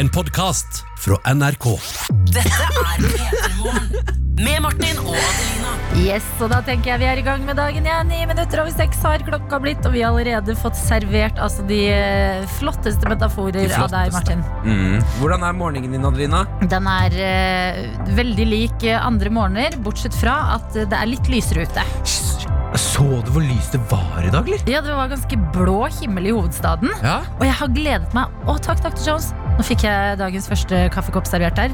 [0.00, 1.66] En podkast fra NRK.
[2.32, 3.88] Dette er P3 Morgen.
[4.40, 5.72] Med Martin og Adelina.
[6.00, 8.08] Yes, og da tenker jeg vi er i gang med dagen igjen.
[8.08, 11.82] Ni minutter over seks har klokka blitt, og vi har allerede fått servert altså, de
[11.92, 14.14] eh, flotteste metaforer De av deg.
[14.16, 14.40] Martin.
[14.64, 15.04] Mm.
[15.18, 16.46] Hvordan er morgenen din, Adelina?
[16.72, 21.68] Den er uh, veldig lik eh, andre morgener, bortsett fra at det er litt lysere
[21.68, 21.84] ute.
[22.80, 24.64] Så du hvor lyst det var i dag, eller?
[24.70, 27.20] Ja, det var ganske blå himmel i hovedstaden, Ja.
[27.36, 28.32] og jeg har gledet meg.
[28.48, 29.32] Å, takk, takk til Jones.
[29.60, 31.72] Nå fikk jeg dagens første kaffekopp servert her.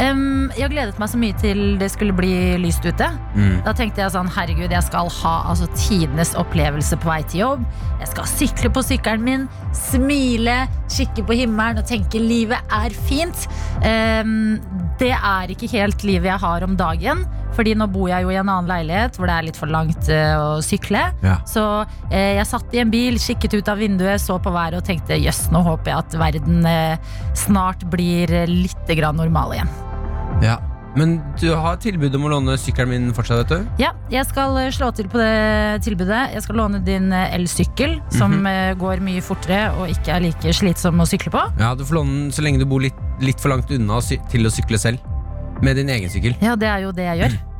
[0.00, 2.30] Um, jeg har gledet meg så mye til det skulle bli
[2.62, 3.10] lyst ute.
[3.34, 3.58] Mm.
[3.66, 7.66] Da tenkte jeg sånn, herregud, jeg skal ha altså, tidenes opplevelse på vei til jobb.
[8.00, 9.44] Jeg skal sykle på sykkelen min,
[9.76, 13.44] smile, kikke på himmelen og tenke livet er fint.
[13.84, 14.56] Um,
[14.96, 18.36] det er ikke helt livet jeg har om dagen, fordi nå bor jeg jo i
[18.38, 21.06] en annen leilighet hvor det er litt for langt eh, å sykle.
[21.24, 21.38] Ja.
[21.48, 21.64] Så
[22.10, 25.16] eh, jeg satt i en bil, kikket ut av vinduet, så på været og tenkte
[25.18, 29.76] jøss, nå håper jeg at verden eh, snart blir eh, litt grann normal igjen.
[30.44, 30.58] ja.
[30.96, 33.82] Men du har tilbud om å låne sykkelen min fortsatt, vet du?
[33.82, 36.22] Ja, jeg skal eh, slå til på det tilbudet.
[36.32, 41.04] Jeg skal låne din elsykkel, som eh, går mye fortere og ikke er like slitsom
[41.04, 41.42] å sykle på.
[41.60, 44.00] Ja, Du får låne den så lenge du bor litt, litt for langt unna
[44.32, 45.04] til å sykle selv.
[45.60, 46.32] Med din egen sykkel.
[46.40, 47.36] Ja, det er jo det jeg gjør.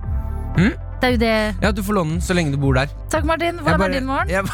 [0.56, 0.72] Mm.
[0.96, 2.88] Det er jo det Ja, du får låne den så lenge du bor der.
[3.12, 3.58] Takk, Martin.
[3.60, 4.28] Hvordan bare- er din morgen?
[4.32, 4.44] Jeg,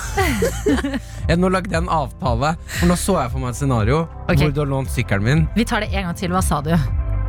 [1.28, 4.42] jeg, nå lagde jeg en avtale, for nå så jeg for meg et scenario okay.
[4.42, 5.44] hvor du har lånt sykkelen min.
[5.54, 6.34] Vi tar det en gang til.
[6.34, 6.74] Hva sa du?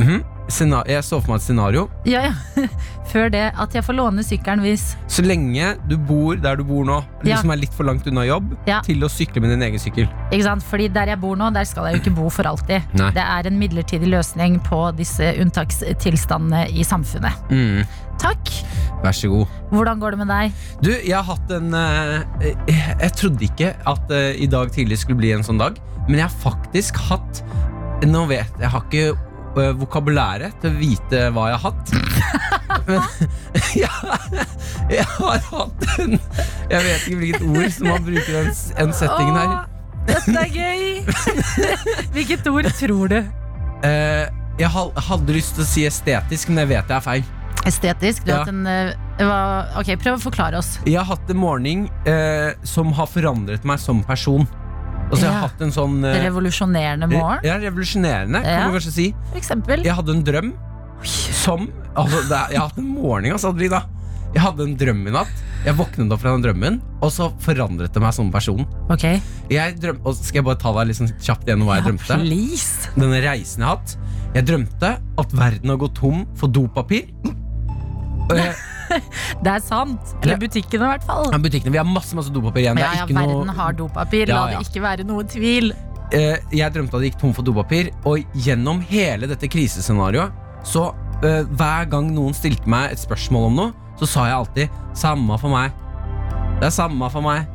[0.01, 0.23] Mhm.
[0.23, 1.89] Scena jeg så for meg et scenario.
[2.05, 2.33] Ja, ja.
[3.13, 6.83] Før det at jeg får låne sykkelen hvis Så lenge du bor der du bor
[6.85, 7.37] nå, Ja.
[7.37, 8.81] som er litt for langt unna jobb, Ja.
[8.81, 10.07] til å sykle med din egen sykkel.
[10.31, 10.63] Ikke sant?
[10.63, 12.81] Fordi der jeg bor nå, der skal jeg jo ikke bo for alltid.
[12.93, 13.11] Nei.
[13.11, 17.33] Det er en midlertidig løsning på disse unntakstilstandene i samfunnet.
[17.51, 17.83] Mm.
[18.21, 18.49] Takk.
[19.03, 19.47] Vær så god.
[19.71, 20.51] Hvordan går det med deg?
[20.81, 22.53] Du, jeg har hatt en eh,
[23.01, 26.27] Jeg, trodde ikke at eh, i dag tidlig skulle bli en sånn dag, men jeg
[26.27, 27.43] har faktisk hatt
[28.03, 29.13] Nå vet jeg, har ikke
[29.55, 31.93] vokabulæret til å vite hva jeg har hatt.
[32.87, 33.01] Men
[33.77, 33.89] jeg,
[34.91, 38.73] jeg har hatt en Jeg vet ikke hvilket ord som man bruker i den, s-
[38.81, 39.53] en settingen her.
[39.53, 39.69] Åh,
[40.09, 40.81] dette er gøy!
[42.15, 43.19] Hvilket ord tror du?
[43.87, 44.25] Eh,
[44.59, 47.23] jeg hadde lyst til å si estetisk, men jeg vet det er feil.
[47.69, 48.25] Estetisk?
[48.27, 48.41] Ja.
[48.51, 48.91] en eh,
[49.21, 50.73] hva- Ok, prøv å forklare oss.
[50.83, 54.43] Jeg har hatt en morgen eh, som har forandret meg som person.
[55.13, 59.07] Altså, jeg har hatt en sånn eh, Revolusjonerende morgen, Ja, revolusjonerende, kan du kanskje si.
[59.31, 59.83] for eksempel.
[59.85, 60.53] Jeg hadde en drøm
[61.05, 63.83] som altså, det er, Jeg har hatt en morgen, altså, Adelina.
[64.33, 65.41] Jeg hadde en drøm i natt.
[65.63, 68.65] Jeg våknet opp fra den drømmen, og så forandret det meg som person.
[68.91, 69.05] Ok.
[69.53, 72.17] Jeg drøm, og Skal jeg bare ta deg litt sånn kjapt gjennom hva jeg drømte?
[72.23, 72.89] Please.
[72.97, 73.93] Denne reisen jeg har hatt.
[74.33, 74.89] Jeg drømte
[75.21, 77.05] at verden har gått tom for dopapir.
[77.23, 78.55] Og jeg,
[79.43, 80.13] Det er sant.
[80.21, 81.29] Eller butikkene, i hvert fall.
[81.31, 82.79] ja, butikkene, Vi har masse masse dopapir igjen.
[82.79, 84.27] Det Ja, ja, verden noe har dopapir.
[84.27, 84.59] La Ja, ja.
[84.61, 85.71] det ikke være noe tvil.
[86.13, 90.33] Uh, jeg drømte at det gikk tom for dopapir, og gjennom hele dette krisescenarioet,
[90.67, 90.91] så
[91.23, 95.39] uh, hver gang noen stilte meg et spørsmål om noe, så sa jeg alltid 'samme
[95.41, 95.71] for meg'.
[96.59, 97.47] Det er samme for meg.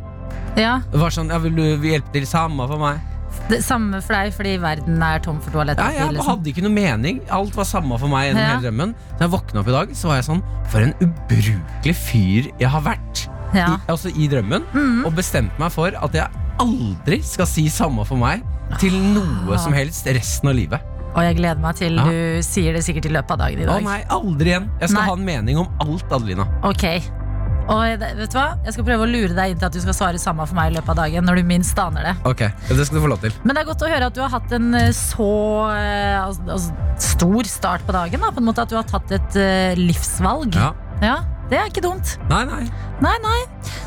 [0.59, 2.98] Ja, Det var sånn, ja, 'Vil du hjelpe til?' Samme for meg.
[3.49, 5.91] Det Samme for deg fordi verden er tom for Ja, toaletter.
[5.94, 6.27] jeg liksom.
[6.27, 7.21] hadde ikke noe mening.
[7.31, 8.56] Alt var samme for meg gjennom Ja.
[8.56, 8.94] hele drømmen.
[9.19, 12.69] Da jeg våkna opp i dag, så var jeg sånn For en ubrukelig fyr jeg
[12.69, 13.28] har vært.
[13.55, 13.77] Ja.
[13.77, 14.65] I, altså i drømmen.
[14.75, 15.06] Mhm.
[15.06, 16.28] Og bestemte meg for at jeg
[16.61, 18.43] aldri skal si 'samme for meg'
[18.78, 20.81] til noe som helst resten av livet.
[21.16, 22.05] Og jeg gleder meg til Ja.
[22.05, 23.81] du sier det sikkert i løpet av dagen i dag.
[23.81, 24.69] Å nei, aldri igjen.
[24.81, 25.06] Jeg skal Nei.
[25.09, 26.47] ha en mening om alt, Adelina.
[26.62, 27.03] Ok.
[27.68, 28.46] Og vet du hva?
[28.64, 30.72] Jeg skal prøve å lure deg inn til at du skal svare samme for meg
[30.72, 31.26] i løpet av dagen.
[31.28, 33.34] Når du minst aner det Ok, Det skal du få lov til.
[33.44, 35.32] Men det er godt å høre at du har hatt en eh, så
[35.74, 38.24] eh, altså, altså, stor start på dagen.
[38.24, 40.56] Da, på en måte At du har tatt et uh, livsvalg.
[40.56, 40.72] Ja.
[40.98, 42.16] Ja, Det er ikke dumt.
[42.28, 42.64] Nei, nei.
[43.04, 43.38] Nei, nei.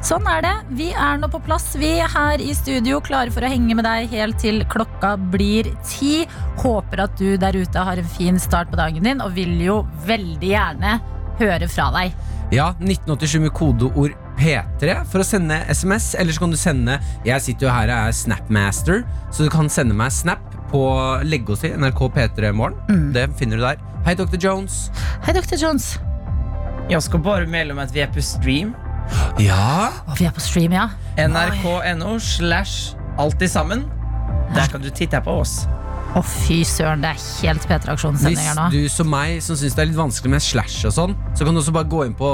[0.06, 0.54] Sånn er det.
[0.80, 3.86] Vi er nå på plass, vi er her i studio, klare for å henge med
[3.86, 6.24] deg helt til klokka blir ti.
[6.64, 9.82] Håper at du der ute har en fin start på dagen din, og vil jo
[10.08, 10.96] veldig gjerne
[11.42, 12.16] høre fra deg.
[12.52, 16.12] Ja, 1987 med kodeord P3 for å sende SMS.
[16.20, 19.72] Eller så kan du sende Jeg sitter jo her og er Snapmaster, så du kan
[19.72, 20.82] sende meg snap på
[21.28, 22.76] legge oss i NRK P3 Morgen.
[22.92, 23.10] Mm.
[23.16, 23.80] Det finner du der.
[24.04, 24.36] Hei, Dr.
[24.36, 24.90] Jones.
[25.24, 25.56] Hei, Dr.
[25.62, 25.94] Jones.
[26.92, 28.74] Jeg skal bare melde om at vi er på stream.
[29.40, 29.92] Ja.
[30.10, 30.90] Og vi er på stream, ja.
[31.20, 33.86] NRK.no slash alltid sammen.
[34.56, 35.62] Der kan du titte på oss.
[36.12, 38.66] Å, fy søren, det er helt P3 Hvis Aksjonssendinger nå.
[38.74, 41.56] du som meg som syns det er litt vanskelig med slash og sånn, så kan
[41.56, 42.32] du også bare gå inn på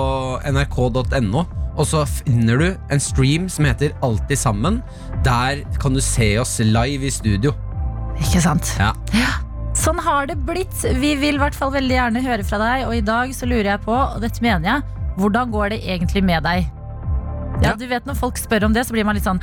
[0.49, 1.43] nrk.no,
[1.77, 4.79] og så finner du en stream som heter Alltid sammen.
[5.25, 7.53] Der kan du se oss live i studio.
[8.17, 8.71] Ikke sant?
[8.81, 8.95] Ja.
[9.77, 10.73] Sånn har det blitt.
[10.97, 13.75] Vi vil i hvert fall veldig gjerne høre fra deg, og i dag så lurer
[13.75, 16.65] jeg på, og dette mener jeg, hvordan går det egentlig med deg?
[17.61, 17.75] Ja, Ja.
[17.77, 19.39] du vet Når folk spør om det, så blir man litt sånn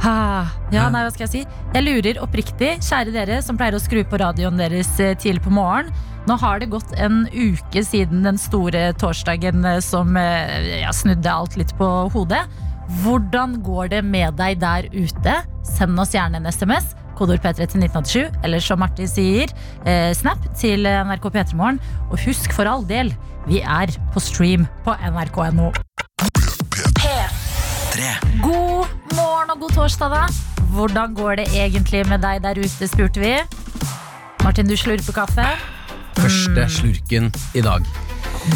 [0.00, 1.40] Ah, ja, nei, hva skal jeg si?
[1.74, 5.52] Jeg lurer oppriktig, kjære dere som pleier å skru på radioen deres eh, tidlig på
[5.52, 5.90] morgen.
[6.28, 11.32] Nå har det gått en uke siden den store torsdagen eh, som eh, ja, snudde
[11.32, 12.46] alt litt på hodet.
[13.02, 15.36] Hvordan går det med deg der ute?
[15.68, 16.94] Send oss gjerne en SMS.
[17.18, 19.52] Kodord P3 til 1987, eller som Martin sier,
[19.84, 21.80] eh, Snap til NRK P3morgen.
[22.08, 23.12] Og husk for all del,
[23.44, 25.68] vi er på stream på nrk.no.
[28.40, 30.26] God morgen og god torsdag, da.
[30.74, 33.34] Hvordan går det egentlig med deg der ute, spurte vi.
[34.44, 35.46] Martin, du slurper kaffe.
[36.20, 37.86] Første slurken i dag.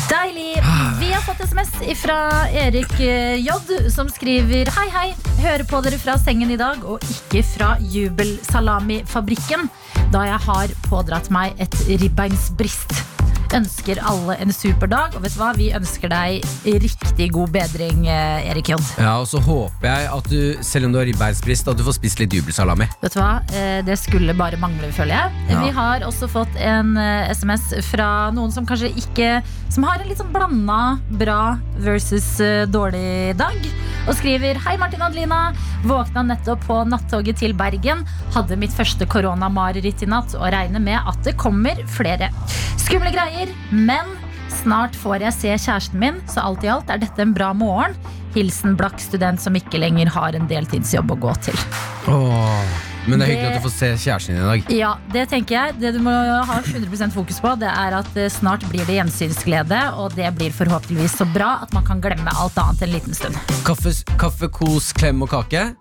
[0.08, 0.54] Deilig!
[1.00, 2.16] Vi har fått SMS fra
[2.56, 3.56] Erik eh, J,
[3.92, 5.08] som skriver Hei, hei.
[5.42, 9.68] Hører på dere fra sengen i dag, og ikke fra Jubelsalamifabrikken,
[10.14, 12.96] da jeg har pådratt meg et ribbeinsbrist.
[13.54, 15.52] Ønsker alle en super dag, og vet du hva?
[15.54, 16.42] Vi ønsker deg
[16.82, 18.82] riktig god bedring, eh, Erik Jodd.
[18.98, 21.94] Ja, Og så håper jeg at du, selv om du har ribbeinsbrist, at du får
[22.00, 22.88] spist litt jubelsalami.
[23.04, 23.36] Vet du hva?
[23.54, 25.30] Eh, Det skulle bare mangle, føler jeg.
[25.50, 25.60] Ja.
[25.62, 30.06] Vi har også fått en eh, SMS fra noen som kanskje ikke Som har en
[30.08, 32.36] litt sånn blanda bra versus
[32.70, 33.56] dårlig dag.
[34.06, 35.52] Og skriver Hei, Martin og Adelina.
[35.82, 38.04] Våkna nettopp på nattoget til Bergen.
[38.36, 42.30] Hadde mitt første koronamareritt i natt og regner med at det kommer flere.
[42.84, 44.14] Skumle greier, men
[44.62, 47.96] snart får jeg se kjæresten min, så alt i alt er dette en bra morgen.
[48.34, 51.58] Hilsen blakk student som ikke lenger har en deltidsjobb å gå til.
[52.10, 52.82] Åh.
[53.06, 54.70] Men det er hyggelig Det- at du får se kjæresten din i dag.
[54.72, 55.78] Ja, det tenker jeg.
[55.80, 56.10] Det du må
[56.46, 60.50] ha 100% fokus på, det er at eh, snart blir det gjensynsglede, og det blir
[60.50, 63.36] forhåpentligvis så bra at man kan glemme alt annet en liten stund.
[63.64, 65.74] Kaffe, kaffe kos, klem og kake.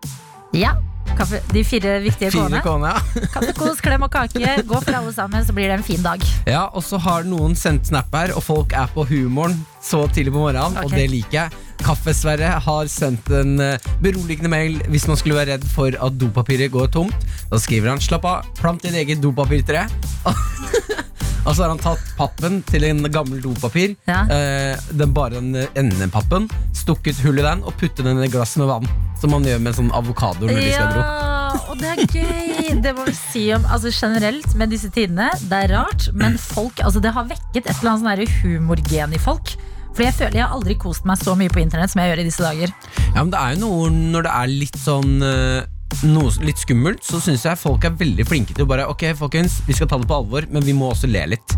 [0.54, 0.74] Ja,
[1.18, 2.94] kaffe, de fire viktige Fire k-ene.
[2.94, 3.28] ja.
[3.36, 4.56] Kaffe, kos, klem og kake.
[4.70, 6.24] Gå for alle sammen, så blir det en fin dag.
[6.50, 6.66] ja.
[6.74, 10.40] Og så har noen sendt snap her, og folk er på humoren så tidlig på
[10.40, 10.88] morgenen, okay.
[10.88, 11.62] og det liker jeg.
[11.84, 16.72] Kaffe-Sverre har sendt en eh, beroligende mail hvis man skulle være redd for at dopapiret
[16.72, 17.28] går tomt.
[17.52, 19.88] Da skriver han 'slapp av, plant ditt eget dopapirtre'.
[21.44, 24.22] Og så har han tatt pappen til en gammel dopapir, Ja.
[24.32, 28.56] eh, den bare den endepappen, stukket hull i den og puttet den i et glass
[28.58, 28.88] med vann.
[29.20, 30.48] Som man gjør med sånn avokado.
[30.50, 32.82] Ja, og det er gøy.
[32.82, 35.30] Det må vi si om altså generelt med disse tidene.
[35.50, 39.22] Det er rart, men folk, altså det har vekket et eller annet sånn humorgen i
[39.22, 39.56] folk.
[39.94, 42.22] Fordi jeg føler jeg har aldri kost meg så mye på internett som jeg gjør
[42.24, 42.72] i disse dager.
[43.14, 45.68] Ja, men det er jo noe når det er litt sånn eh,
[46.08, 49.62] noe litt skummelt, så syns jeg folk er veldig flinke til å bare Ok, folkens,
[49.68, 51.58] vi skal ta det på alvor, men vi må også le litt.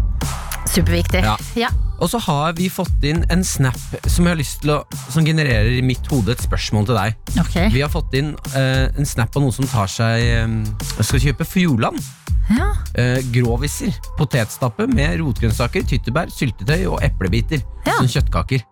[0.76, 1.22] Superviktig.
[1.24, 1.36] Ja.
[1.56, 1.70] Ja.
[2.04, 3.78] Og så har vi fått inn en snap
[4.10, 4.82] som jeg har lyst til å
[5.14, 7.16] Som genererer i mitt hode et spørsmål til deg.
[7.46, 7.70] Okay.
[7.72, 10.56] Vi har fått inn uh, en snap av noen som tar seg eh,
[11.00, 12.02] Skal kjøpe Fjordland.
[12.50, 12.74] Ja.
[12.98, 13.96] Uh, gråviser.
[14.20, 17.64] Potetstappe med rotgrønnsaker, tyttebær, syltetøy og eplebiter.
[17.88, 17.96] Ja.
[18.02, 18.68] Som kjøttkaker.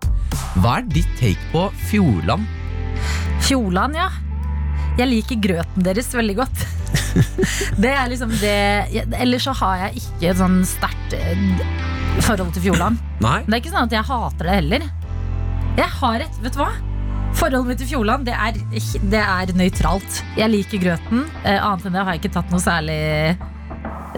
[0.59, 2.45] Hva er ditt take på Fjordland?
[3.43, 4.11] Fjordland, ja.
[4.93, 6.63] Jeg liker grøten deres veldig godt.
[7.83, 8.57] det er liksom det
[9.17, 11.63] Ellers så har jeg ikke et sånn sterkt eh,
[12.21, 12.99] forhold til Fjordland.
[13.23, 13.39] Nei?
[13.47, 14.85] Det er ikke sånn at jeg hater det heller.
[15.79, 16.69] Jeg har et, vet du hva?
[17.33, 18.59] Forholdet mitt til Fjordland det er,
[19.09, 20.19] det er nøytralt.
[20.37, 21.25] Jeg liker grøten.
[21.41, 23.01] Eh, annet enn det har jeg ikke tatt noe særlig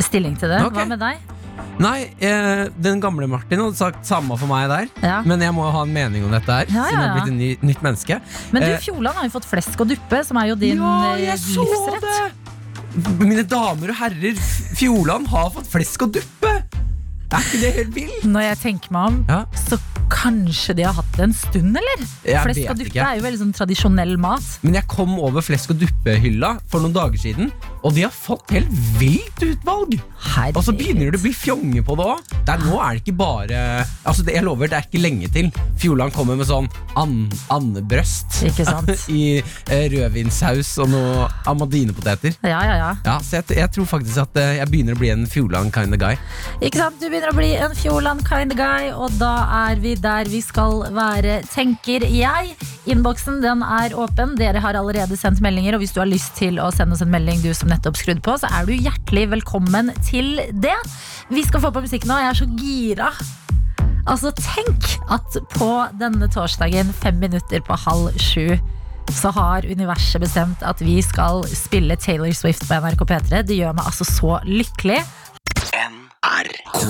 [0.03, 0.59] stilling til det.
[0.65, 0.81] Okay.
[0.81, 1.34] Hva med deg?
[1.79, 4.87] Nei, eh, den gamle Martin hadde sagt samme for meg der.
[5.03, 5.17] Ja.
[5.27, 7.13] Men jeg må jo ha en mening om dette her, Ja, siden jeg ja, ja.
[7.17, 8.19] blitt et ny, nytt menneske.
[8.55, 11.25] Men du, Eh, Fjordland har jo fått flesk og duppe, som er jo din eh,
[11.25, 12.41] livsrett.
[13.19, 14.39] Mine damer og herrer,
[14.79, 16.53] Fjordland har fått flesk og duppe!
[17.35, 18.25] Er ikke det helt vilt?
[18.29, 19.41] Når jeg tenker meg om, Ja.
[19.57, 19.79] så
[20.13, 22.03] kanskje de har hatt det en stund, eller?
[22.23, 23.01] Jeg Flesk og duppe ikke.
[23.09, 24.45] er jo veldig sånn tradisjonell mat.
[24.63, 27.51] Men jeg kom over flesk og duppe-hylla for noen dager siden,
[27.85, 29.97] og de har fått helt vilt utvalg!
[30.55, 32.35] Og så begynner det å bli fjonge på det òg.
[32.65, 33.57] Nå er det ikke bare
[34.07, 35.49] Altså det, Jeg lover, det er ikke lenge til
[35.81, 38.91] Fjordland kommer med sånn and, andebrøst Ikke sant?
[39.11, 42.35] i rødvinsaus rødvinssaus og noe amadinepoteter.
[42.45, 42.91] Ja, ja, ja.
[43.05, 45.95] Ja, så jeg, jeg tror faktisk at eh, jeg begynner å bli en Fjordland kind
[45.95, 46.15] of guy.
[46.63, 46.99] Ikke sant?
[47.01, 49.33] Du begynner å bli en Fjordland kind of guy, og da
[49.67, 52.55] er vi der vi skal være, tenker jeg.
[52.91, 54.35] Innboksen den er åpen.
[54.39, 57.13] Dere har allerede sendt meldinger, og hvis du har lyst til å sende oss en
[57.13, 60.77] melding, du som nettopp skrudd på, så er du hjertelig velkommen til det.
[61.29, 62.17] Vi skal få på musikk nå.
[62.21, 63.11] Jeg er så gira.
[64.05, 68.55] Altså, tenk at på denne torsdagen, fem minutter på halv sju,
[69.13, 73.43] så har universet bestemt at vi skal spille Taylor Swift på NRK P3.
[73.45, 75.01] Det gjør meg altså så lykkelig.
[76.25, 76.81] NRK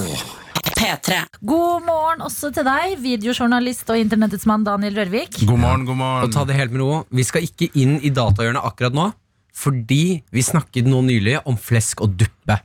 [0.75, 1.21] P3.
[1.47, 5.39] God morgen også til deg, videojournalist og internettets mann Daniel Rørvik.
[5.47, 6.25] God morgen, god morgen.
[6.27, 7.03] Og ta det helt med ro.
[7.15, 9.09] Vi skal ikke inn i datahjørnet akkurat nå,
[9.55, 12.57] fordi vi snakket nå nylig om flesk og duppe.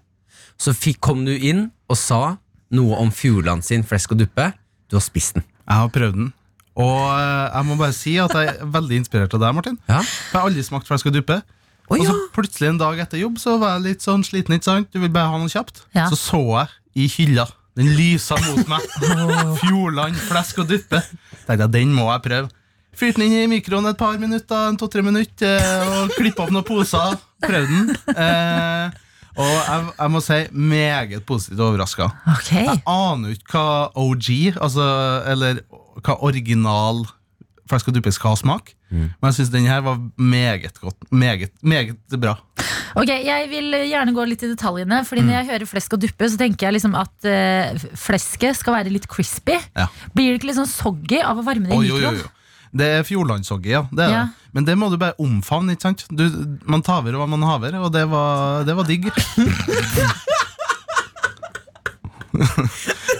[0.60, 2.36] Så fikk, kom du inn og sa
[2.74, 4.50] noe om Fjordland sin flesk og duppe.
[4.90, 5.46] Du har spist den.
[5.70, 6.32] Jeg har prøvd den,
[6.80, 9.78] Og eh, jeg må bare si at jeg er veldig inspirert av deg, Martin.
[9.86, 10.02] Ja.
[10.02, 11.38] For jeg har aldri smakt flesk og duppe.
[11.90, 14.68] Å, Og så plutselig en dag etter jobb Så var jeg litt sånn sliten, ikke
[14.68, 14.90] sant?
[14.94, 15.82] Du vil bare ha noe kjapt.
[15.96, 16.06] Ja.
[16.10, 17.46] Så så jeg i hylla.
[17.78, 18.86] Den lysa mot meg.
[19.62, 21.00] Fjordland flesk og duppe.
[21.46, 22.50] Tenkte jeg, den må jeg prøve.
[22.96, 26.50] Fyrte den inn i mikroen et par minutter, en to-tre minutter, eh, og klippa opp
[26.54, 27.14] noen poser.
[27.44, 27.94] Prøvde den.
[28.16, 28.90] Eh,
[29.40, 32.10] og jeg, jeg må si meget positivt overraska.
[32.34, 32.50] Ok.
[32.58, 34.28] Jeg aner jo ikke hva OG,
[34.60, 34.88] altså,
[35.30, 35.62] eller
[36.02, 37.04] hva original
[37.70, 38.74] flesk og duppe skal smake.
[38.90, 40.96] Men jeg syns den her var meget godt.
[41.14, 42.32] Meget, meget bra.
[42.98, 45.04] Ok, Jeg vil gjerne gå litt i detaljene.
[45.06, 45.28] Fordi Mm.
[45.30, 48.90] Når jeg hører flesk og duppe, så tenker jeg liksom at eh, flesket skal være
[48.90, 49.54] litt crispy.
[49.78, 49.86] Ja.
[50.12, 52.18] Blir det ikke litt sånn soggy av å varme det i mikroen?
[52.70, 53.80] Det er fjordlandshoggy, ja.
[53.90, 54.20] Det er Ja.
[54.26, 54.28] det.
[54.54, 55.72] Men det må du bare omfavne.
[55.74, 56.04] ikke sant?
[56.10, 56.24] Du,
[56.66, 59.10] man taver hva man haver, og det var, det var digg.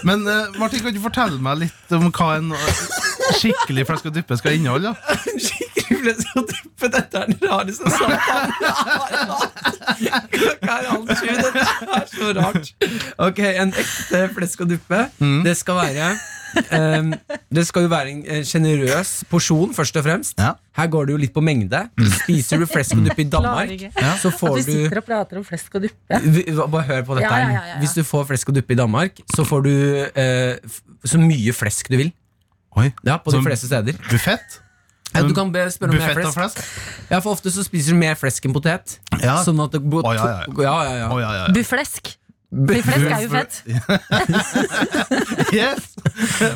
[0.03, 2.53] Men eh, Martin, kan du fortelle meg litt om hva en
[3.37, 4.91] skikkelig flaske dyppe skal inneholde?
[4.91, 4.95] da?
[6.01, 6.89] Flesk og duppe.
[6.95, 10.27] Dette er den rareste samtalen jeg har hatt.
[10.33, 11.31] Klokka er halv sju.
[11.37, 11.65] Dette
[11.97, 12.69] er så rart.
[13.27, 15.01] Ok, En ekte flesk og duppe.
[15.45, 16.07] Det skal være
[16.71, 17.11] um,
[17.53, 20.39] Det skal jo være en sjenerøs porsjon, først og fremst.
[20.41, 20.53] Ja.
[20.79, 21.83] Her går det jo litt på mengde.
[22.21, 23.71] Spiser du flesk og duppe i Danmark,
[24.23, 26.21] så får At vi du sitter og prater om flesk og duppe.
[26.37, 27.45] Vi- Bare hør på dette her.
[27.45, 27.77] ja, ja, ja.
[27.83, 29.71] Hvis du får flesk og duppe i Danmark, så får du
[30.17, 32.11] uh, så mye flesk du vil.
[32.79, 33.97] Oi, Ja, på de fleste steder.
[34.09, 34.61] Buffett?
[35.13, 36.37] Ja, du kan be, spørre om mer flesk.
[36.37, 36.63] flesk?
[37.11, 38.97] Ja, for ofte så spiser du mer flesk enn potet.
[39.21, 39.39] Ja.
[39.45, 40.57] Sånn at det Å, ja, ja, ja.
[40.63, 41.53] ja, ja, Oh, ja, ja, ja.
[41.55, 42.13] Bufflesk.
[42.51, 43.53] Fordi flesk er jo fett.
[45.55, 45.93] Yes!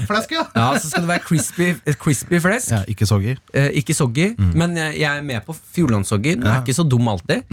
[0.07, 0.43] Flesk, ja.
[0.55, 1.67] Ja, så skal det være crispy,
[2.01, 2.71] crispy flesk.
[2.74, 3.35] ja ikke soggy.
[3.55, 6.35] Eh, ikke soggy, men jeg, jeg er med på fjordlandssoggy.
[6.39, 7.45] Den er ikke så dum alltid.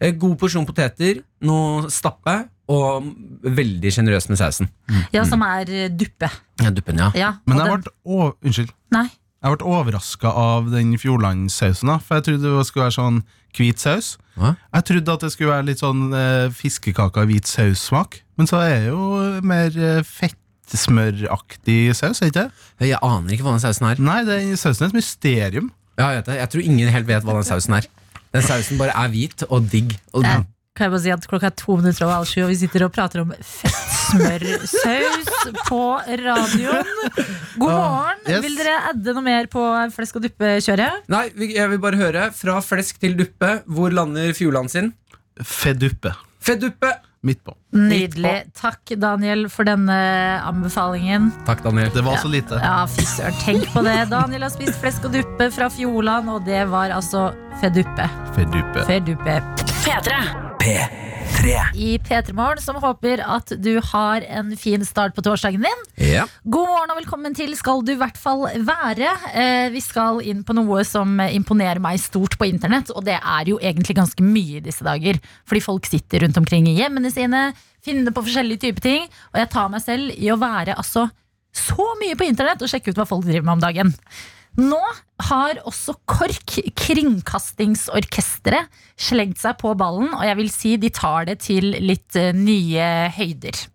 [0.00, 2.36] Eh, god porsjon poteter, noe stappe
[2.68, 3.06] og
[3.46, 4.68] veldig sjenerøs med sausen.
[5.14, 6.28] Ja, som er eh, duppe.
[6.60, 7.10] Ja, duppen, ja.
[7.16, 8.72] Ja, Men det har vært å, unnskyld.
[8.96, 9.06] Nei.
[9.44, 11.90] Jeg ble overraska av den Fjordland-sausen.
[12.02, 13.18] For jeg trodde det skulle være sånn
[13.56, 14.14] hvit saus.
[14.36, 14.54] Hva?
[14.74, 18.18] Jeg trodde at det skulle være litt sånn eh, fiskekaker hvit saus-smak.
[18.36, 19.06] Men så er det jo
[19.46, 22.66] mer eh, fettsmøraktig saus, er ikke det?
[22.90, 24.02] Jeg aner ikke hva den sausen er.
[24.02, 25.70] Nei, det er, sausen er et mysterium.
[25.96, 26.36] Ja, jeg, vet det.
[26.42, 27.88] jeg tror ingen helt vet hva den sausen er.
[28.34, 29.96] Den sausen bare er hvit og digg.
[30.12, 30.42] Og, Eh,
[30.76, 32.84] Kan jeg bare si at Klokka er to minutter over halv sju, og vi sitter
[32.84, 35.30] og prater om fettsmørsaus
[35.70, 35.80] på
[36.20, 36.86] radioen.
[37.56, 38.18] God morgen.
[38.28, 38.42] yes.
[38.44, 39.62] Vil dere adde noe mer på
[39.96, 41.08] flesk og duppe-kjøret?
[41.12, 42.28] Nei, jeg vil bare høre.
[42.36, 44.92] Fra flesk til duppe, hvor lander Fjordland sin?
[45.40, 46.12] Feduppe.
[46.44, 46.92] Feduppe!
[47.26, 47.56] Midt på.
[47.74, 48.44] Nydelig.
[48.54, 49.96] Takk, Daniel, for denne
[50.46, 51.32] anbefalingen.
[51.48, 51.90] Takk, Daniel.
[51.94, 52.60] Det var så lite.
[52.62, 53.96] Ja, fy søren, tenk på det.
[54.12, 57.32] Daniel har spist flesk og duppe fra Fjordland, og det var altså
[57.64, 58.06] feduppe.
[58.38, 58.86] Feduppe.
[58.86, 59.40] Feduppe.
[60.66, 61.52] P3.
[61.74, 65.84] I P3 Morgen, som håper at du har en fin start på torsdagen din.
[66.02, 66.24] Ja.
[66.42, 69.12] God morgen og velkommen til skal du i hvert fall være.
[69.30, 73.52] Eh, vi skal inn på noe som imponerer meg stort på internett, og det er
[73.52, 75.22] jo egentlig ganske mye i disse dager.
[75.46, 77.52] Fordi folk sitter rundt omkring i hjemmene sine,
[77.86, 81.06] finner på forskjellige typer ting, og jeg tar meg selv i å være altså
[81.54, 83.94] så mye på internett og sjekke ut hva folk driver med om dagen.
[84.56, 84.80] Nå
[85.28, 91.38] har også KORK, Kringkastingsorkesteret, slengt seg på ballen, og jeg vil si de tar det
[91.44, 93.66] til litt eh, nye høyder.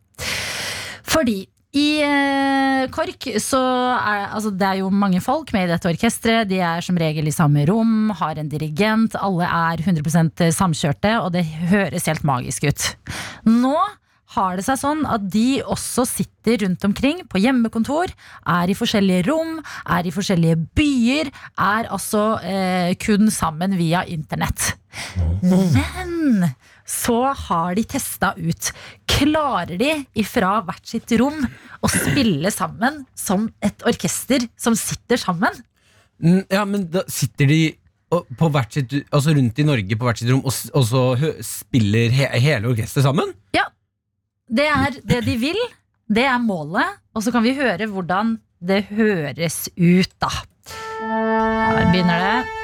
[1.12, 3.62] Fordi i eh, KORK så
[3.96, 6.50] er altså, det er jo mange folk med i dette orkesteret.
[6.50, 9.16] De er som regel i samme rom, har en dirigent.
[9.22, 12.90] Alle er 100% samkjørte, og det høres helt magisk ut.
[13.48, 13.78] Nå
[14.36, 18.12] har det seg sånn at de også sitter rundt omkring på hjemmekontor,
[18.48, 24.74] er i forskjellige rom, er i forskjellige byer, er altså eh, kun sammen via internett.
[25.44, 26.52] Men
[26.88, 28.72] så har de testa ut.
[29.10, 31.46] Klarer de ifra hvert sitt rom
[31.82, 35.56] å spille sammen som et orkester som sitter sammen?
[36.22, 37.62] Mm, ja, men da sitter de
[38.74, 41.04] sitt, altså rundt i Norge på hvert sitt rom og, og så
[41.48, 43.32] spiller he hele orkesteret sammen?
[44.52, 45.60] Det er det de vil.
[46.12, 46.98] Det er målet.
[47.16, 50.32] Og så kan vi høre hvordan det høres ut, da.
[51.02, 52.61] Her begynner det.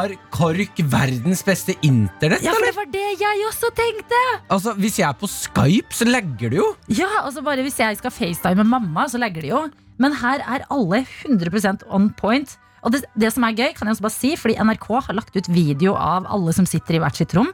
[0.00, 2.70] Har KORK verdens beste internett, Ja, for eller?
[2.70, 4.20] det var det jeg også tenkte!
[4.48, 6.68] Altså, Hvis jeg er på Skype, så legger det jo.
[6.88, 9.60] Ja, altså bare Hvis jeg skal facetime med mamma, så legger det jo.
[10.00, 12.56] Men her er alle 100% on point.
[12.82, 15.36] Og det, det som er gøy, kan jeg også bare si, fordi NRK har lagt
[15.36, 17.50] ut video av alle som sitter i hvert sitt rom.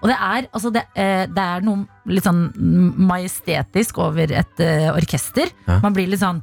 [0.00, 2.46] Og det er, altså det, eh, det er noe litt sånn
[3.10, 5.52] majestetisk over et eh, orkester.
[5.68, 5.82] Ja.
[5.84, 6.40] Man blir litt sånn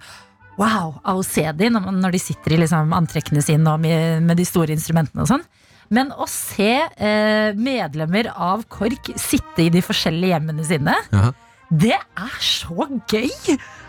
[0.57, 4.45] wow av å se dem når, de sitter i liksom antrekkene sine og med, de
[4.47, 5.45] store instrumentene og sånn.
[5.93, 11.31] Men å se eh, medlemmer av KORK sitte i de forskjellige hjemmene sine, Aha.
[11.69, 13.29] det er så gøy!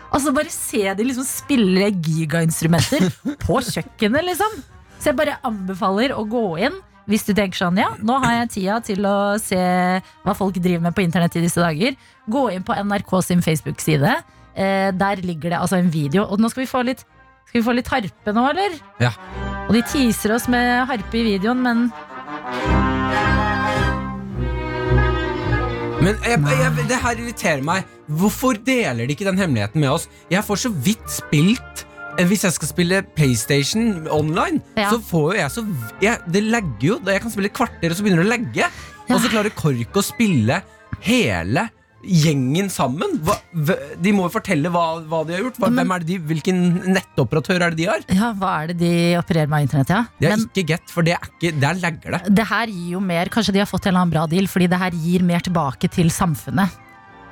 [0.09, 3.09] Altså Bare se de liksom spille gigainstrumenter
[3.45, 4.61] på kjøkkenet, liksom.
[4.99, 8.49] Så jeg bare anbefaler å gå inn hvis du tenker sånn, ja, nå har jeg
[8.53, 11.95] tida til å se hva folk driver med på internett i disse dager.
[12.29, 14.11] Gå inn på NRK sin Facebook-side.
[14.59, 16.25] Eh, der ligger det altså en video.
[16.27, 17.05] Og nå skal vi få litt
[17.49, 18.75] Skal vi få litt harpe nå, eller?
[19.01, 19.09] Ja.
[19.69, 21.87] Og de teaser oss med harpe i videoen, men
[25.99, 27.87] Men jeg, jeg, det her irriterer meg.
[28.19, 30.05] Hvorfor deler de ikke den hemmeligheten med oss?
[30.31, 31.83] Jeg får så vidt spilt
[32.17, 34.89] eh, Hvis jeg skal spille PlayStation online, Ja.
[34.93, 35.65] så får jo jeg så
[36.01, 36.99] jeg, Det legger jo.
[37.05, 38.69] Jeg kan spille kvarter, og så begynner det å legge.
[39.09, 40.61] Og så klarer KORK å spille
[41.01, 41.67] hele
[42.03, 43.17] gjengen sammen.
[43.25, 43.35] Hva,
[43.99, 45.57] de må jo fortelle hva, hva de har gjort.
[45.59, 46.59] Hva, Men- er de, hvilken
[46.95, 47.99] nettoperatør er det de har?
[48.09, 49.89] ja, hva er det de opererer med av internett?
[49.89, 50.05] Ja?
[50.19, 52.35] Det er Men- ikke get, for det er ikke, der legger det.
[52.35, 54.67] det her gir jo mer Kanskje de har fått en eller annen bra deal, fordi
[54.69, 56.69] det her gir mer tilbake til samfunnet.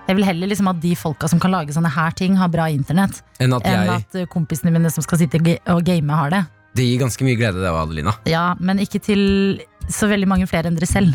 [0.08, 2.68] Jeg vil heller liksom at de folka som kan lage sånne her ting, har bra
[2.72, 6.46] internett, Enn at enn at eh, kompisene mine som skal sitte og game, har det.
[6.76, 8.14] Det gir ganske mye glede, det, Adelina.
[8.26, 9.60] Ja, Men ikke til
[9.90, 11.14] så veldig mange flere enn dere selv.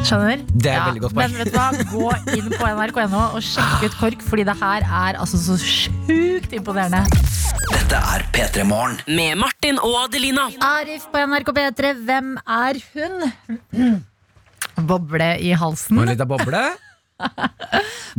[0.00, 0.40] Skjønner?
[0.50, 1.30] Det er ja, veldig godt poeng.
[1.30, 4.86] Men vet du hva, gå inn på nrk.no og sjekk ut KORK, fordi det her
[4.86, 7.04] er altså så sjukt imponerende.
[7.70, 8.98] Dette er P3 Morgen.
[9.06, 10.48] Med Martin og Adelina.
[10.64, 13.98] Arif på NRK P3, hvem er hun?
[14.90, 16.00] Boble i halsen.
[16.00, 16.64] Og litt av boble.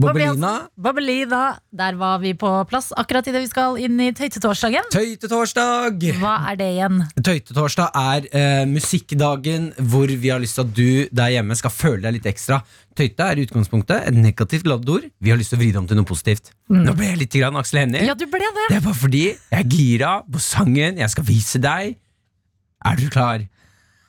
[0.02, 0.52] Bobbelina.
[0.80, 1.42] Bobelina.
[1.72, 4.88] Der var vi på plass akkurat idet vi skal inn i tøytetorsdagen.
[4.94, 6.06] Tøytetorsdag!
[6.22, 7.02] Hva er det igjen?
[7.20, 12.02] Tøytetorsdag er eh, musikkdagen hvor vi har lyst til at du der hjemme skal føle
[12.06, 12.62] deg litt ekstra.
[12.98, 15.08] Tøyte er i utgangspunktet et negativt ladd ord.
[15.20, 16.54] Vi har lyst til å vri det om til noe positivt.
[16.72, 18.06] Nå ble jeg litt grann Aksel Hennie.
[18.08, 18.30] Ja, det.
[18.32, 21.00] Det er bare fordi jeg er gira på sangen.
[21.02, 21.98] Jeg skal vise deg.
[22.82, 23.46] Er du klar?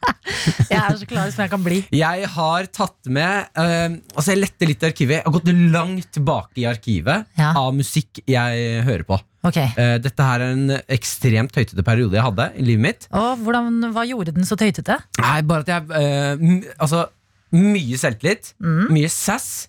[0.73, 1.79] Jeg er så klar som jeg kan bli.
[1.95, 5.19] Jeg har tatt med uh, Altså Jeg lette litt i arkivet.
[5.21, 7.53] Jeg har gått langt tilbake i arkivet Ja.
[7.59, 9.19] av musikk jeg hører på.
[9.47, 9.69] Okay.
[9.77, 13.09] Uh, dette her er en ekstremt tøytete periode jeg hadde i livet mitt.
[13.11, 14.99] og hvordan, Hva gjorde den så tøytete?
[15.21, 17.05] Nei, bare at jeg uh, Altså,
[17.53, 18.55] mye selvtillit.
[18.62, 19.69] Mye sass.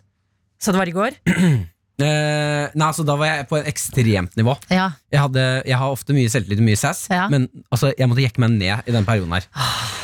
[0.62, 1.18] Så det var i går?
[2.02, 4.56] Eh, nei, altså Da var jeg på et ekstremt nivå.
[4.74, 4.88] Ja.
[5.14, 7.28] Jeg, hadde, jeg har ofte mye selvtillit og mye sass, Ja.
[7.30, 9.46] men altså, jeg måtte jekke meg ned i den perioden her.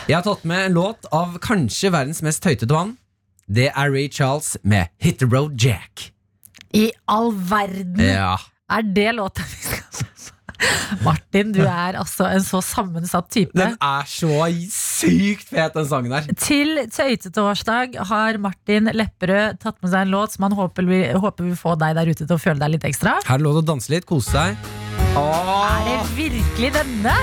[0.07, 2.95] Jeg har tatt med en låt av kanskje verdens mest tøytete vann.
[3.49, 6.11] Det er Ray Charles med Hit the Road Jack.
[6.77, 7.97] I all verden!
[7.97, 8.35] Ja.
[8.69, 10.05] Er det låta vi skal
[11.07, 13.55] Martin, du er altså en så sammensatt type.
[13.57, 16.27] Den er så sykt fet, den sangen her.
[16.39, 21.49] Til tøytetorsdag har Martin Lepperød tatt med seg en låt som han håper vil, håper
[21.51, 23.19] vil få deg der ute til å føle deg litt ekstra.
[23.25, 24.69] Her er det lov til å danse litt, kose seg.
[25.19, 25.55] Åh.
[25.69, 27.15] Er det virkelig denne?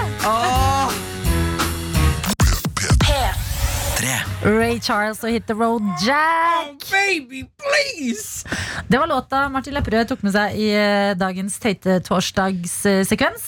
[3.97, 6.83] Ray Charles og Hit the Road Jack.
[6.91, 8.45] Baby, please!
[8.89, 10.69] Det var låta Martin Lepperød tok med seg i
[11.17, 13.47] dagens dagens tøytetorsdagssekvens.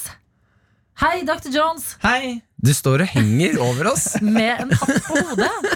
[0.98, 1.52] Hei, Dr.
[1.54, 2.40] Jones, Hei!
[2.58, 4.16] Du står og henger over oss.
[4.24, 5.52] med en hatt på hodet.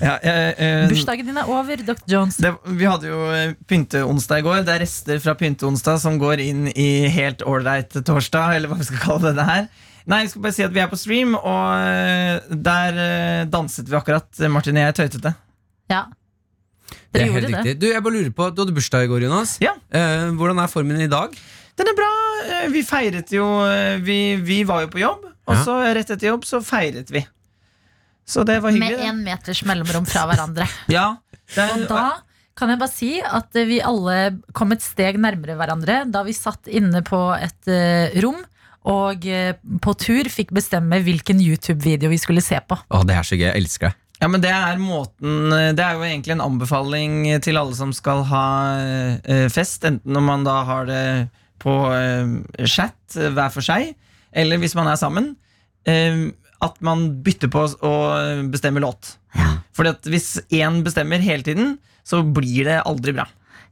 [0.00, 2.00] Ja, eh, eh, Bursdagen din er over, Dr.
[2.08, 2.38] Jones.
[2.40, 4.62] det, vi hadde jo eh, pynteonsdag i går.
[4.64, 8.88] Det er rester fra pynteonsdag som går inn i helt ålreit torsdag, eller hva vi
[8.88, 9.68] skal kalle denne her.
[10.08, 13.88] Nei, jeg skal bare si at vi er på stream, og eh, der eh, danset
[13.90, 14.28] vi akkurat.
[14.52, 15.34] Martin og jeg tøytete.
[15.92, 16.04] Ja.
[16.90, 17.74] Det Dere er helt gjorde det.
[17.82, 19.56] Du, jeg bare lurer på, du hadde bursdag i går, Jonas.
[19.62, 19.74] Ja.
[19.92, 21.34] Eh, hvordan er formen i dag?
[21.78, 22.08] Den er bra.
[22.46, 23.44] Eh, Vi feiret jo
[24.04, 25.62] Vi, vi var jo på jobb, og Ja.
[25.64, 27.22] så rett etter jobb så feiret vi.
[28.30, 28.98] Så det var hyggelig.
[28.98, 30.66] Med én meters mellomrom fra hverandre.
[30.96, 31.16] Ja,
[31.54, 32.04] det er, Og da
[32.58, 34.16] kan jeg bare si at vi alle
[34.54, 38.38] kom et steg nærmere hverandre da vi satt inne på et uh, rom
[38.88, 42.78] og eh, på tur fikk bestemme hvilken YouTube-video vi skulle se på.
[42.88, 43.48] Å, det er så gøy.
[43.50, 43.96] Jeg elsker det.
[44.20, 48.20] Ja, men det er måten Det er jo egentlig en anbefaling til alle som skal
[48.28, 48.44] ha
[49.24, 51.04] eh, fest, enten når man da har det
[51.60, 52.34] på eh,
[52.68, 53.94] chat eh, hver for seg,
[54.30, 55.32] eller hvis man er sammen,
[55.88, 56.28] eh,
[56.60, 57.94] at man bytter på å
[58.52, 59.14] bestemme låt.
[59.76, 63.24] Fordi at hvis én bestemmer hele tiden, så blir det aldri bra.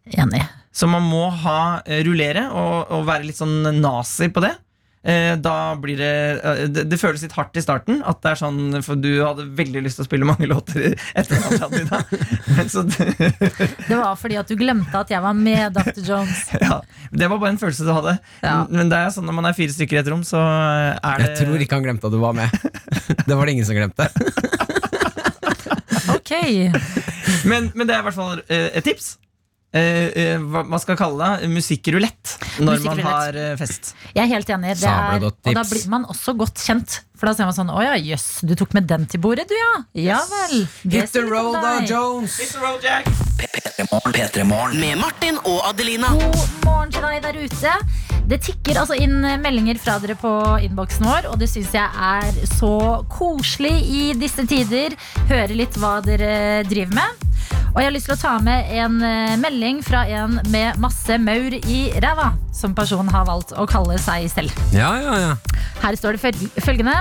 [0.08, 0.40] Enig.
[0.72, 4.54] Så man må ha eh, rullere og, og være litt sånn nazi på det.
[5.02, 8.00] Eh, da blir det, eh, det Det føles litt hardt i starten.
[8.06, 11.36] At det er sånn, For du hadde veldig lyst til å spille mange låter etter.
[11.58, 12.02] Adelina.
[12.10, 16.02] Det, Det var fordi at du glemte at jeg var med Dr.
[16.04, 16.44] Jones.
[16.66, 16.80] ja,
[17.12, 18.18] det var bare en følelse du hadde.
[18.42, 18.64] Ja.
[18.70, 21.30] Men det er sånn når man er fire stykker i et rom, så er det
[21.32, 22.52] Jeg tror ikke han glemte at du var med.
[23.24, 24.08] Det var det ingen som glemte.
[26.08, 26.30] Ok.
[27.48, 29.16] Men, men det er i hvert fall eh, et tips.
[29.68, 33.92] Eh, eh, hva man skal kalle det musikkrulett når man har eh, fest.
[34.16, 34.78] Jeg er helt enig.
[34.80, 35.72] Det er, og da tips.
[35.74, 37.02] blir man også godt kjent.
[37.18, 39.56] For da ser man sånn Å ja, jøss, du tok med den til bordet, du
[39.58, 39.72] ja.
[39.98, 40.64] Ja vel.
[40.86, 41.92] Det Hit the sier litt om roll, da, deg.
[41.92, 42.38] Jones!
[42.38, 44.12] P3morgen.
[44.14, 44.80] P3morgen.
[44.80, 46.14] Med Martin og Adelina.
[46.16, 47.76] God morgen til deg der ute.
[48.28, 50.32] Det tikker altså inn meldinger fra dere på
[50.64, 52.72] innboksen vår, og det syns jeg er så
[53.12, 54.96] koselig i disse tider.
[55.28, 57.17] Høre litt hva dere driver med.
[57.78, 61.14] Og jeg har lyst til å ta med en eh, melding fra en med masse
[61.22, 64.56] maur i ræva, som personen har valgt å kalle seg selv.
[64.74, 65.60] Ja, ja, ja.
[65.78, 66.96] Her står det følgende.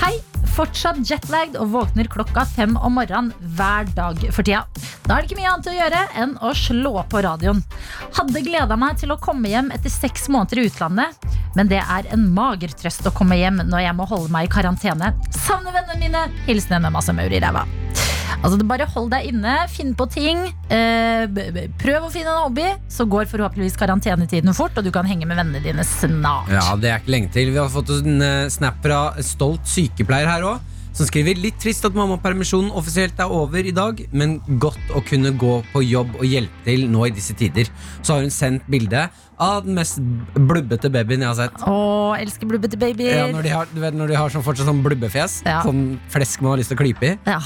[0.00, 0.14] Hei,
[0.54, 4.62] fortsatt jetlagd og våkner klokka fem om morgenen hver dag for tida.
[5.04, 7.60] Da er det ikke mye annet å gjøre enn å slå på radioen.
[8.16, 12.08] Hadde gleda meg til å komme hjem etter seks måneder i utlandet, men det er
[12.16, 15.12] en mager trøst å komme hjem når jeg må holde meg i karantene.
[15.44, 16.24] Savner vennene mine.
[16.48, 17.68] Hilsen en med masse maur i ræva.
[18.40, 20.42] Altså, bare Hold deg inne, finn på ting.
[20.72, 21.24] Eh,
[21.80, 25.38] prøv å finne en hobby, så går forhåpentligvis karantenetiden fort, og du kan henge med
[25.38, 26.50] vennene dine snart.
[26.52, 27.54] Ja, det er ikke lenge til.
[27.54, 30.68] Vi har fått en eh, snap fra stolt sykepleier her òg.
[30.92, 35.32] Som skriver litt trist at mammapermisjonen offisielt er over i dag, men godt å kunne
[35.40, 37.70] gå på jobb og hjelpe til nå i disse tider.
[38.04, 39.06] Så har hun sendt bilde
[39.38, 39.98] av den mest
[40.34, 41.62] blubbete babyen jeg har sett.
[41.66, 43.16] Åh, elsker blubbete babyer.
[43.16, 45.40] Ja, når de har, du vet, når de har sånn, fortsatt sånn blubbefjes.
[45.46, 45.62] Ja.
[45.66, 47.18] Sånn flesk man har lyst til å klype i.
[47.26, 47.40] Ja.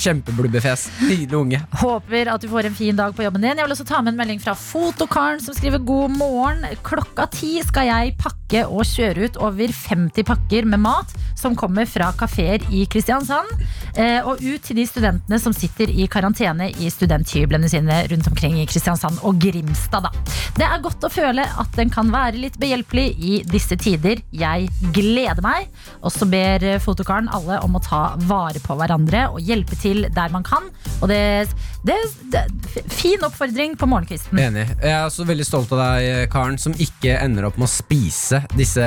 [0.00, 0.88] Kjempeblubbefjes.
[1.04, 1.60] Nydelig unge.
[1.82, 3.56] Håper at du får en fin dag på jobben din.
[3.60, 6.64] Jeg vil også ta med en melding fra Fotokaren som skriver god morgen.
[6.86, 11.86] Klokka ti skal jeg pakke og kjøre ut over 50 pakker med mat som kommer
[11.88, 13.48] fra kafeer i Kristiansand.
[13.96, 18.58] eh, Og ut til de studentene som sitter i karantene i studenthyblene sine rundt omkring
[18.60, 20.02] i Kristiansand og Grimstad.
[20.08, 20.10] Da.
[20.56, 24.20] Det er godt å føle at den kan være litt behjelpelig i disse tider.
[24.32, 25.68] Jeg gleder meg.
[26.02, 30.06] Og så ber eh, Fotokaren alle om å ta vare på hverandre og hjelpe til
[30.14, 30.70] der man kan.
[31.00, 31.48] Og det,
[31.86, 31.96] det,
[32.32, 32.46] det
[32.90, 34.38] Fin oppfordring på morgenkvisten.
[34.40, 34.66] Enig.
[34.80, 38.42] Jeg er også veldig stolt av deg, Karen, som ikke ender opp med å spise
[38.56, 38.86] disse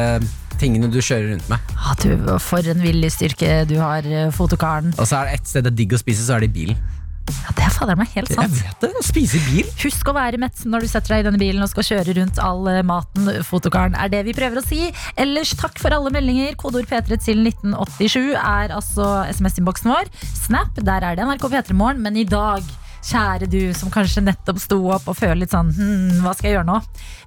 [0.61, 1.71] tingene du kjører rundt med.
[1.77, 2.11] Ah, du,
[2.43, 4.93] for en viljestyrke du har, eh, Fotokaren.
[4.97, 6.57] Og så er det ett sted det er digg å spise, så er det i
[6.59, 6.83] bilen.
[7.31, 8.55] Ja, det er fader meg helt Jeg sant.
[8.59, 9.69] vet det, spise i bil.
[9.83, 12.39] Husk å være mett når du setter deg i denne bilen og skal kjøre rundt
[12.43, 13.29] all eh, maten.
[13.47, 14.81] Fotokaren er det vi prøver å si.
[15.19, 16.55] Ellers takk for alle meldinger.
[16.59, 20.11] Kodeord P3 til 1987 er altså SMS-innboksen vår.
[20.43, 22.03] Snap, der er det NRK P3morgen.
[22.03, 22.63] Men i dag,
[23.03, 26.57] kjære du som kanskje nettopp sto opp og føler litt sånn hm, hva skal jeg
[26.59, 26.79] gjøre nå?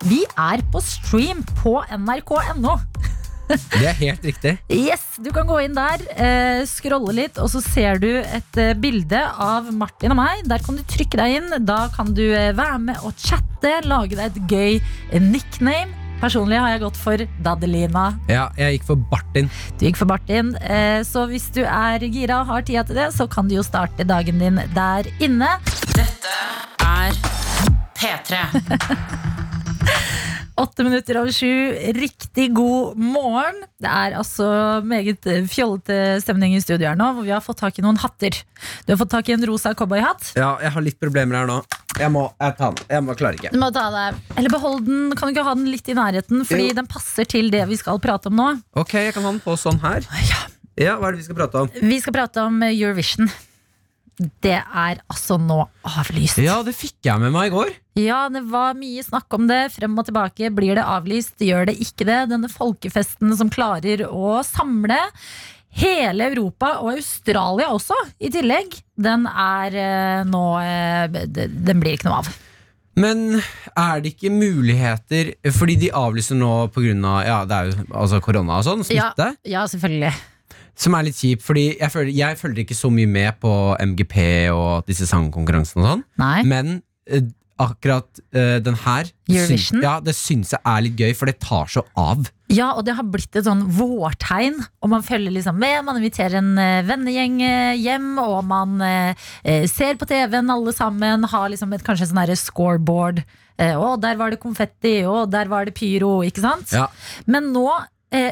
[0.08, 2.78] Vi er på stream på nrk.no.
[3.48, 4.56] Det er helt riktig.
[4.72, 8.74] Yes, Du kan gå inn der, eh, scrolle litt, og så ser du et eh,
[8.78, 10.42] bilde av Martin og meg.
[10.50, 11.52] Der kan du trykke deg inn.
[11.66, 15.94] Da kan du eh, være med og chatte, lage deg et gøy eh, nickname.
[16.16, 18.06] Personlig har jeg gått for Dadelina.
[18.32, 19.50] Ja, jeg gikk for Bartin.
[19.76, 20.54] Du gikk for Martin.
[20.64, 23.66] Eh, så hvis du er gira og har tida til det, så kan du jo
[23.66, 25.56] starte dagen din der inne.
[25.92, 26.38] Dette
[26.80, 27.20] er
[27.96, 29.44] P3.
[30.56, 31.48] Åtte minutter over sju.
[31.92, 33.58] Riktig god morgen.
[33.76, 34.46] Det er altså
[34.88, 38.38] meget fjollete stemning i studio her nå, hvor vi har fått tak i noen hatter.
[38.86, 40.30] Du har fått tak i en rosa cowboyhatt.
[40.38, 41.58] Ja, jeg har litt problemer her nå.
[42.00, 42.88] Jeg må jeg ta den.
[42.88, 43.52] Jeg må klare ikke.
[43.52, 44.06] Du må ta det.
[44.36, 45.02] Eller behold den.
[45.16, 46.40] Kan du ikke ha den litt i nærheten?
[46.48, 46.78] Fordi Jo.
[46.80, 48.48] den passer til det vi skal prate om nå.
[48.80, 50.08] Ok, jeg kan ha den på sånn her.
[50.80, 51.70] Ja, Hva er det vi skal prate om?
[51.72, 53.28] Vi skal prate om Eurovision.
[54.16, 56.38] Det er altså nå avlyst.
[56.40, 57.74] Ja, det fikk jeg med meg i går.
[58.00, 59.66] Ja, det var mye snakk om det.
[59.74, 60.48] Frem og tilbake.
[60.56, 61.36] Blir det avlyst?
[61.44, 62.22] Gjør det ikke det?
[62.32, 64.98] Denne folkefesten som klarer å samle
[65.76, 72.08] hele Europa, og Australia også, i tillegg, den er eh, nå eh, Den blir ikke
[72.08, 72.30] noe av.
[72.96, 73.42] Men
[73.76, 76.94] er det ikke muligheter Fordi de avlyser nå pga.
[77.26, 79.10] Ja, det er jo altså korona og sånn, Ja,
[79.44, 80.14] ja, selvfølgelig.
[80.76, 84.16] Som er litt kjipt, fordi jeg følger, jeg følger ikke så mye med på MGP
[84.52, 86.06] og disse sangkonkurransene og sånn.
[86.20, 86.38] Nei.
[86.48, 87.30] Men eh,
[87.62, 89.80] akkurat eh, den her Eurovision?
[89.80, 92.28] Syns, ja, det syns jeg er litt gøy, for det tar så av.
[92.52, 94.60] Ja, og det har blitt et sånn vårtegn.
[94.84, 95.80] Og man følger liksom med.
[95.86, 100.76] Man inviterer en eh, vennegjeng eh, hjem, og man eh, eh, ser på TV-en alle
[100.76, 101.26] sammen.
[101.32, 103.24] Har liksom et, kanskje sånn scoreboard.
[103.56, 106.18] Eh, å, der var det konfetti, og der var det pyro.
[106.26, 106.76] Ikke sant?
[106.76, 106.90] Ja.
[107.24, 107.70] Men nå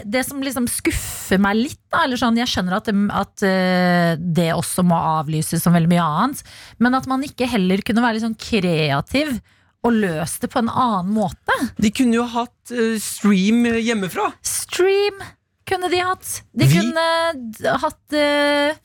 [0.05, 4.15] det som liksom skuffer meg litt, da, eller sånn, jeg skjønner at, det, at eh,
[4.37, 6.43] det også må avlyses som veldig mye annet,
[6.83, 9.37] men at man ikke heller kunne være litt sånn kreativ
[9.85, 11.57] og løst det på en annen måte.
[11.77, 14.31] De kunne jo hatt eh, stream hjemmefra.
[14.45, 15.21] stream
[15.69, 16.39] kunne de hatt.
[16.57, 18.77] De Vi- kunne hatt eh,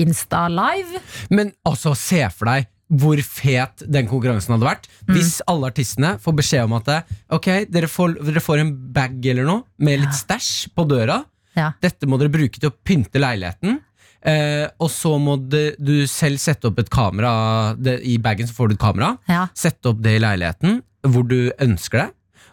[0.00, 1.00] Insta Live.
[1.28, 6.34] Men altså, se for deg hvor fet den konkurransen hadde vært hvis alle artistene får
[6.42, 6.90] beskjed om at
[7.32, 11.22] Ok, dere får, dere får en bag eller noe med litt stæsj på døra.
[11.56, 11.72] Ja.
[11.80, 13.80] Dette må dere bruke til å pynte leiligheten.
[14.22, 18.54] Eh, og så må det, du selv sette opp et kamera det, I bagen så
[18.54, 19.16] får du et kamera.
[19.30, 19.46] Ja.
[19.58, 22.08] Sette opp det i leiligheten hvor du ønsker det.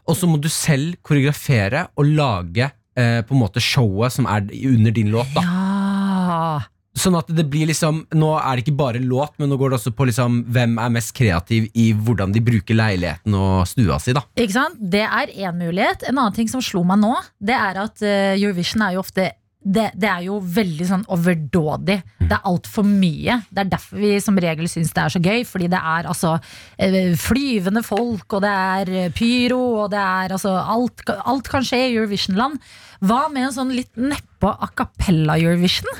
[0.10, 4.47] Og så må du selv koreografere og lage eh, på en måte showet som er
[4.71, 5.30] under din låt.
[5.36, 6.52] da ja.
[7.00, 9.80] Sånn at det blir liksom Nå er det ikke bare låt, men nå går det
[9.80, 14.16] også på liksom hvem er mest kreativ i hvordan de bruker leiligheten og stua si.
[14.16, 14.80] da Ikke sant?
[14.80, 16.08] Det er én mulighet.
[16.10, 19.32] En annen ting som slo meg nå, det er at uh, Eurovision er jo ofte
[19.60, 21.98] det, det er jo veldig sånn overdådig.
[22.22, 23.42] Det er altfor mye.
[23.52, 25.44] Det er derfor vi som regel syns det er så gøy.
[25.48, 26.38] Fordi det er altså
[26.80, 31.66] eh, flyvende folk, og det er eh, pyro, og det er altså Alt, alt kan
[31.66, 32.60] skje i Eurovision-land.
[33.04, 35.92] Hva med en sånn litt nedpå a cappella Eurovision?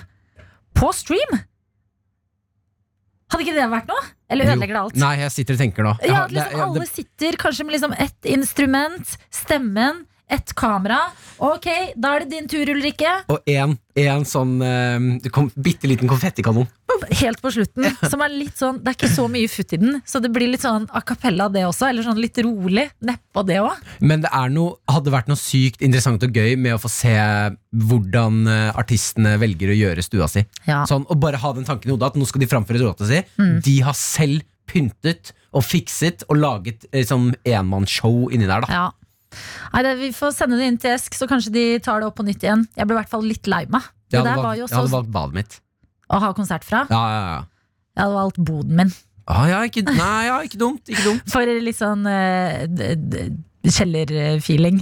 [0.78, 1.40] På stream?
[3.30, 4.06] Hadde ikke det vært noe?
[4.34, 4.96] Eller ødelegger det alt?
[4.98, 5.92] Nei, jeg sitter og tenker nå.
[6.02, 10.06] Jeg Ja, har- at det- liksom det, alle sitter kanskje med liksom ett instrument, stemmen,
[10.30, 11.00] ett kamera.
[11.42, 13.12] Ok, da er det din tur, Ulrikke.
[13.34, 16.68] Og en, en sånn uh, kom, bitte liten konfettikanon.
[17.22, 17.88] Helt på slutten.
[18.12, 20.52] Som er litt sånn, Det er ikke så mye futt i den, så det blir
[20.52, 21.88] litt sånn a cappella det også.
[21.90, 22.90] Eller sånn litt rolig.
[23.06, 23.80] Nedpå det òg.
[24.04, 27.16] Men det er noe, hadde vært noe sykt interessant og gøy med å få se
[27.80, 30.44] hvordan eh, artistene velger å gjøre stua si.
[30.68, 30.84] Ja.
[30.90, 33.22] Sånn, og bare ha den tanken i hodet at nå skal de framføre låta si.
[33.40, 33.60] Mm.
[33.66, 38.66] De har selv pyntet og fikset og laget liksom, enmannsshow inni der.
[38.66, 38.88] da Ja.
[39.74, 42.16] Nei, det, Vi får sende det inn til Esk, så kanskje de tar det opp
[42.20, 42.64] på nytt igjen.
[42.76, 43.82] Jeg ble i hvert fall litt lei meg.
[44.10, 45.60] Det Jeg hadde, der var valgt, jo jeg hadde valgt badet mitt.
[46.10, 46.86] å ha konsert fra.
[46.90, 47.40] Ja, ja, ja.
[47.96, 48.94] Jeg hadde valgt boden min.
[49.30, 50.82] Ah, ja, ikke, nei, ja, ikke dumt.
[50.90, 51.28] Ikke dumt.
[51.34, 53.28] For litt sånn eh, d- d-
[53.70, 54.82] kjellerfeeling.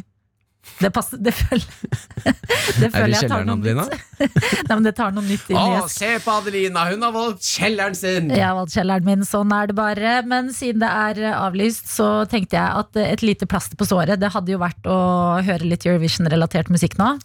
[0.77, 1.63] Det passer Det føler,
[2.77, 3.85] det Er føler det jeg tar noe Adelina?
[3.87, 4.03] nytt.
[4.67, 6.83] Nei, men det tar noe nytt inn i Å, se på Adelina!
[6.91, 8.29] Hun har valgt kjelleren sin!
[8.33, 10.17] Jeg har valgt kjelleren min, sånn er det bare.
[10.29, 13.87] Men siden det er eh, avlyst, så tenkte jeg at eh, et lite plaster på
[13.89, 14.99] såret, det hadde jo vært å
[15.47, 17.15] høre litt Eurovision-relatert musikk nå.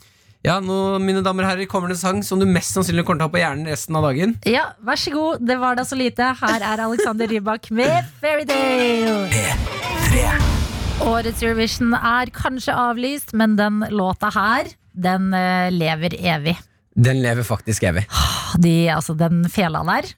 [0.43, 3.21] Ja, nå, mine damer og herrer, kommer det en sang som du mest sannsynlig kommer
[3.21, 4.35] til å ha på hjernen resten av dagen.
[4.49, 5.45] Ja, vær så god.
[5.47, 6.33] Det var da så lite.
[6.41, 9.31] Her er Alexander Rybak med Fairytale.
[11.03, 16.55] Årets Eurovision er kanskje avlyst, men den låta her, den eh, lever evig.
[16.95, 18.05] Den lever faktisk evig.
[18.63, 20.13] De, altså, den fela der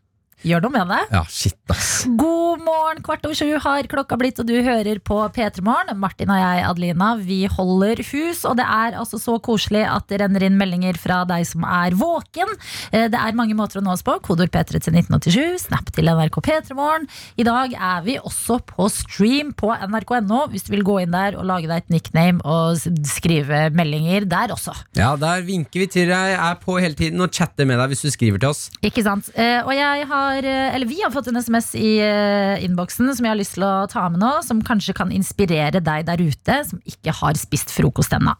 [0.44, 1.00] gjør noe med det.
[1.14, 2.04] Ja, shit, ass.
[2.20, 5.96] God morgen, kvart over sju har klokka blitt, og du hører på P3 Morgen.
[6.00, 10.20] Martin og jeg, Adelina, vi holder hus, og det er altså så koselig at det
[10.22, 12.52] renner inn meldinger fra deg som er våken.
[12.92, 14.16] Eh, Det er mange måter å nå oss på.
[14.24, 17.09] Kodord P3 til 1987, snap til NRK P3 Morgen.
[17.40, 21.37] I dag er vi også på stream på nrk.no, hvis du vil gå inn der
[21.38, 22.76] og lage deg et nickname og
[23.09, 24.74] skrive meldinger der også.
[24.98, 28.04] Ja, der vinker vi til deg, er på hele tiden og chatter med deg hvis
[28.04, 28.66] du skriver til oss.
[28.85, 29.30] Ikke sant?
[29.38, 33.27] Eh, og jeg har, eh, eller vi har fått en SMS i eh, innboksen som
[33.27, 36.57] jeg har lyst til å ta med nå, som kanskje kan inspirere deg der ute
[36.66, 38.35] som ikke har spist frokost ennå.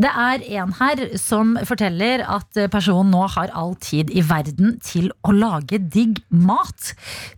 [0.00, 4.78] Det er en her som forteller at eh, personen nå har all tid i verden
[4.84, 6.94] til å lage digg mat.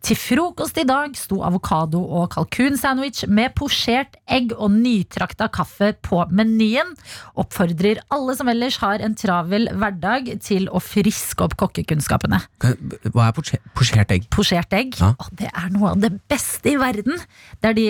[0.06, 6.22] Til frokost i dag sto avokado og kalkunsandwich med posjert egg og nytrakta kaffe på
[6.30, 6.94] menyen.
[7.38, 12.42] Oppfordrer alle som ellers har en travel hverdag til å friske opp kokkekunnskapene.
[12.62, 13.62] Hva er posje-
[13.96, 14.28] posjert egg?
[14.36, 15.12] Posjert egg, Ja.
[15.18, 17.16] å, det er noe av det beste i verden.
[17.60, 17.86] Det er, de,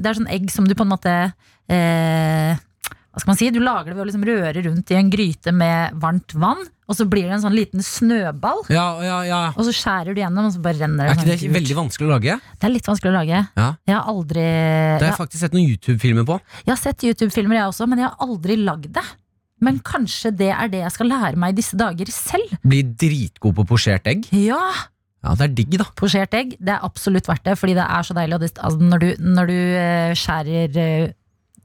[0.00, 1.12] det er sånn egg som du på en måte
[1.68, 2.54] eh,
[3.14, 3.50] Hva skal man si?
[3.54, 6.96] Du lager det ved å liksom røre rundt i en gryte med varmt vann, og
[6.98, 8.64] så blir det en sånn liten snøball.
[8.74, 9.42] Ja, ja, ja.
[9.54, 11.12] Og så skjærer du gjennom, og så bare renner det.
[11.14, 11.54] Er ikke det gult.
[11.60, 12.34] veldig vanskelig å lage?
[12.58, 13.42] Det er litt vanskelig å lage.
[13.56, 13.68] Ja.
[13.86, 16.40] Jeg har aldri Det har jeg, faktisk sett noen YouTube-filmer på.
[16.66, 19.06] jeg har sett YouTube-filmer, jeg også, men jeg har aldri lagd det.
[19.64, 22.50] Men kanskje det er det jeg skal lære meg i disse dager selv.
[22.66, 24.26] Blir dritgod på posjert egg.
[24.34, 24.58] Ja,
[25.24, 25.86] Ja, det er digg, da.
[25.96, 28.38] Posjert egg, det er absolutt verdt det, fordi det er så deilig.
[28.42, 31.12] Det, altså, når du, når du eh, skjærer, eh,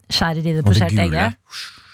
[0.10, 1.36] skjærer i det posjerte egget,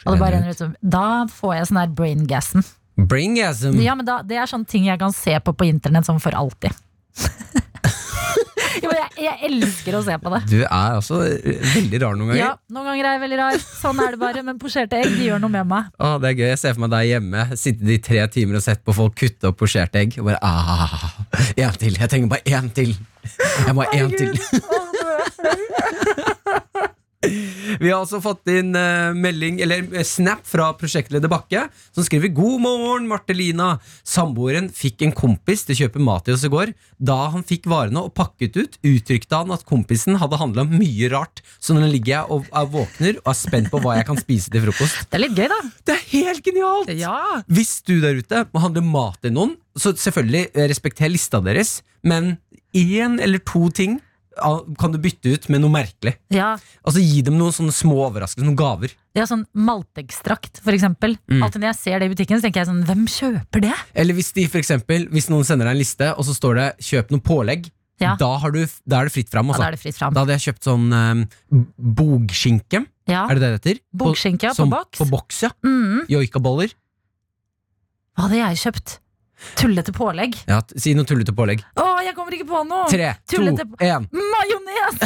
[0.05, 2.61] og det bare renner ut som- Da får jeg sånn her braingasm.
[2.95, 3.79] Braingasm.
[3.81, 6.31] Ja, men da, det er sånne ting jeg kan se på på internett sånn for
[6.37, 6.71] alltid.
[8.83, 10.41] jo, jeg, jeg elsker å se på det.
[10.51, 12.41] Du er altså eh, veldig rar noen ganger.
[12.41, 14.45] Ja, Noen ganger er jeg veldig rar, sånn er det bare.
[14.45, 15.91] Men posjerte egg de gjør noe med meg.
[15.97, 16.47] Å, det er gøy.
[16.51, 19.51] Jeg ser for meg deg hjemme, sitte i tre timer og sett på folk kutte
[19.51, 20.19] opp posjerte egg.
[20.21, 21.11] Og bare ah,
[21.55, 21.95] En til.
[21.99, 22.95] Jeg trenger bare én til.
[23.65, 24.33] Jeg må ha én til.
[27.81, 32.31] Vi har også fått inn eh, melding, eller eh, snap fra prosjektleder Bakke, som skriver
[32.35, 33.75] God morgen, Martelina.
[34.07, 36.73] Samboeren fikk en kompis til å kjøpe mat til oss i går.
[36.97, 41.43] Da han fikk varene og pakket ut, uttrykte han at kompisen hadde handla mye rart.
[41.59, 44.53] Så nå ligger jeg og er våkner og er spent på hva jeg kan spise
[44.53, 45.05] til frokost.
[45.09, 45.61] Det er litt gøy, da.
[45.85, 46.95] Det er helt genialt!
[46.95, 47.19] Ja.
[47.51, 52.37] Hvis du der ute må handle mat til noen, så selvfølgelig respekter lista deres, men
[52.75, 53.99] én eller to ting
[54.35, 56.15] kan du bytte ut med noe merkelig.
[56.33, 58.91] Ja, Altså Gi dem noen sånne små overraskelser, noen gaver.
[59.15, 61.17] ja sånn maltekstrakt, for eksempel.
[61.31, 61.41] Mm.
[61.43, 63.73] Alltid når jeg ser det i butikken, så tenker jeg sånn Hvem kjøper det?
[63.95, 66.67] Eller hvis de for eksempel, hvis noen sender deg en liste, og så står det
[66.83, 67.71] 'kjøp noe pålegg',
[68.01, 68.15] Ja.
[68.19, 69.47] da, har du, da er det fritt fram.
[69.47, 70.13] Ja, da det fritt fram.
[70.13, 71.27] Da hadde jeg kjøpt sånn um,
[71.79, 72.85] bogskinke.
[73.07, 73.25] Ja.
[73.29, 73.79] Er det det det heter?
[73.95, 74.97] Bogskinke, på som- boks.
[74.99, 75.49] På boks, ja.
[75.63, 76.05] Mm.
[76.09, 76.73] Joikaboller.
[78.17, 78.99] Hva hadde jeg kjøpt?
[79.59, 80.35] Tullete pålegg.
[80.49, 81.63] Ja, si noe tullete pålegg.
[81.79, 82.87] Å, jeg kommer ikke på noe!
[82.91, 84.07] Tre, to, Tullete én.
[84.11, 84.95] Majones!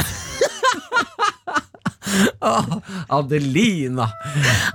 [3.10, 4.06] Adelina!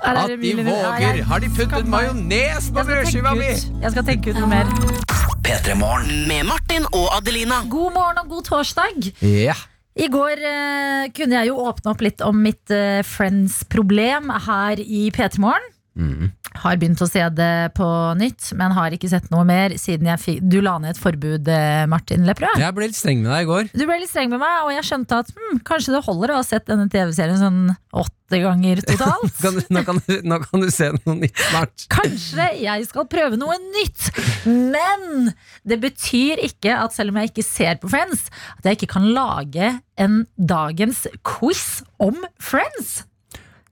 [0.06, 0.63] Er At de Emilie?
[0.63, 1.17] Nei, våger!
[1.19, 3.49] jeg Har de puttet majones på Jeg skal brødskiva tenke mi?
[3.54, 4.65] ut- Jeg skal tenke ut noe mer.
[5.45, 5.75] P3
[6.30, 7.62] Med Martin og Adelina.
[7.69, 9.12] God morgen og god torsdag.
[9.21, 9.54] Ja.
[9.95, 15.06] I går eh, kunne jeg jo åpne opp litt om mitt eh, Friends-problem her i
[15.15, 15.69] P3 Morgen.
[15.95, 16.31] Mm.
[16.60, 17.86] Har begynt å se det på
[18.19, 21.47] nytt, men har ikke sett noe mer siden jeg fikk Du la ned et forbud,
[21.51, 22.60] eh, Martin Lepperød.
[22.60, 23.69] Jeg ble litt streng med deg i går.
[23.71, 26.41] Du ble litt streng med meg, og jeg skjønte at hm, kanskje det holder å
[26.41, 27.62] ha sett denne TV-serien sånn
[27.95, 29.39] åtte ganger totalt.
[29.39, 31.88] Kan du, nå, kan du, nå kan du se noe nytt snart.
[31.95, 34.12] Kanskje jeg skal prøve noe nytt.
[34.51, 35.31] Men
[35.63, 38.27] det betyr ikke at selv om jeg ikke ser på Friends,
[38.60, 43.05] at jeg ikke kan lage en dagens quiz om Friends.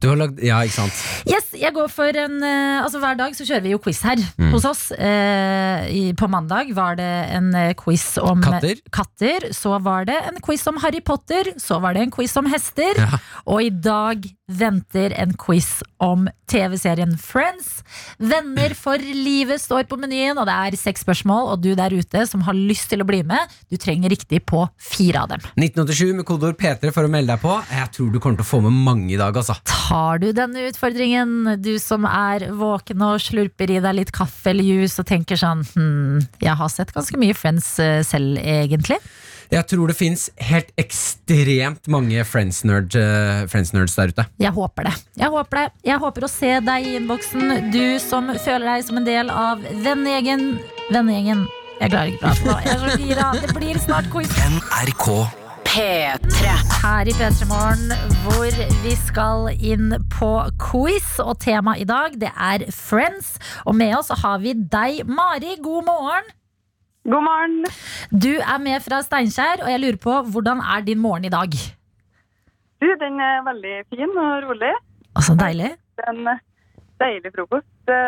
[0.03, 0.97] Du har lagd, ja, ikke sant?
[1.31, 4.19] Yes, jeg går for en eh, Altså Hver dag så kjører vi jo quiz her
[4.33, 4.49] Mm.
[4.51, 4.81] hos oss.
[4.91, 8.79] Eh, på mandag var det en eh, quiz om Katter.
[8.91, 9.47] katter.
[9.55, 11.53] Så var det en quiz om Harry Potter.
[11.61, 12.97] Så var det en quiz om hester.
[12.99, 13.19] Ja.
[13.47, 17.81] Og i dag venter en quiz om TV-serien Friends.
[18.19, 21.53] Venner for livet står på menyen, og det er seks spørsmål.
[21.53, 24.65] Og du der ute som har lyst til å bli med, du trenger riktig på
[24.77, 25.45] fire av dem.
[25.57, 27.55] 1987 med kodeord P3 for å melde deg på.
[27.71, 29.55] Jeg tror du kommer til å få med mange i dag, altså.
[29.93, 34.65] Tar du denne utfordringen, du som er våken og slurper i deg litt kaffe eller
[34.65, 38.97] juice og tenker sånn hm, jeg har sett ganske mye Friends eh, selv, egentlig.
[39.53, 44.25] Jeg tror det fins helt ekstremt mange Friends-nerds eh, Friends-nerds der ute.
[44.41, 44.95] Jeg håper det.
[45.21, 45.67] Jeg håper det.
[45.91, 49.61] Jeg håper å se deg i innboksen, du som føler deg som en del av
[49.85, 50.55] vennegjengen.
[50.89, 51.45] Vennegjengen.
[51.77, 52.59] Jeg klarer ikke å prate nå.
[52.65, 53.31] Jeg er så gira.
[53.45, 55.42] Det blir snart quiz NRK
[55.73, 56.51] P3.
[56.83, 60.29] her i P3 Morgen, hvor vi skal inn på
[60.61, 61.07] quiz.
[61.23, 63.31] Og temaet i dag, det er Friends.
[63.65, 65.55] Og med oss har vi deg, Mari.
[65.65, 66.29] God morgen.
[67.09, 67.57] God morgen.
[68.13, 71.49] Du er med fra Steinkjer, og jeg lurer på hvordan er din morgen i dag?
[72.77, 74.73] Du, den er veldig fin og rolig.
[75.17, 75.73] Altså, deilig.
[76.05, 76.23] En
[77.01, 77.69] deilig frokost.
[77.89, 78.01] Det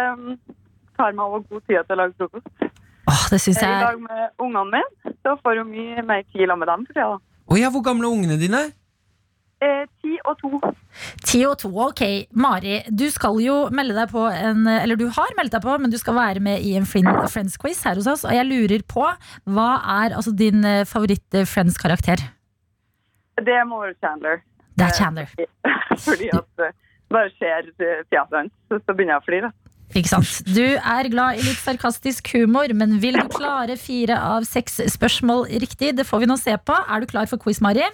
[1.01, 2.73] tar meg også god tid til å lage frokost.
[3.09, 6.11] Åh, det synes Jeg er i jeg lag med ungene mine, så får hun mye
[6.11, 7.15] mer tid sammen med dem for tida.
[7.45, 8.61] Å ja, hvor gamle er ungene dine?
[9.63, 10.59] Eh, ti og to.
[11.25, 11.69] Ti og to.
[11.85, 12.01] Ok,
[12.35, 15.93] Mari, du skal jo melde deg på en Eller du har meldt deg på, men
[15.93, 18.25] du skal være med i en Friends-quiz her hos oss.
[18.27, 19.05] Og jeg lurer på,
[19.55, 19.69] hva
[20.01, 22.25] er altså din eh, favoritt-Friends-karakter?
[23.45, 24.41] Det må være Chandler.
[24.75, 25.31] Det er Chandler.
[26.07, 26.71] Fordi at det
[27.13, 29.53] bare ser eh, fjeset hans, så så begynner jeg å flire.
[29.93, 30.39] Ikke sant?
[30.49, 35.45] Du er glad i litt sarkastisk humor, men vil du klare fire av seks spørsmål
[35.61, 35.93] riktig?
[35.99, 36.75] Det får vi nå se på.
[36.89, 37.85] Er du klar for quiz, Mari?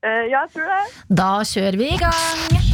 [0.00, 0.82] Eh, ja, jeg tror det.
[1.22, 2.69] Da kjører vi i gang.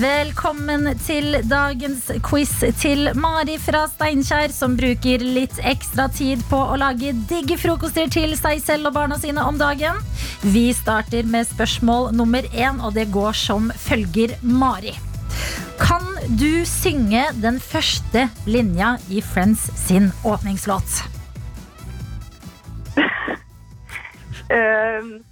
[0.00, 6.78] Velkommen til dagens quiz til Mari fra Steinkjer, som bruker litt ekstra tid på å
[6.80, 9.98] lage digge frokoster til seg selv og barna sine om dagen.
[10.54, 14.94] Vi starter med spørsmål nummer én, og det går som følger Mari.
[15.82, 16.06] Kan
[16.40, 21.02] du synge den første linja i Friends sin åpningslåt?
[24.48, 25.18] Um,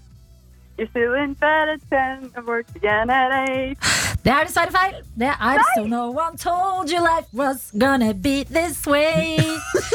[0.79, 3.79] you still in bed at ten and work again at eight.
[4.25, 4.95] Det er dessverre feil.
[5.19, 9.39] Det er So no one told you life was gonna be this way.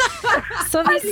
[0.71, 1.05] Så hvis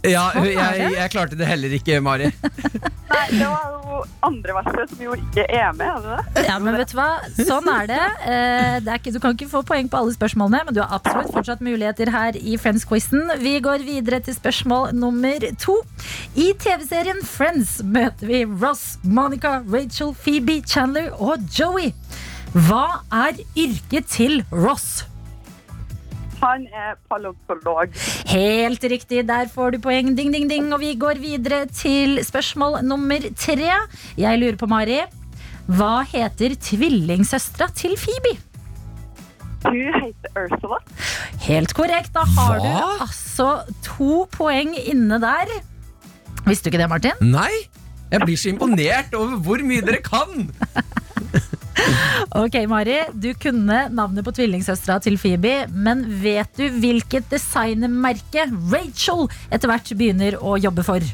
[0.00, 2.30] Ja, Sånn jeg, jeg klarte det heller ikke, Mari.
[3.10, 6.44] Nei, det var jo andre verset som jo ikke er med, er det det?
[6.46, 7.08] ja, men vet du hva?
[7.36, 7.98] Sånn er det.
[8.24, 10.94] Eh, det er ikke, du kan ikke få poeng på alle spørsmålene, men du har
[10.96, 13.34] absolutt fortsatt muligheter her i Friends-quizen.
[13.42, 15.76] Vi går videre til spørsmål nummer to.
[16.38, 21.92] I TV-serien Friends møter vi Ross, Monica, Rachel, Phoebe, Chandler og Joey.
[22.56, 25.09] Hva er yrket til Ross?
[26.40, 27.92] Han er paleontolog.
[28.30, 30.14] Helt riktig, der får du poeng.
[30.16, 30.70] Ding, ding, ding.
[30.72, 33.72] Og vi går videre til spørsmål nummer tre.
[34.16, 35.02] Jeg lurer på, Mari.
[35.70, 38.38] Hva heter tvillingsøstera til Phoebe?
[39.66, 40.78] Hun heter Ursula.
[41.44, 42.14] Helt korrekt.
[42.16, 42.64] Da har Hva?
[42.64, 43.50] du altså
[43.84, 45.52] to poeng inne der.
[46.48, 47.20] Visste du ikke det, Martin?
[47.20, 47.52] Nei!
[48.10, 50.48] Jeg blir så imponert over hvor mye dere kan!
[52.40, 52.98] Ok, Mari.
[53.12, 59.90] Du kunne navnet på tvillingsøstera til Phoebe, men vet du hvilket designermerke Rachel etter hvert
[59.98, 61.04] begynner å jobbe for?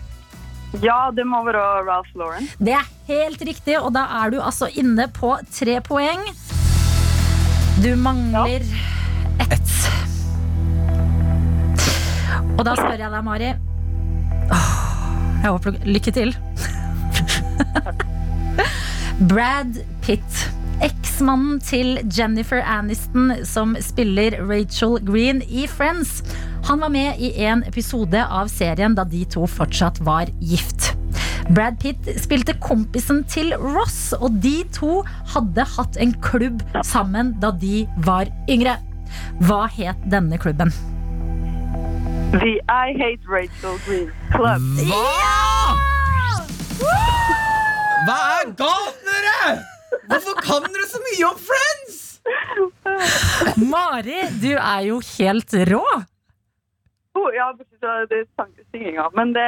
[0.82, 2.48] Ja, det må være Ralph Lauren.
[2.58, 6.20] Det er helt riktig, og da er du altså inne på tre poeng.
[7.80, 8.64] Du mangler
[9.46, 9.72] ett.
[12.56, 13.50] Og da spør jeg deg, Mari.
[14.52, 14.68] Åh,
[15.42, 16.36] Jeg håper du Lykke til.
[19.20, 20.40] Brad Pitt.
[20.84, 26.20] Eksmannen til Jennifer Aniston, som spiller Rachel Green i Friends.
[26.68, 30.92] Han var med i en episode av serien da de to fortsatt var gift.
[31.48, 35.00] Brad Pitt spilte kompisen til Ross, og de to
[35.32, 38.76] hadde hatt en klubb sammen da de var yngre.
[39.48, 40.74] Hva het denne klubben?
[42.36, 44.60] The I Hate Rachel Green Club.
[44.92, 45.06] Hva
[48.12, 49.54] er galt med dere?!
[50.06, 52.02] Hvorfor kan dere så mye om Friends?!
[53.56, 55.84] Mari, du er jo helt rå.
[57.36, 57.80] Ja, bortsett
[58.36, 59.08] fra synginga.
[59.16, 59.46] Men det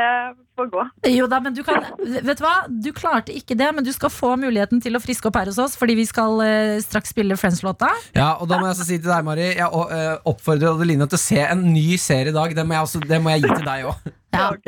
[0.58, 0.82] får gå.
[1.14, 2.54] Jo da, men du kan Vet du hva?
[2.68, 5.58] Du klarte ikke det, men du skal få muligheten til å friske opp her hos
[5.62, 7.90] oss, fordi vi skal eh, straks spille Friends-låta.
[8.16, 11.08] Ja, og da må jeg også si til deg, Mari Jeg å- eh, oppfordrer Adeline
[11.08, 12.54] til å se en ny serie i dag.
[12.56, 14.08] Det må jeg, også, det må jeg gi til deg òg.
[14.28, 14.50] Ja.
[14.52, 14.66] Ok.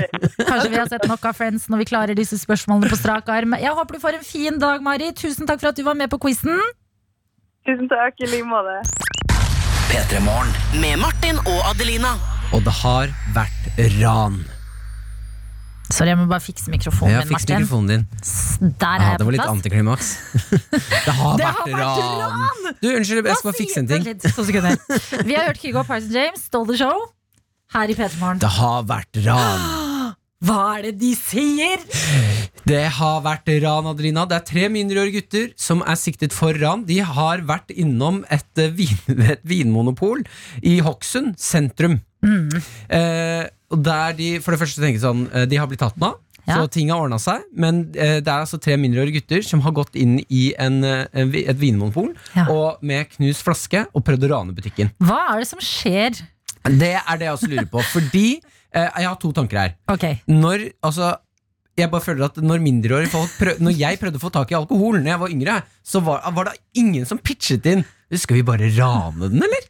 [0.48, 3.52] Kanskje vi har sett nok av Friends når vi klarer disse spørsmålene på strak arm.
[3.60, 5.10] Jeg håper du får en fin dag, Mari.
[5.12, 6.56] Tusen takk for at du var med på quizen.
[7.68, 8.16] Tusen takk.
[8.24, 8.80] I like måte.
[9.92, 10.24] P3
[10.80, 12.16] Med Martin og Adelina.
[12.50, 13.68] Og det har vært
[14.00, 14.40] ran.
[15.90, 18.02] Sorry, jeg må bare fikse mikrofonen Ja, min, fiks mikrofonen din.
[18.78, 20.10] Der er jeg det var litt antiklimaks.
[21.06, 22.68] det har Det vært har vært ran!
[22.78, 24.06] Du, Unnskyld, jeg skal bare fikse en ting.
[24.06, 25.24] Litt.
[25.26, 27.08] Vi har hørt Kygo Parson James, Stole the Show,
[27.74, 29.64] her i P3 Det har vært ran.
[30.46, 31.82] Hva er det de sier?
[32.64, 34.24] Det har vært ran, Adelina.
[34.30, 36.86] Det er tre mindreårige gutter som er siktet for ran.
[36.88, 40.22] De har vært innom et, eh, vin, et vinmonopol
[40.62, 41.98] i Hokksund sentrum.
[42.22, 46.10] Eh, og der de for det første tenker sånn eh, De har blitt tatt nå,
[46.48, 46.56] Ja.
[46.56, 47.44] så ting har ordna seg.
[47.54, 51.04] Men eh, det er altså tre mindreårige gutter som har gått inn i en, eh,
[51.12, 52.46] en, et vinmonopol Ja.
[52.50, 54.90] og med knust flaske og prøvd å rane butikken.
[55.04, 56.22] Hva er det som skjer?
[56.64, 57.80] Det er det jeg også lurer på.
[57.92, 59.74] Fordi eh, Jeg har to tanker her.
[59.88, 60.20] Okay.
[60.28, 61.14] Når, altså
[61.78, 64.56] jeg bare føler at når mindreårige folk prøv, Når jeg prøvde å få tak i
[64.58, 65.54] alkohol Når jeg var yngre,
[65.86, 69.68] så var, var det ingen som pitchet inn Skal vi bare rane den, eller?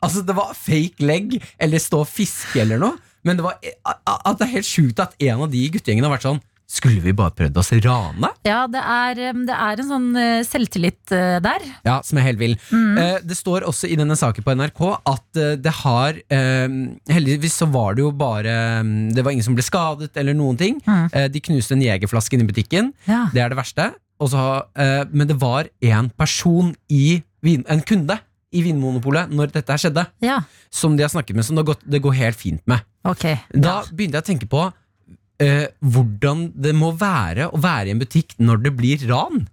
[0.00, 2.96] Altså, det var fake leg Eller stå og fiske eller noe
[3.26, 6.28] Men det, var, at det er helt sjukt at en av de guttegjengene har vært
[6.28, 6.40] sånn
[6.70, 8.30] Skulle vi bare prøvd oss rane?
[8.46, 11.64] Ja, det er, um, det er en sånn eh, selvtillit eh, der.
[11.82, 12.54] Ja, som er helt vill.
[12.70, 13.24] Mm.
[13.26, 16.76] det står også i denne saken på NRK at eh, det har eh,
[17.10, 18.54] Heldigvis så var det jo bare
[18.86, 20.78] mm, Det var ingen som ble skadet eller noen ting.
[20.86, 21.08] Mm.
[21.10, 22.94] Eh, de knuste en jegerflaske inn i butikken.
[23.10, 23.24] Ja.
[23.34, 23.90] Det er det verste.
[24.22, 24.46] Også,
[24.78, 28.20] eh, men det var en person i En kunde
[28.50, 30.40] i Vinmonopolet når dette her skjedde, Ja,
[30.70, 32.84] som de har snakket med, som det, gått, det går helt fint med.
[33.06, 33.38] Okay.
[33.54, 38.02] Da begynte jeg å tenke på uh, hvordan det må være å være i en
[38.02, 39.46] butikk når det blir ran.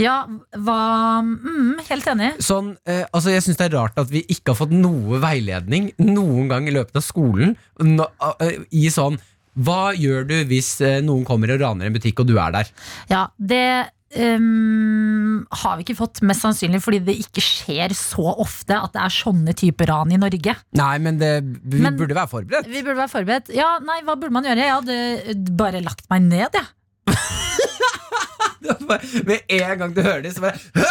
[0.00, 0.22] Ja,
[0.56, 2.30] hva mm, Helt enig.
[2.40, 5.90] Sånn, eh, altså jeg synes det er rart at vi ikke har fått noe veiledning
[6.00, 7.52] noen gang i løpet av skolen
[7.84, 9.18] no, uh, i sånn
[9.52, 12.72] Hva gjør du hvis eh, noen kommer og raner en butikk, og du er der?
[13.12, 18.74] Ja, det um, har vi ikke fått, mest sannsynlig fordi det ikke skjer så ofte
[18.76, 20.52] at det er sånne typer ran i Norge.
[20.78, 21.32] Nei, men det,
[21.62, 22.66] vi Men- burde være forberedt.
[22.72, 23.46] Vi burde være forberedt.
[23.56, 24.62] Ja, nei, hva burde man gjøre?
[24.66, 24.96] Jeg hadde
[25.58, 26.66] bare lagt meg ned, jeg.
[29.26, 30.84] Med en gang du hører det, så bare «Hø!»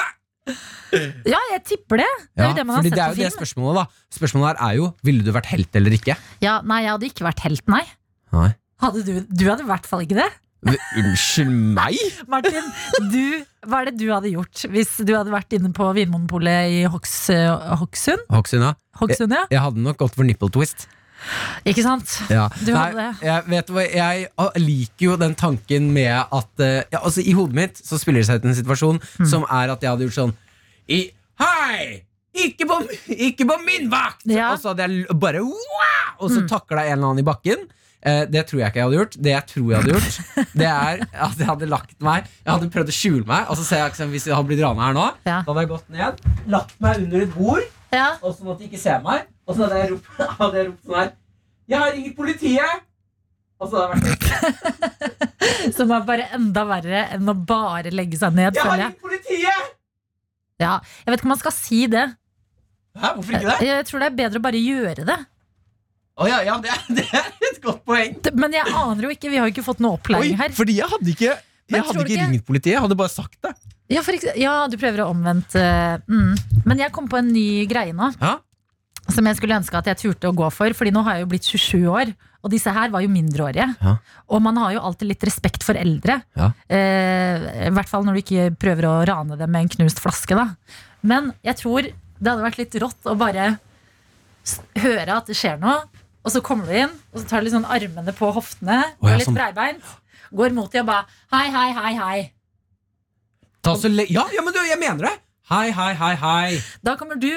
[1.23, 2.07] Ja, jeg tipper det.
[2.35, 3.37] Det er ja, jo det man har sett det er på jo det film.
[3.37, 3.83] spørsmålet, da.
[4.17, 6.13] Spørsmålet her er jo Ville du vært helt eller ikke?
[6.43, 7.83] Ja, nei, jeg hadde ikke vært helt, nei.
[8.35, 8.49] Nei.
[8.83, 10.27] Hadde du, du hadde i hvert fall ikke det.
[10.61, 11.97] Unnskyld meg?
[12.29, 12.67] Martin,
[13.11, 16.81] du, hva er det du hadde gjort hvis du hadde vært inne på Vinmonopolet i
[16.91, 17.15] Hoks,
[17.81, 18.25] Hokksund?
[18.29, 18.73] Hokksund, ja.
[19.01, 19.45] Hokksund, ja.
[19.49, 20.85] Jeg hadde nok gått for nipple twist.
[21.69, 22.13] Ikke sant?
[22.33, 22.47] Ja.
[22.65, 23.09] Du hadde det.
[23.27, 27.57] Jeg, vet hva, jeg liker jo den tanken med at eh, ja, altså, I hodet
[27.57, 29.27] mitt så spiller det seg ut en situasjon Mm.
[29.29, 30.31] som er at jeg hadde gjort sånn
[30.89, 31.01] I,
[31.41, 32.01] Hei!
[32.31, 32.77] Ikke på,
[33.11, 34.23] ikke på min vakt!
[34.29, 34.53] Ja.
[34.53, 36.15] Og så hadde jeg bare wow!
[36.21, 36.49] Og så Mm.
[36.49, 37.67] takla en eller annen i bakken.
[38.01, 39.15] Eh, det tror jeg ikke jeg hadde gjort.
[39.21, 40.15] Det jeg tror jeg hadde gjort,
[40.61, 43.49] Det er at jeg hadde lagt meg Jeg hadde prøvd å skjule meg.
[43.53, 45.35] Og så ser jeg liksom, Hvis jeg hadde blitt rana her nå, Ja.
[45.45, 46.23] da hadde jeg gått ned,
[46.55, 48.07] lagt meg under et bord, Ja.
[48.23, 49.27] og sånn at de ikke ser meg.
[49.45, 50.07] Og så hadde jeg ropt,
[50.39, 51.11] hadde jeg ropt sånn her
[51.71, 52.87] Jeg har ringt politiet!
[53.61, 58.33] Og så hadde jeg vært Som er bare enda verre enn å bare legge seg
[58.33, 59.69] ned, Jeg har ringt politiet!
[60.61, 62.07] Ja, jeg vet ikke om man skal si det.
[62.97, 63.67] Hæ, hvorfor ikke det?
[63.69, 65.19] Jeg tror det er bedre å bare gjøre det.
[66.21, 68.15] Å ja, ja, det er, det er et godt poeng.
[68.37, 70.53] Men jeg aner jo ikke, vi har jo ikke fått noe opplæring her.
[70.57, 71.31] fordi jeg hadde ikke
[71.71, 73.53] Jeg hadde ikke ringt politiet, jeg hadde bare sagt det.
[73.91, 76.63] Ja, for, ekse- ja, du prøver å omvendt uh, mm.
[76.67, 78.07] Men jeg kom på en ny greie nå.
[78.21, 78.37] Ja.
[79.11, 80.71] Som jeg skulle ønske at jeg turte å gå for.
[80.77, 82.11] Fordi nå har jeg jo blitt 27 år,
[82.41, 83.65] og disse her var jo mindreårige.
[83.81, 83.95] Ja.
[84.31, 86.21] Og man har jo alltid litt respekt for eldre.
[86.39, 86.51] Ja.
[86.71, 90.37] Eh, I hvert fall når du ikke prøver å rane dem med en knust flaske.
[90.39, 90.47] Da.
[91.03, 93.49] Men jeg tror det hadde vært litt rått å bare
[94.81, 95.81] høre at det skjer noe,
[96.23, 99.09] og så kommer du inn, og så tar du litt sånn armene på hoftene, Oh,
[99.09, 99.35] ja, litt sånn.
[99.37, 99.83] breibeint,
[100.31, 102.19] går mot dem og bare hei, hei, hei, hei.
[103.61, 105.15] Ta så le ja, ja, men du, jeg mener det!
[105.51, 106.59] Hei, hei, hei, hei.
[106.85, 107.29] Da kommer du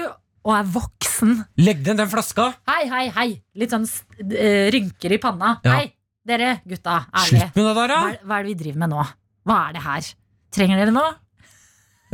[0.44, 1.38] og er voksen.
[1.58, 2.50] Legg den den flaska.
[2.68, 3.28] Hei, hei, hei.
[3.58, 3.86] Litt sånn
[4.30, 5.54] eh, rynker i panna.
[5.64, 5.78] Ja.
[5.80, 5.88] Hei,
[6.28, 7.00] dere gutta.
[7.10, 7.40] Ærlig.
[7.48, 8.12] Slutt med det der, Hva, da!
[8.12, 9.06] er- hva er det vi driver med nå?
[9.48, 10.10] Hva er det her?
[10.54, 11.10] Trenger dere noe?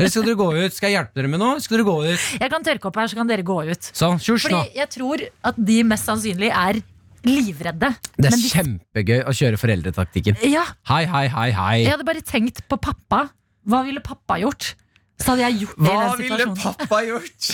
[0.00, 0.72] Eller skal dere gå ut?
[0.76, 1.60] Skal jeg hjelpe dere med noe?
[1.60, 2.26] Skal dere gå ut?
[2.40, 3.90] Jeg kan tørke opp her, så kan dere gå ut.
[3.92, 4.62] Sånn, kjurs nå.
[4.64, 6.80] Fordi jeg tror at de mest sannsynlig er
[7.28, 7.90] livredde.
[8.16, 10.38] Det er de- kjempegøy å kjøre foreldretaktikken.
[10.48, 11.74] Ja, Hei, hei, hei, hei.
[11.84, 13.26] jeg hadde bare tenkt på pappa.
[13.68, 14.74] Hva ville pappa gjort?
[15.20, 17.50] Så hadde jeg gjort det i Hva den ville pappa gjort?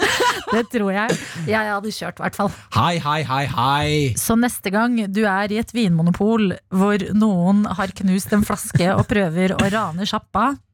[0.56, 1.18] Det tror jeg.
[1.50, 2.48] Jeg hadde kjørt, i hvert fall.
[2.72, 3.90] Hei, hei, hei, hei.
[4.16, 9.04] Så neste gang du er i et vinmonopol hvor noen har knust en flaske og
[9.10, 10.66] prøver å rane sjappa, Ja.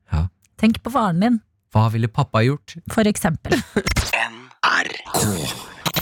[0.61, 1.41] Tenk på faren din,
[1.75, 2.77] Hva ville pappa gjort?
[2.93, 3.59] for eksempel.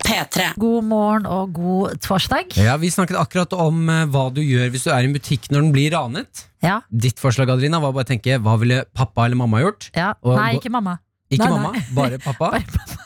[0.04, 0.50] P3.
[0.60, 2.52] God morgen og god torsdag.
[2.60, 5.48] Ja, Vi snakket akkurat om eh, hva du gjør hvis du er i en butikk
[5.52, 6.42] når den blir ranet.
[6.64, 9.88] Ja, Ditt forslag Adelina, var bare å tenke hva ville pappa eller mamma gjort?
[9.96, 10.12] ja.
[10.22, 10.98] Og Nei, gå- ikke mamma.
[11.32, 11.84] Ikke Nei, mamma, nei.
[11.96, 12.50] bare pappa.
[12.52, 13.00] Bare pappa.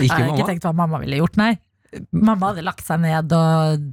[0.00, 1.52] Ikke Jeg har ikke tenkt hva mamma ville gjort, nei.
[2.16, 3.84] Mamma hadde lagt seg ned og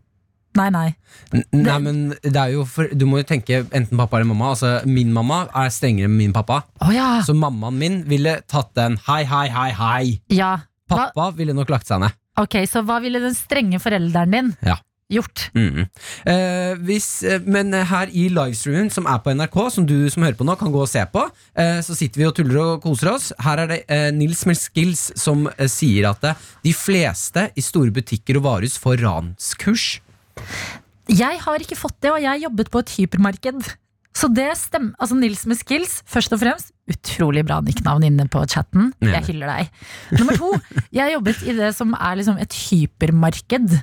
[0.60, 0.88] Nei, nei.
[1.34, 4.50] N- Nei, men det er jo for, Du må jo tenke enten pappa eller mamma.
[4.52, 6.64] Altså, Min mamma er strengere enn min pappa.
[6.84, 7.22] Oh, ja.
[7.24, 10.20] Så mammaen min ville tatt den hei, hei, hei, hei.
[10.36, 10.58] ja.
[10.92, 12.12] Hva, Pappa ville nok lagt seg ned.
[12.42, 14.76] ok, så hva ville den strenge forelderen din Ja.
[15.12, 15.46] gjort?
[15.56, 15.86] Mm.
[16.28, 20.36] Eh, hvis, eh, men her i livestreamen som er på NRK, som du som hører
[20.36, 21.24] på nå kan gå og se på,
[21.56, 23.32] eh, så sitter vi og tuller og koser oss.
[23.40, 27.92] Her er det eh, Nils Melskils som eh, sier at eh, de fleste i store
[27.96, 30.02] butikker og varehus får ranskurs.
[31.12, 33.62] Jeg har ikke fått det, og jeg jobbet på et hypermarked.
[34.16, 34.92] Så det stemmer.
[35.00, 36.74] Altså Nils med skills, først og fremst.
[36.92, 38.92] Utrolig bra nicknavn inne på chatten.
[39.04, 39.70] Jeg hyller deg.
[40.20, 40.52] Nummer to,
[40.92, 43.78] jeg jobbet i det som er liksom et hypermarked.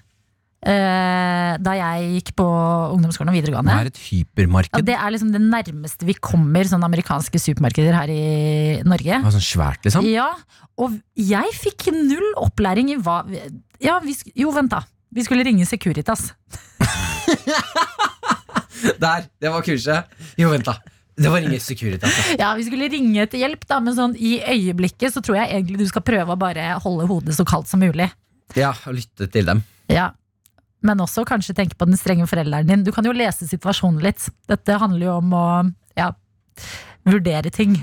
[0.58, 2.44] Eh, da jeg gikk på
[2.96, 3.76] ungdomsskolen og Det videregående.
[3.78, 4.80] er et hypermarked.
[4.80, 9.20] Ja, det er liksom det nærmeste vi kommer sånne amerikanske supermarkeder her i Norge.
[9.20, 10.04] Det var sånn svært, liksom.
[10.10, 10.32] Ja,
[10.76, 13.22] og jeg fikk null opplæring i hva
[13.80, 14.82] Ja, vi, jo, vent da.
[15.14, 16.28] Vi skulle ringe Securitas.
[19.02, 19.24] Der!
[19.40, 20.06] Det var kurset.
[20.38, 20.76] Jo, vent, da.
[21.18, 22.06] Det var ingen security.
[22.06, 22.36] Altså.
[22.38, 25.82] Ja, Vi skulle ringe etter hjelp, da, men sånn i øyeblikket så tror jeg egentlig
[25.82, 28.06] du skal prøve å bare holde hodet så kaldt som mulig.
[28.56, 29.64] Ja, og lytte til dem.
[29.90, 30.12] Ja.
[30.86, 32.84] Men også kanskje tenke på den strenge forelderen din.
[32.86, 34.28] Du kan jo lese situasjonen litt.
[34.46, 35.46] Dette handler jo om å
[35.98, 36.12] ja,
[37.08, 37.74] vurdere ting.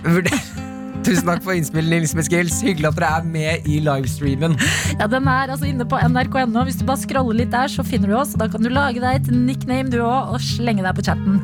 [1.05, 2.55] Tusen takk for innspill, Nils Meskils.
[2.65, 4.55] Hyggelig at dere er med i livestreamen.
[4.97, 6.63] Ja, Den er altså inne på nrk.no.
[6.65, 8.33] Hvis du bare scroller litt der, så finner du oss.
[8.33, 11.37] Og da kan du lage deg et nickname du òg, og slenge deg på chatten.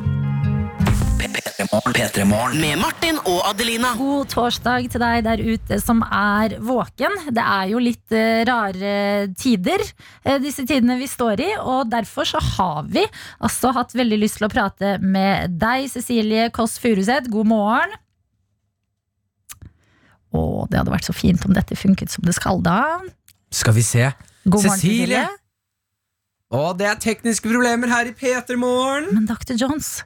[1.62, 3.92] P3 Med Martin og Adelina.
[3.94, 7.14] God torsdag til deg der ute som er våken.
[7.30, 9.84] Det er jo litt eh, rare tider,
[10.24, 11.50] eh, disse tidene vi står i.
[11.62, 13.06] Og derfor så har vi
[13.38, 17.30] altså hatt veldig lyst til å prate med deg, Cecilie Kåss Furuseth.
[17.30, 18.01] God morgen.
[20.32, 23.00] Å, det hadde vært så fint om dette funket som det skal, da.
[23.52, 24.08] Skal vi se.
[24.44, 25.26] God morgen, Cecilie.
[26.52, 29.12] Å, det er tekniske problemer her i P3 Morgen.
[29.16, 29.54] Men Dr.
[29.60, 30.02] Jones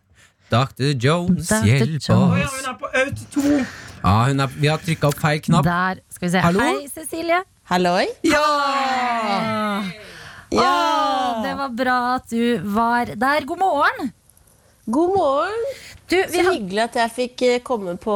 [0.47, 0.93] Dr.
[0.95, 1.66] Jones, Dr.
[1.66, 2.53] hjelp Jones.
[2.53, 2.66] oss.
[2.70, 5.66] er på auto Ja, hun er, vi har trykka opp feil knapp.
[5.66, 6.03] Der.
[6.14, 6.43] Skal vi se.
[6.45, 6.62] Hallo?
[6.62, 7.41] Hei, Cecilie.
[7.66, 8.05] Halloi.
[8.22, 8.45] Ja!
[10.55, 10.70] Ja.
[10.70, 13.49] Å, det var bra at du var der.
[13.49, 14.12] God morgen.
[14.87, 15.66] God morgen.
[16.07, 18.15] Du, vi Så har hyggelig at jeg fikk eh, komme på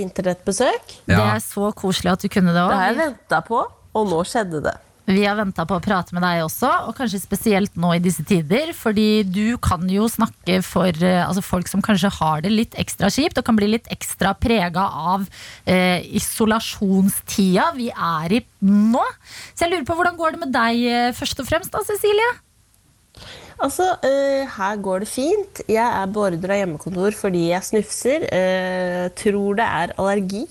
[0.00, 0.98] internettbesøk.
[1.08, 3.04] Det er så koselig at du kunne det Det har jeg òg.
[3.04, 3.62] venta på,
[3.96, 4.76] og nå skjedde det.
[5.06, 8.24] Vi har venta på å prate med deg også, og kanskje spesielt nå i disse
[8.26, 8.72] tider.
[8.74, 13.12] Fordi du kan jo snakke for eh, altså folk som kanskje har det litt ekstra
[13.14, 15.28] kjipt, og kan bli litt ekstra prega av
[15.70, 19.04] eh, isolasjonstida vi er i nå.
[19.54, 22.32] Så jeg lurer på hvordan går det med deg eh, først og fremst, da, Cecilie?
[23.62, 25.62] Altså, uh, her går det fint.
[25.68, 28.26] Jeg er beordra hjemmekontor fordi jeg snufser.
[28.28, 30.44] Uh, tror det er allergi.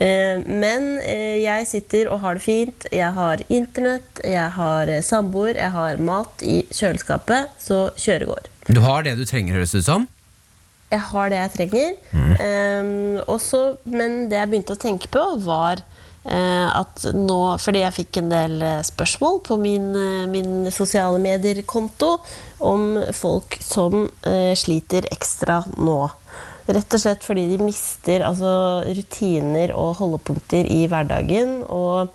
[0.00, 2.86] Eh, Men jeg sitter og har det fint.
[2.94, 8.46] Jeg har internett, jeg har samboer, jeg har mat i kjøleskapet, så kjøret går.
[8.70, 10.06] Du har det du trenger, høres det ut som.
[10.94, 11.98] Jeg har det jeg trenger.
[12.14, 12.94] Eh,
[13.26, 15.82] også, men det jeg begynte å tenke på, var
[16.24, 22.10] at nå Fordi jeg fikk en del eh, spørsmål på min, eh, min sosiale medier-konto
[22.60, 26.00] om folk som eh, sliter ekstra nå.
[26.68, 28.52] Rett og slett fordi de mister altså,
[28.84, 31.62] rutiner og holdepunkter i hverdagen.
[31.72, 32.12] Og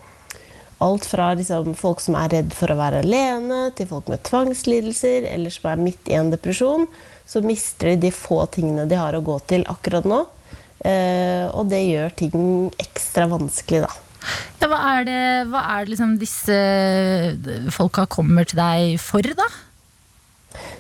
[0.86, 5.28] alt fra liksom, folk som er redd for å være alene, til folk med tvangslidelser,
[5.34, 6.86] eller som er midt i en depresjon,
[7.26, 10.24] så mister de de få tingene de har å gå til akkurat nå.
[10.86, 12.50] Eh, og det gjør ting
[12.82, 13.94] ekstra vanskelig, da.
[14.62, 15.22] Ja, hva er det,
[15.52, 16.58] hva er det liksom disse
[17.74, 19.48] folka kommer til deg for, da?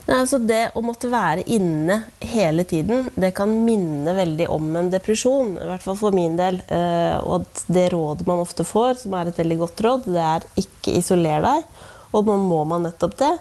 [0.05, 4.91] Nei, altså det å måtte være inne hele tiden, det kan minne veldig om en
[4.93, 5.55] depresjon.
[5.57, 6.61] I hvert fall for min del.
[6.69, 10.47] Eh, og det rådet man ofte får, som er et veldig godt råd, det er
[10.61, 11.65] ikke isoler deg.
[12.15, 13.33] Og nå må man nettopp det.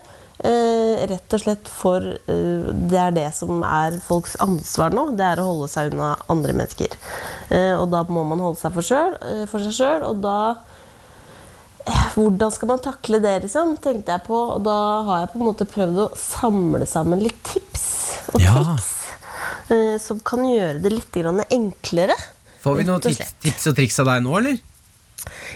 [0.44, 5.06] Eh, rett og slett for eh, Det er det som er folks ansvar nå.
[5.16, 6.92] Det er å holde seg unna andre mennesker.
[7.48, 10.36] Eh, og da må man holde seg for, selv, eh, for seg sjøl, og da
[12.14, 14.36] hvordan skal man takle det, liksom, tenkte jeg på.
[14.56, 14.76] Og da
[15.08, 17.86] har jeg på en måte prøvd å samle sammen litt tips
[18.34, 18.54] og Ja.
[18.60, 18.90] triks.
[19.70, 22.14] eh, som kan gjøre det litt grann enklere.
[22.64, 24.58] Får vi noen og tips, tips og triks av deg nå, eller?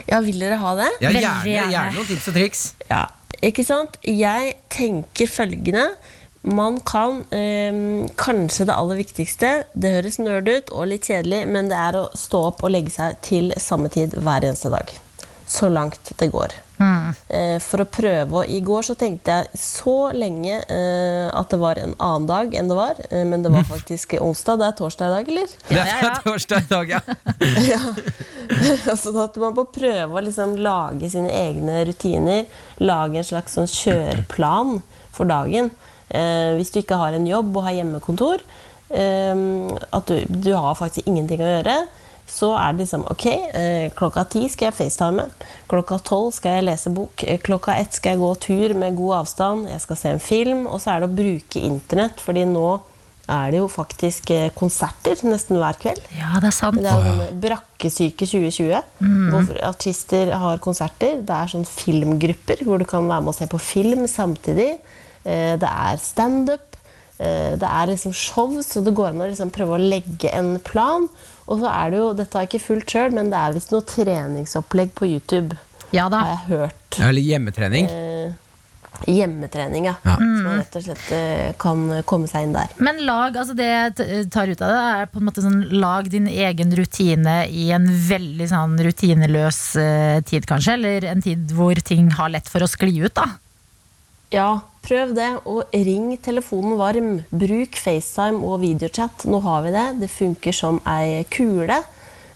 [0.09, 0.91] Ja, vil dere ha det?
[1.01, 1.45] Ja, gjerne.
[1.45, 2.63] gjerne noen tips og triks.
[2.89, 3.07] Ja,
[3.45, 3.99] ikke sant?
[4.03, 5.91] Jeg tenker følgende.
[6.49, 11.69] Man kan eh, Kanskje det aller viktigste Det høres nerd ut og litt kjedelig, men
[11.69, 14.95] det er å stå opp og legge seg til samme tid hver eneste dag.
[15.51, 16.55] Så langt det går.
[16.79, 21.59] Eh, for å prøve å I går så tenkte jeg så lenge eh, at det
[21.59, 23.01] var en annen dag enn det var.
[23.11, 24.61] Eh, men det var faktisk onsdag.
[24.61, 25.57] Det er torsdag i dag, eller?
[25.69, 27.83] Det er torsdag i dag, ja.
[29.03, 32.47] sånn at man må prøve å liksom lage sine egne rutiner.
[32.83, 34.79] Lage en slags sånn kjøreplan
[35.15, 35.73] for dagen.
[36.09, 38.47] Eh, hvis du ikke har en jobb og har hjemmekontor,
[38.89, 41.75] at du, du har faktisk ingenting å gjøre,
[42.29, 43.25] så er det liksom ok,
[43.55, 45.25] eh, klokka ti skal jeg facetime.
[45.69, 47.25] Klokka tolv skal jeg lese bok.
[47.25, 49.69] eh, Klokka ett skal jeg gå tur med god avstand.
[49.73, 50.67] Jeg skal se en film.
[50.67, 52.81] Og så er det å bruke internett, fordi nå
[53.29, 56.01] er det jo faktisk eh, konserter nesten hver kveld.
[56.17, 56.79] Ja, det er sant.
[56.81, 58.79] Det er sånn Brakkesyke 2020,
[59.33, 61.21] hvor artister har konserter.
[61.21, 64.79] Det er sånn filmgrupper hvor du kan være med og se på film samtidig.
[65.25, 66.77] Eh, Det er standup.
[67.19, 70.59] eh, Det er liksom show, så det går an å liksom prøve å legge en
[70.61, 71.09] plan.
[71.49, 73.73] Og så er det jo, dette har jeg ikke fulgt sjøl, men det er visst
[73.73, 75.57] noe treningsopplegg på YouTube.
[75.97, 76.21] Ja da.
[76.21, 77.01] Har jeg hørt.
[77.01, 77.89] Eller hjemmetrening.
[79.07, 79.95] Hjemmetrening, ja.
[80.03, 80.17] Ja.
[80.19, 82.73] Så man rett og slett eh, kan komme seg inn der.
[82.83, 86.09] Men lag, altså det jeg tar ut av det, er på en måte sånn lag
[86.13, 90.75] din egen rutine i en veldig sånn rutineløs eh, tid, kanskje.
[90.77, 93.31] Eller en tid hvor ting har lett for å skli ut, da.
[94.35, 94.51] Ja,
[94.89, 95.29] prøv det.
[95.49, 97.13] Og ring telefonen varm.
[97.31, 99.29] Bruk FaceTime og videochat.
[99.29, 99.87] Nå har vi det.
[100.03, 101.83] Det funker som ei kule.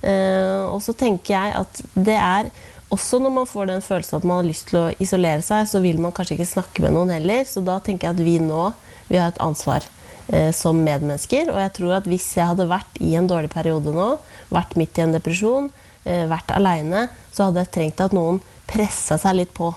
[0.02, 2.52] Eh, og så tenker jeg at det er
[2.92, 5.80] også når man får den følelsen at man har lyst til å isolere seg, så
[5.80, 7.46] vil man kanskje ikke snakke med noen heller.
[7.48, 8.72] Så da tenker jeg at vi nå
[9.08, 9.84] vi har et ansvar
[10.32, 11.50] eh, som medmennesker.
[11.52, 14.10] Og jeg tror at hvis jeg hadde vært i en dårlig periode nå,
[14.52, 15.70] vært midt i en depresjon,
[16.04, 19.72] eh, vært aleine, så hadde jeg trengt at noen pressa seg litt på.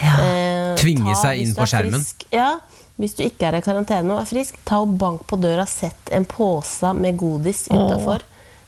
[0.00, 2.00] Eh, Tvinge ta- seg inn på er skjermen.
[2.04, 2.58] frisk- Ja,
[3.00, 6.10] hvis du ikke er i karantene og er frisk, ta og bank på døra, sett
[6.12, 8.20] en pose med godis utafor.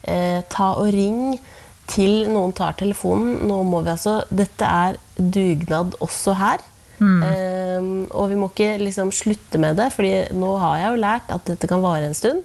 [0.04, 1.38] Eh, ta og ring
[1.86, 3.40] til noen tar telefonen.
[3.46, 6.58] Nå må vi altså Dette er dugnad også her.
[7.02, 7.80] Eh,
[8.14, 11.44] og vi må ikke liksom slutte med det, Fordi nå har jeg jo lært at
[11.44, 12.42] dette kan vare en stund.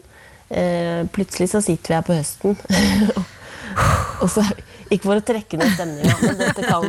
[0.49, 2.57] Eh, plutselig så sitter vi her på høsten.
[4.21, 4.43] og så,
[4.89, 6.85] ikke for å trekke ned stemninga, men dette kan,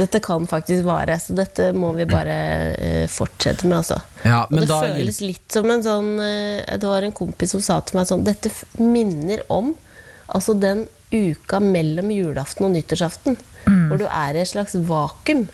[0.00, 1.16] dette kan faktisk vare.
[1.22, 2.36] Så dette må vi bare
[2.74, 4.00] uh, fortsette med, altså.
[4.24, 7.54] Ja, Og men det da føles litt som en sånn uh, Det var en kompis
[7.54, 8.48] som sa til meg sånn Dette
[8.80, 9.74] minner om
[10.32, 13.36] altså den uka mellom julaften og nyttårsaften.
[13.64, 15.44] Hvor du er i et slags vakuum.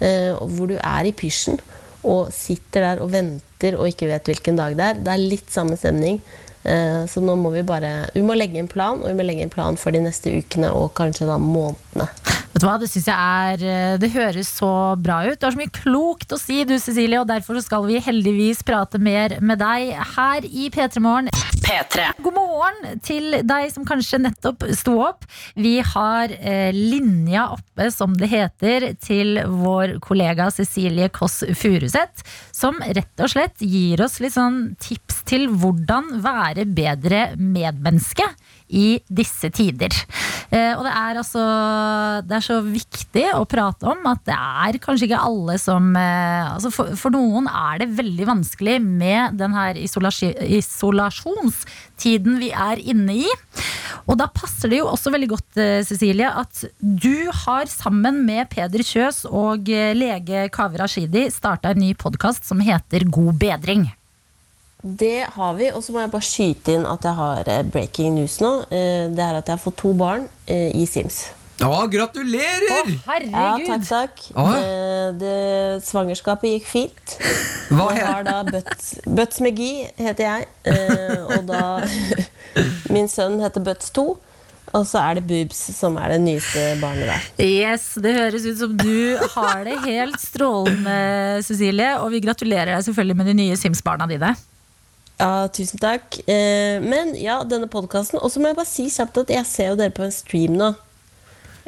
[0.00, 1.60] Uh, hvor du er i pysjen
[2.06, 4.98] og sitter der og venter og ikke vet hvilken dag det er.
[5.02, 6.20] Det er litt samme stemning.
[6.66, 9.46] Eh, så nå må vi bare Vi må legge en plan, og vi må legge
[9.46, 12.08] en plan for de neste ukene og kanskje da månedene.
[12.56, 15.38] Vet du hva, Det synes jeg er eh, Det høres så bra ut.
[15.38, 18.98] Du har så mye klokt å si, du Cecilie, og derfor skal vi heldigvis prate
[18.98, 21.30] mer med deg her i P3 Morgen.
[21.66, 22.06] P3.
[22.22, 25.26] God morgen til deg som kanskje nettopp sto opp.
[25.58, 32.24] Vi har eh, linja oppe, som det heter, til vår kollega Cecilie Kåss Furuseth,
[32.56, 38.24] som rett og slett gir oss litt sånn tips til hvordan være bedre medmenneske
[38.66, 39.94] i disse tider.
[40.50, 41.42] Eh, og det er altså
[42.26, 46.54] Det er så viktig å prate om at det er kanskje ikke alle som eh,
[46.54, 53.14] altså for, for noen er det veldig vanskelig med den her isolasjonstiden vi er inne
[53.26, 53.28] i.
[54.06, 58.48] Og da passer det jo også veldig godt, eh, Cecilie, at du har sammen med
[58.52, 63.82] Peder Kjøs og lege Kaveh Rashidi starta en ny podkast som heter God bedring.
[64.86, 68.14] Det har vi, og så må jeg bare skyte inn at jeg har eh, breaking
[68.20, 68.52] news nå.
[68.70, 71.24] Eh, Det er at jeg har fått to barn eh, i Sims.
[71.64, 72.68] Å, gratulerer!
[72.68, 73.32] Å, herregud!
[73.32, 74.26] Ja, takk, takk.
[74.36, 75.32] Eh, Det,
[75.88, 77.16] svangerskapet gikk fint.
[77.72, 80.48] Hva Jeg har da Butts, Butts McGee, heter jeg.
[80.68, 81.62] Eh, og da
[82.94, 84.06] Min sønn heter Butts 2.
[84.76, 87.26] Og så er det Boobs som er det nyeste barnet der.
[87.46, 90.96] Yes, Det høres ut som du har det helt strålende,
[91.46, 91.94] Cecilie.
[92.02, 94.34] Og vi gratulerer deg selvfølgelig med de nye Sims-barna dine.
[95.16, 96.18] Ja, tusen takk.
[96.28, 98.20] Eh, men ja, denne podkasten.
[98.20, 100.58] Og så må jeg bare si kjapt at jeg ser jo dere på en stream
[100.60, 100.74] nå.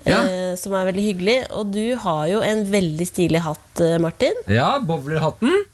[0.07, 0.21] Ja.
[0.29, 1.39] Eh, som er veldig hyggelig.
[1.57, 4.37] Og du har jo en veldig stilig hatt, eh, Martin.
[4.53, 5.65] Ja, bowlerhatten.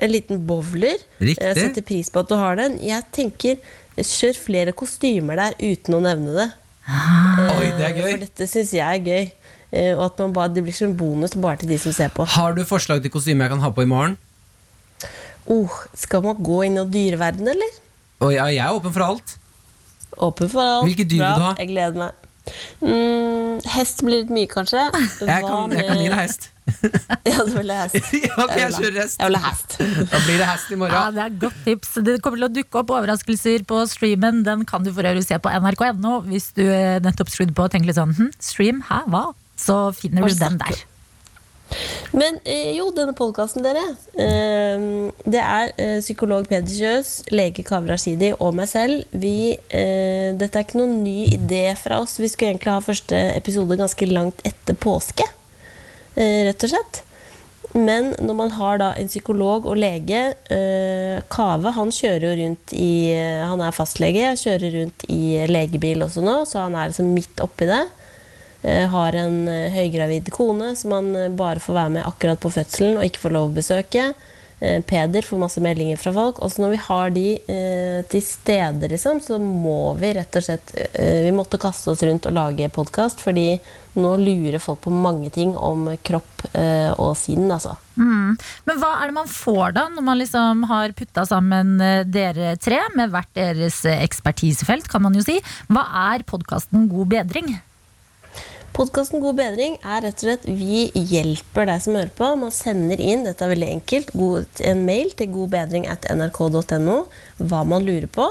[0.00, 1.02] En liten bowler.
[1.20, 1.42] Riktig.
[1.44, 2.78] Jeg setter pris på at du har den.
[2.80, 3.58] Jeg tenker,
[4.00, 6.48] kjør flere kostymer der uten å nevne det.
[6.88, 8.06] Oi, det er gøy.
[8.06, 9.30] For dette syns jeg er gøy.
[9.70, 12.08] Eh, Og at man bare, det blir som en bonus bare til de som ser
[12.14, 12.24] på.
[12.26, 14.16] Har du forslag til kostyme jeg kan ha på i morgen?
[15.50, 17.78] Oh, skal man gå inn i dyreverden, eller?
[18.20, 19.36] Oh, ja, jeg er åpen for alt.
[20.20, 20.86] Åpen for alt.
[20.86, 21.52] Hvilke dyr Bra, vil du ha?
[21.58, 22.26] Jeg gleder meg.
[22.80, 24.82] Mm, hest blir litt mye, kanskje.
[24.94, 26.50] Jeg kan, jeg kan gi deg hest.
[27.30, 28.12] Ja, du vil ha hest.
[28.26, 29.18] Ja, ok, jeg kjører hest.
[29.18, 29.76] Jeg vil ha hest.
[29.80, 31.16] Da blir det hest i Ja, morgen.
[31.16, 31.92] Det er godt tips.
[32.06, 34.44] Det kommer til å dukke opp overraskelser på streamen.
[34.46, 37.74] Den kan du for øvrig se på nrk.no hvis du eh, nettopp skrudde på og
[37.74, 38.84] tenker litt sånn hm, Stream?
[38.88, 39.26] Hæ, hva?
[39.60, 40.84] Så finner du den der.
[42.16, 43.82] Men eh, jo, denne podkasten, dere.
[44.18, 44.86] Eh,
[45.30, 49.04] det er eh, psykolog Peder Kjøs, lege Kaveh Rashidi og meg selv.
[49.10, 52.18] Vi, dette er ikke noen ny idé fra oss.
[52.20, 55.26] Vi skulle egentlig ha første episode ganske langt etter påske.
[56.16, 57.04] Rett og slett.
[57.70, 60.32] Men når man har da en psykolog og lege
[61.30, 63.14] Kave han kjører jo rundt i
[63.46, 67.70] Han er fastlege, kjører rundt i legebil også nå, så han er liksom midt oppi
[67.70, 67.84] det.
[68.62, 72.52] Eh, har en eh, høygravid kone som han eh, bare får være med akkurat på
[72.52, 74.10] fødselen og ikke får lov å besøke.
[74.60, 76.42] Peder får masse meldinger fra folk.
[76.44, 80.74] Og når vi har de eh, til stede, liksom, så må vi rett og slett
[80.76, 83.54] eh, Vi måtte kaste oss rundt og lage podkast, fordi
[83.96, 87.72] nå lurer folk på mange ting om kropp eh, og sinn, altså.
[87.96, 88.36] Mm.
[88.68, 91.80] Men hva er det man får da, når man liksom har putta sammen
[92.12, 95.40] dere tre med hvert deres ekspertisefelt, kan man jo si.
[95.72, 97.54] Hva er podkasten God bedring?
[98.70, 102.28] Podkasten God bedring er rett og slett vi hjelper deg som hører på.
[102.38, 104.12] Man sender inn dette er veldig enkelt,
[104.62, 107.00] en mail til godbedring.nrk.no
[107.50, 108.28] hva man lurer på.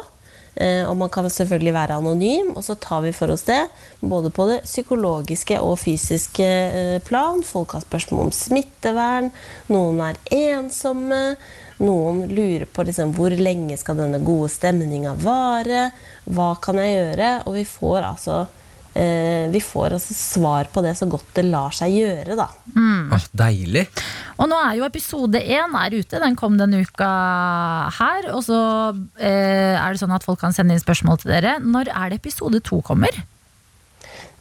[0.60, 3.62] Eh, og man kan selvfølgelig være anonym, og så tar vi for oss det.
[4.00, 7.44] Både på det psykologiske og fysiske eh, plan.
[7.46, 9.32] Folk har spørsmål om smittevern.
[9.72, 11.24] Noen er ensomme.
[11.80, 15.90] Noen lurer på liksom, hvor lenge skal denne gode stemninga vare.
[16.28, 17.34] Hva kan jeg gjøre?
[17.48, 18.40] Og vi får altså
[18.94, 22.48] vi får altså svar på det så godt det lar seg gjøre, da.
[23.16, 23.86] Åh, deilig.
[24.40, 27.10] Og nå er jo episode én er ute, den kom denne uka
[28.00, 28.30] her.
[28.36, 28.60] Og så
[29.20, 31.58] eh, er det sånn at folk kan sende inn spørsmål til dere.
[31.64, 33.14] Når er det episode to kommer?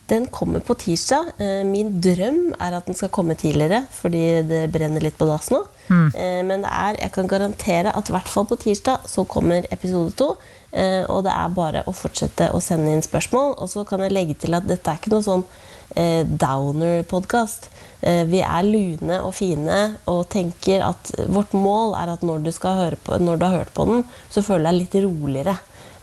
[0.09, 1.35] Den kommer på tirsdag.
[1.37, 5.51] Eh, Min drøm er at den skal komme tidligere, fordi det brenner litt på dass
[5.53, 5.65] nå.
[5.89, 6.09] Mm.
[6.45, 10.13] Men det er, jeg kan garantere at i hvert fall på tirsdag så kommer episode
[10.21, 10.35] to.
[10.73, 13.57] Eh, Og det er bare å fortsette å sende inn spørsmål.
[13.59, 15.45] Og så kan jeg legge til at dette er ikke noe sånn
[15.97, 17.71] eh, downer-podkast.
[17.99, 22.77] Vi er lune og fine og tenker at vårt mål er at når du, skal
[22.79, 25.57] høre på, når du har hørt på den, så føler du deg litt roligere.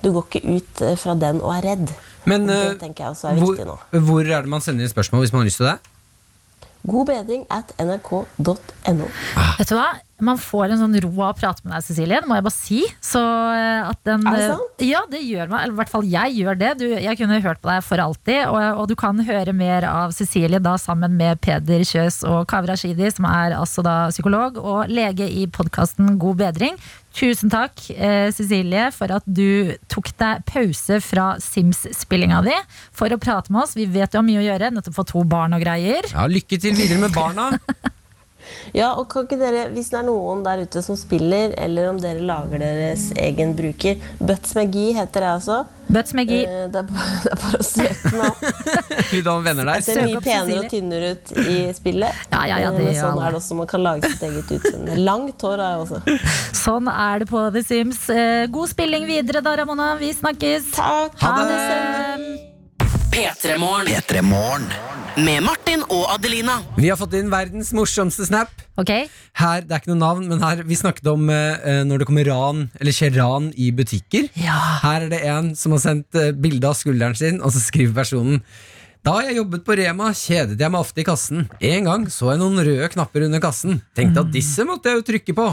[0.05, 1.93] Du går ikke ut eh, fra den og er redd.
[2.29, 3.77] Men det eh, tenker jeg også er hvor, viktig nå.
[4.09, 5.77] hvor er det man sender inn spørsmål hvis man har lyst til det?
[6.85, 9.07] God bedring at nrk.no.
[9.57, 9.87] Vet du hva?
[10.23, 12.21] Man får en sånn ro av å prate med deg, Cecilie.
[12.23, 12.77] Det må jeg bare si.
[13.03, 14.83] Så eh, at den, Er det sant?
[14.87, 15.65] Ja, det gjør man.
[15.65, 16.69] Eller i hvert fall jeg gjør det.
[16.79, 18.45] Du, jeg kunne hørt på deg for alltid.
[18.47, 22.71] Og, og du kan høre mer av Cecilie da sammen med Peder Kjøs og Kaveh
[22.71, 26.79] Rashidi, som er altså da psykolog og lege i podkasten God bedring.
[27.15, 32.55] Tusen takk, eh, Cecilie, for at du tok deg pause fra Sims-spillinga di
[32.95, 33.75] for å prate med oss.
[33.75, 36.07] Vi vet du har mye å gjøre, nettopp få to barn og greier.
[36.15, 37.51] Ja, Lykke til videre med barna.
[38.75, 41.99] Ja, og kan ikke dere, Hvis det er noen der ute som spiller, eller om
[42.01, 45.63] dere lager deres egen bruker Butts McGee heter jeg også.
[45.87, 46.45] Butts McGee.
[46.49, 48.95] Eh, det, er bare, det er bare å søke meg opp.
[49.11, 49.83] Vil du ha venner der?
[49.83, 52.23] Det ser mye penere og tynnere ut i spillet.
[52.31, 53.59] Ja, ja, ja, Eh, det Men sånn er det også.
[53.59, 54.97] Man kan lage sitt eget utseende.
[55.05, 56.17] Langt hår har jeg også.
[56.63, 58.01] Sånn er det på The Sims.
[58.09, 59.93] Eh, God spilling videre da, Ramona.
[60.01, 60.73] Vi snakkes.
[60.75, 61.21] Takk.
[61.21, 62.51] Ha Ha det.
[63.15, 64.67] P3 Morgen.
[65.15, 65.25] P3 Morgen.
[65.25, 66.59] Med Martin og Adelina.
[66.77, 68.49] Vi har fått inn verdens morsomste snap.
[68.77, 69.07] Okay.
[69.33, 72.25] Her, Det er ikke noe navn, men her vi snakket om eh, når det kommer
[72.25, 74.29] ran, eller skjer ran i butikker.
[74.35, 74.57] Ja.
[74.83, 77.95] Her er det en som har sendt eh, bilde av skulderen sin, og så skriver
[77.95, 78.41] personen
[79.05, 81.43] da jeg jobbet på Rema, kjedet jeg meg ofte i kassen.
[81.61, 83.83] En gang så jeg noen røde knapper under kassen.
[83.93, 85.45] Tenkte at disse måtte jeg jo trykke på.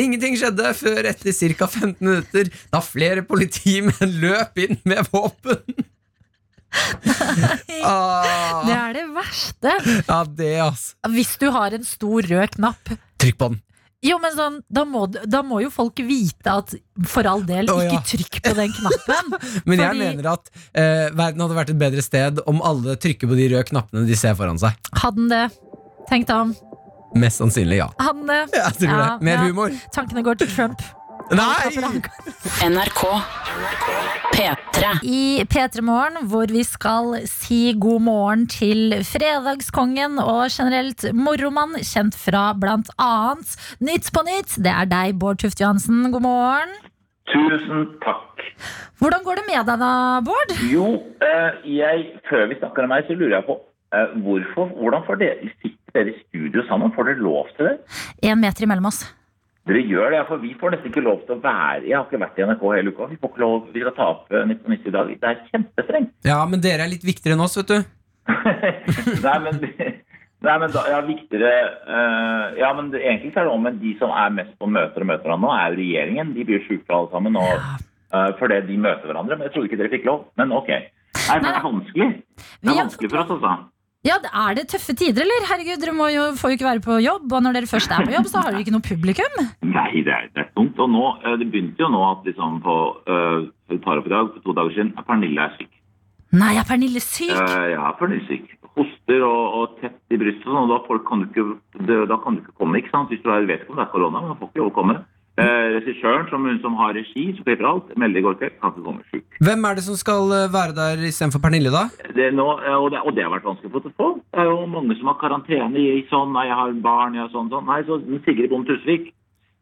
[0.00, 1.68] Ingenting skjedde før etter ca.
[1.68, 5.60] 15 minutter, da flere politimenn løp inn med våpen.
[7.84, 9.76] ah, Det er det verste.
[10.08, 10.96] ja, det, altså.
[11.14, 12.96] Hvis du har en stor rød knapp.
[13.22, 13.60] Trykk på den.
[14.04, 16.74] Jo, men sånn, da må, da må jo folk vite at
[17.08, 17.86] for all del, ja.
[17.88, 19.36] ikke trykk på den knappen.
[19.68, 23.30] Men jeg Fordi- mener at eh, verden hadde vært et bedre sted om alle trykker
[23.30, 24.76] på de røde knappene de ser foran seg.
[25.00, 25.46] Hadde den det?
[26.10, 26.52] Tenk deg om.
[27.16, 27.88] Mest sannsynlig ja.
[27.96, 28.60] Hadde den det?
[28.60, 29.08] Ja, det.
[29.24, 29.48] Mer ja.
[29.48, 29.80] humor.
[29.96, 30.84] Tankene går til Trump.
[31.32, 31.70] Nei!
[32.68, 33.00] NRK
[34.34, 34.88] P3.
[35.02, 42.18] I P3 Morgen, hvor vi skal si god morgen til fredagskongen og generelt moromann, kjent
[42.18, 44.58] fra blant annet Nytt på nytt.
[44.60, 46.10] Det er deg, Bård Tufte Johansen.
[46.12, 46.76] God morgen.
[47.32, 48.44] Tusen takk.
[49.00, 49.94] Hvordan går det med deg da,
[50.28, 50.54] Bård?
[50.68, 50.92] Jo,
[51.24, 53.60] eh, jeg, før vi snakker om meg, så lurer jeg på
[53.96, 56.92] eh, hvorfor, hvordan får dere, sitter dere i studio sammen?
[56.92, 57.78] Får dere lov til det?
[58.28, 59.06] Én meter imellom oss.
[59.64, 62.20] Dere gjør det, for vi får nesten ikke lov til å være Jeg har ikke
[62.20, 63.06] vært i NRK hele uka.
[63.08, 65.12] Vi får ikke lov, til å ta opp eh, 1990 i dag.
[65.22, 66.10] Det er kjempestrengt.
[66.30, 67.78] Ja, men dere er litt viktigere enn oss, vet du.
[69.24, 69.58] nei, men,
[70.44, 71.50] nei, men da, ja, viktigere
[71.84, 75.10] uh, Ja, men egentlig så er det om de som er mest på møter og
[75.10, 76.36] møter nå, er jo regjeringen.
[76.36, 77.68] De blir sjuke alle sammen og,
[78.12, 79.38] uh, fordi de møter hverandre.
[79.38, 80.26] Men jeg trodde ikke dere fikk lov.
[80.40, 80.74] Men ok.
[80.74, 82.10] Nei, men det er vanskelig.
[82.60, 83.56] Det er vanskelig for oss, altså.
[84.04, 85.46] Ja, Er det tøffe tider, eller?
[85.48, 88.12] Herregud, Dere jo, får jo ikke være på jobb, og når dere først er på
[88.12, 89.38] jobb, så har dere ikke noe publikum.
[89.64, 90.76] Nei, det er, det er tungt.
[90.76, 92.74] Og nå, eh, det begynte jo nå at liksom på
[93.08, 95.72] uh, Vi tar opp i dag, for to dager siden, at Pernille er syk.
[96.36, 97.32] Nei, er Pernille syk?
[97.32, 98.52] Uh, ja, Pernille er syk.
[98.76, 102.36] Hoster og, og tett i brystet og sånn, da, folk kan du ikke, da kan
[102.36, 103.08] du ikke komme, ikke sant?
[103.08, 105.00] Hvis du vet ikke om det er korona, men da får ikke lov å komme.
[105.34, 108.70] Eh, Regissøren, som, hun som har regi, som klipper alt, melder i går kveld, kan
[108.70, 109.24] ikke komme syk.
[109.42, 111.88] Hvem er det som skal eh, være der istedenfor Pernille, da?
[112.14, 113.98] Det er nå, eh, og, det, og det har vært vanskelig å få til å
[113.98, 114.10] få.
[114.30, 117.32] Det er jo mange som har karantene i sånn, nei, jeg har barn, jeg har
[117.34, 117.66] sånn, sånn.
[117.66, 119.10] Nei, så Sigrid Bonde Tusvik,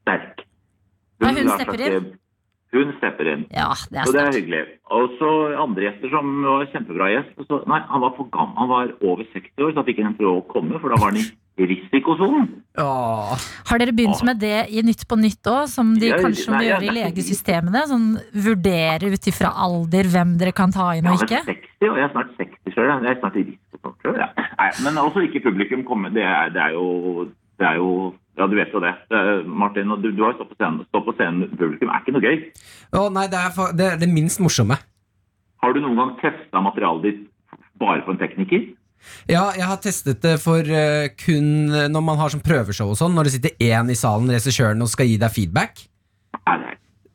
[0.04, 0.44] sterk.
[1.24, 2.12] Nei, hun stepper inn.
[2.72, 3.48] Hun stepper inn.
[3.52, 4.62] Ja, det er så det er hyggelig.
[4.92, 7.32] Og så andre gjester som var kjempebra gjest.
[7.48, 8.56] Så, nei, han var for gammel.
[8.60, 11.12] Han var over 60 år, så han fikk ikke lov å komme, for da var
[11.14, 11.26] han i
[11.70, 12.46] risikosonen.
[12.80, 13.32] Åh.
[13.68, 16.62] Har dere begynt med det i Nytt på Nytt òg, som de Ja, kanskje må
[16.62, 17.84] ja, gjøre i legesystemene?
[17.90, 18.08] Sånn
[18.46, 21.42] vurdere ut ifra alder hvem dere kan ta inn Ja, og ikke?
[21.48, 22.90] 60, og jeg er snart 60 sjøl.
[22.92, 24.18] Jeg er snart i risikosonen sjøl.
[24.22, 24.28] Ja.
[24.58, 26.12] Nei, Men også ikke publikum komme.
[26.14, 27.28] Det er, det er jo
[27.60, 27.92] det er jo
[28.38, 28.94] Ja, du vet jo det.
[29.44, 30.86] Martin, og du, du har jo stått på scenen.
[30.88, 32.38] Stå på scenen publikum er ikke noe gøy.
[32.96, 34.78] Å, nei, det er, for, det er det minst morsomme.
[35.60, 38.70] Har du noen gang testa materialet ditt bare for en tekniker?
[39.30, 42.98] Ja, jeg har testet det for eh, kun eh, når man har sånn prøveshow og
[42.98, 43.14] sånn.
[43.16, 45.86] Når det sitter én i salen, regissøren, og skal gi deg feedback.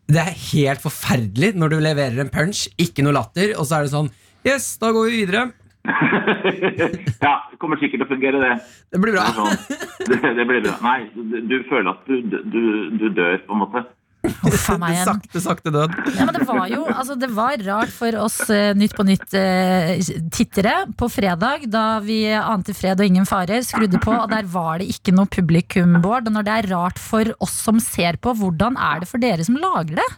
[0.07, 3.87] Det er helt forferdelig når du leverer en punch, ikke noe latter, og så er
[3.87, 4.11] det sånn
[4.47, 5.49] Yes, da går vi videre.
[7.25, 8.53] ja, det kommer sikkert til å fungere, det.
[8.93, 9.25] Det blir bra.
[9.27, 10.75] er sånn, det, det blir bra.
[10.85, 12.63] Nei, du, du føler at du, du,
[13.01, 13.83] du dør, på en måte.
[14.25, 15.07] Uff a meg igjen.
[15.07, 15.95] Sakte, sakte død.
[16.17, 20.75] Ja, men det var jo altså, det var rart for oss uh, Nytt på Nytt-tittere
[20.97, 24.89] på fredag, da vi ante fred og ingen fare, skrudde på, og der var det
[24.93, 26.29] ikke noe publikum, Bård.
[26.29, 29.45] Og når det er rart for oss som ser på, hvordan er det for dere
[29.47, 30.09] som lager det?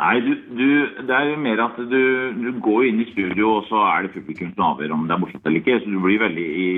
[0.00, 0.68] Nei, du, du,
[1.04, 2.02] det er jo mer at du,
[2.32, 5.20] du går inn i studio, og så er det publikum som avgjør om det er
[5.20, 5.76] morsomt eller ikke.
[5.82, 6.68] Så du blir veldig i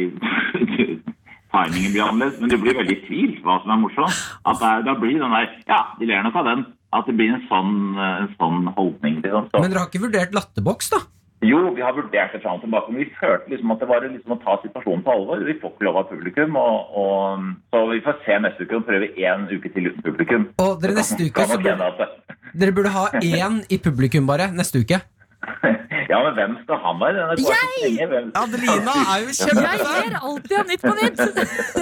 [1.53, 4.21] Timingen blir annerledes, men du blir veldig i tvil hva som er morsomt.
[4.49, 6.67] At det da blir den der Ja, de ler nok av den.
[6.93, 9.21] At det blir en sånn, en sånn holdning.
[9.25, 9.49] Liksom.
[9.51, 11.05] Så, Men dere har ikke vurdert latterboks, da?
[11.43, 14.05] jo, vi har vurdert det fram og tilbake, men vi følte liksom at det var
[14.07, 15.43] liksom å ta situasjonen på alvor.
[15.47, 18.87] Vi får ikke lov av publikum, og, og, så vi får se neste uke og
[18.87, 20.47] prøve én uke til uten publikum.
[20.63, 22.09] Og dere neste uke så burde,
[22.53, 25.03] Dere burde ha én i publikum bare neste uke.
[26.13, 27.27] Ja, men hvem skal han være?
[27.41, 29.99] Hvem- Adelina er jo Jeg kjempefan!
[29.99, 31.21] ler alltid av Nytt på Nytt!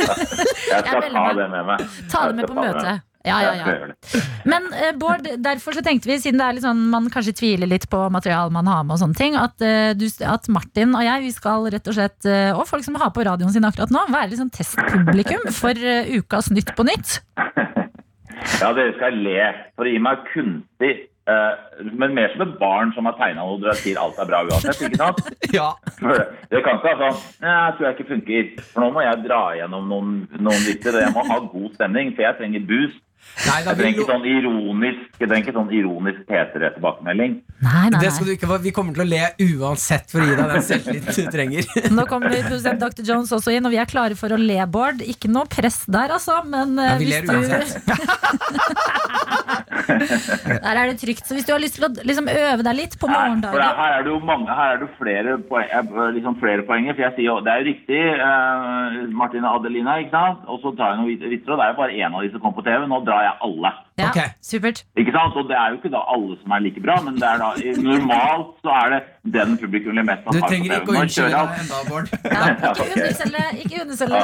[0.70, 1.86] Jeg skal ta det med meg.
[2.12, 3.06] Ta det med på møtet.
[3.26, 4.20] Ja, ja, ja.
[4.48, 7.68] Men uh, Bård, derfor så tenkte vi, siden det er litt sånn, man kanskje tviler
[7.68, 11.04] litt på materialet man har med, og sånne ting, at, uh, du, at Martin og
[11.04, 13.92] jeg vi skal rett og slett, uh, og folk som har på radioen sin akkurat
[13.92, 15.76] nå, være litt sånn testpublikum for
[16.16, 17.18] ukas Nytt på nytt.
[18.60, 20.94] Ja, dere skal le for å gi meg kunstig
[21.96, 24.80] Men mer som et barn som har tegna noe du sier alt er bra uansett.
[24.88, 25.20] ikke sant?
[25.56, 25.68] Ja.
[26.00, 27.20] Det kan ikke være sånn
[27.50, 28.50] jeg tror jeg ikke funker.
[28.72, 30.96] For nå må jeg dra gjennom noen, noen vitser.
[30.98, 33.00] og Jeg må ha god stemning, for jeg trenger boost.
[33.44, 37.34] Nei, da, Jeg trenger ikke sånn ironisk Jeg trenger ikke sånn ironisk P3 tilbakemelding.
[37.62, 38.56] Nei, nei, det skal du ikke få.
[38.64, 39.20] Vi kommer til å le
[39.60, 41.68] uansett for å gi deg den selvtilliten du trenger.
[41.98, 43.04] Nå kommer produsent Dr.
[43.06, 45.04] Jones også inn, og vi er klare for å le, Bård.
[45.04, 47.76] Ikke noe press der, altså, men eh, Ja, vi ler uansett.
[47.84, 48.96] du uansett.
[50.64, 51.26] Der er det trygt.
[51.26, 53.50] Så hvis du har lyst til å liksom, øve deg litt på Her, for det,
[53.50, 56.96] morgendagen her er det jo mange, her er det flere, poeng, eh, liksom flere poenger.
[56.96, 60.42] For jeg sier jo, det er jo riktig, eh, Martin og Adelina, ikke sant?
[60.50, 62.32] Og så tar jeg noen vit- vitser, og det er jo bare én av de
[62.34, 62.88] som kom på TV.
[62.90, 63.72] Nå drar jeg alle.
[64.00, 64.32] Ja, okay.
[64.40, 64.84] supert.
[64.96, 65.36] Ikke sant?
[65.36, 67.50] Og det er jo ikke da alle som er like bra, men det er da,
[67.84, 69.00] normalt så er det
[69.36, 72.12] den publikum blir mest ha Du trenger ikke å unnskylde deg enda, Bård.
[72.24, 73.44] Ja, ikke underselge.
[73.64, 74.22] Ikke underselge.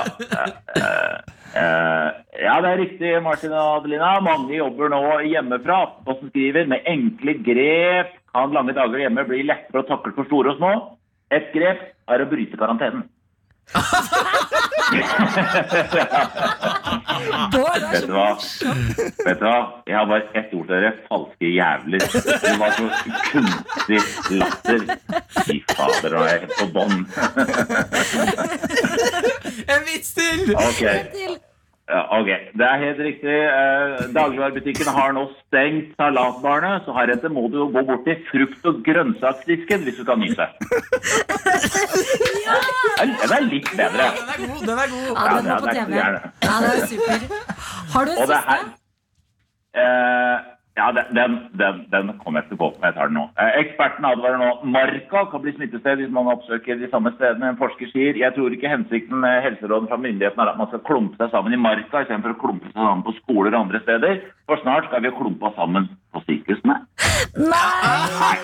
[0.80, 4.16] Eh, ja, det er riktig, Martin og Adelina.
[4.24, 5.82] Mange jobber nå hjemmefra.
[5.86, 10.52] Aftenposten skriver med enkle grep kan lange dager hjemme bli lettere å takle for store
[10.52, 10.72] og små.
[11.32, 13.06] Et grep er å bryte karantenen.
[17.52, 18.12] Bård er så du?
[19.26, 19.60] Vet du hva?
[19.86, 20.92] Jeg har bare ett ord til dere.
[21.08, 22.00] Falske jævler.
[22.44, 22.86] Det var så
[23.30, 24.00] kunstig
[24.40, 24.80] latter.
[25.46, 26.96] Fy fader, nå er jeg på bånn.
[29.74, 30.38] En vits til!
[30.54, 31.36] En til.
[31.88, 32.26] Ja, ok,
[32.58, 33.34] Det er helt riktig.
[33.46, 38.66] Eh, Dagligvarebutikken har nå stengt salatbarene, så heretter må du jo gå bort til frukt-
[38.66, 40.46] og grønnsaksdisken hvis du skal nyse.
[42.96, 44.04] Den den er litt bedre.
[44.16, 45.06] Den er god, den er god.
[45.14, 45.94] Ja, den er på TV.
[45.94, 46.06] Ja,
[46.64, 47.18] det er super.
[47.94, 48.50] Har du en Og det siste?
[48.50, 48.62] her
[49.82, 50.38] eh,
[50.76, 53.22] Ja, den, den, den, kommer jeg ikke på, jeg tar den nå.
[53.40, 57.48] Eh, eksperten advarer nå Marka kan bli smittested hvis man oppsøker de samme stedene.
[57.48, 60.84] En forsker sier jeg tror ikke hensikten med helseråden fra myndighetene er at man skal
[60.84, 64.20] klumpe seg sammen i Marka istedenfor å klumpe seg sammen på skoler og andre steder.
[64.44, 66.76] For snart skal vi klumpe oss sammen på sykehusene.
[67.40, 68.36] Nei!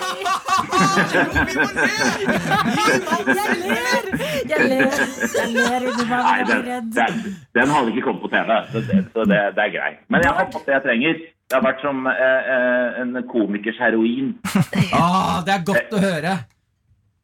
[4.49, 4.89] Jeg ler!
[5.37, 7.21] Jeg ler, jeg ler Nei, den,
[7.57, 10.03] den hadde ikke kommet på TV, så det, så det, det er greit.
[10.09, 11.23] Men jeg har fått det jeg trenger.
[11.53, 14.31] Det har vært som eh, eh, en komikers heroin.
[14.97, 16.33] Ah, det er godt å høre.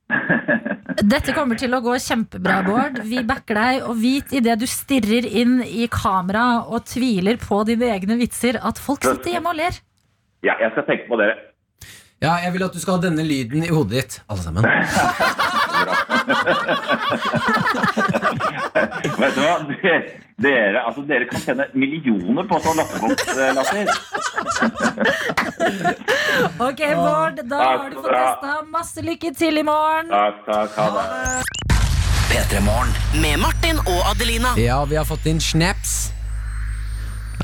[1.14, 2.98] Dette kommer til å gå kjempebra, Bård.
[3.08, 3.80] Vi backer deg.
[3.88, 8.76] Og vit idet du stirrer inn i kamera og tviler på dine egne vitser, at
[8.82, 9.72] folk sitter hjemme og ler.
[10.44, 11.34] Ja, jeg skal tenke på dere.
[12.20, 14.60] Ja, jeg vil at du skal ha denne lyden i hodet ditt, alle sammen.
[19.22, 19.54] Vet du hva?
[20.38, 23.86] Dere, altså, dere kan tjene millioner på sånn latterboks-latter.
[26.62, 28.52] Ok, Bård, da Takk har du fått testa.
[28.70, 30.12] Masse lykke til i morgen.
[30.12, 30.76] Takk, takk.
[30.78, 31.58] Ha det.
[32.28, 32.60] P3
[33.22, 34.52] Med Martin og Adelina.
[34.60, 36.12] Ja, vi har fått inn snaps.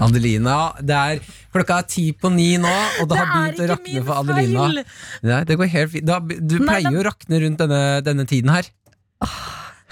[0.02, 1.20] Adelina, det er
[1.54, 2.70] klokka er ti på ni nå,
[3.00, 4.68] og det har Det begynt å rakne for Adelina.
[4.68, 4.84] feil.
[5.30, 6.14] Nei, det går helt fint.
[6.50, 8.70] Du pleier jo å rakne rundt denne, denne tiden her.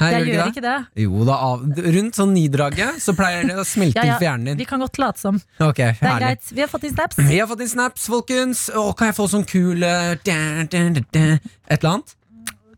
[0.02, 0.74] Her, Jeg gjør ikke det.
[1.04, 1.62] Jo da, av,
[1.96, 4.98] rundt sånn nidraget så pleier det å smelte Ja, ja, for hjernen vi kan godt
[5.02, 5.38] late som.
[5.60, 6.26] Okay, Det er herlig.
[6.26, 6.52] greit.
[6.52, 7.18] Vi har fått inn snaps.
[7.18, 8.64] Vi har fått inn snaps, folkens.
[8.74, 11.24] Å, kan jeg få sånn kul da, da, da, da,
[11.68, 12.14] Et eller annet?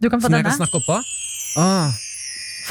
[0.01, 1.01] Du kan få Som jeg kan snakke oppå?
[1.57, 1.91] Ah,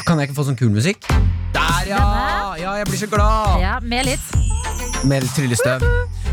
[0.04, 1.06] Kan jeg ikke få sånn kul musikk?
[1.54, 1.98] Der, ja!
[2.02, 2.58] Denne?
[2.62, 3.60] Ja, jeg blir så glad!
[3.62, 5.04] Ja, med litt.
[5.06, 5.82] Med litt tryllestøv.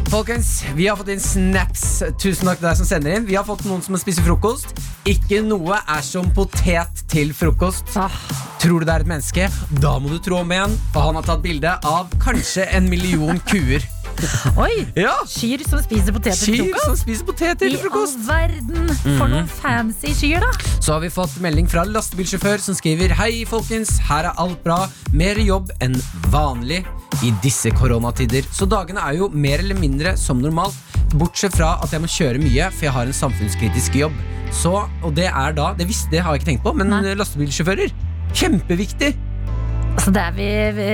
[0.09, 1.83] Folkens, vi har fått inn snaps.
[2.19, 3.27] Tusen takk til deg som sender inn.
[3.27, 4.73] Vi har fått noen som spiser frokost.
[5.07, 7.93] Ikke noe er som potet til frokost.
[7.99, 8.11] Ah.
[8.61, 9.47] Tror du det er et menneske?
[9.83, 10.75] Da må du trå om igjen.
[10.95, 13.85] Og han har tatt bilde av kanskje en million kuer.
[14.61, 14.85] Oi!
[14.97, 16.85] Ja, Kyr som spiser poteter til Kyr frokost.
[16.85, 18.19] som spiser potet I til all frokost.
[18.27, 18.91] verden!
[19.17, 20.51] For noen fancy kyr, da.
[20.81, 24.79] Så har vi fått melding fra lastebilsjåfør som skriver Hei folkens, her er alt bra
[25.13, 25.95] Mer jobb enn
[26.33, 26.83] vanlig
[27.25, 30.77] i disse koronatider Så dagene er jo mer eller mindre som normalt
[31.17, 34.15] Bortsett fra at jeg må kjøre mye For jeg har en samfunnskritisk jobb
[34.51, 37.03] Så, og det er da, det visste det har jeg ikke tenkt på Men Nei.
[37.19, 37.93] lastebilsjåfører,
[38.37, 39.13] kjempeviktig
[39.91, 40.45] Altså, det er vi,
[40.77, 40.85] vi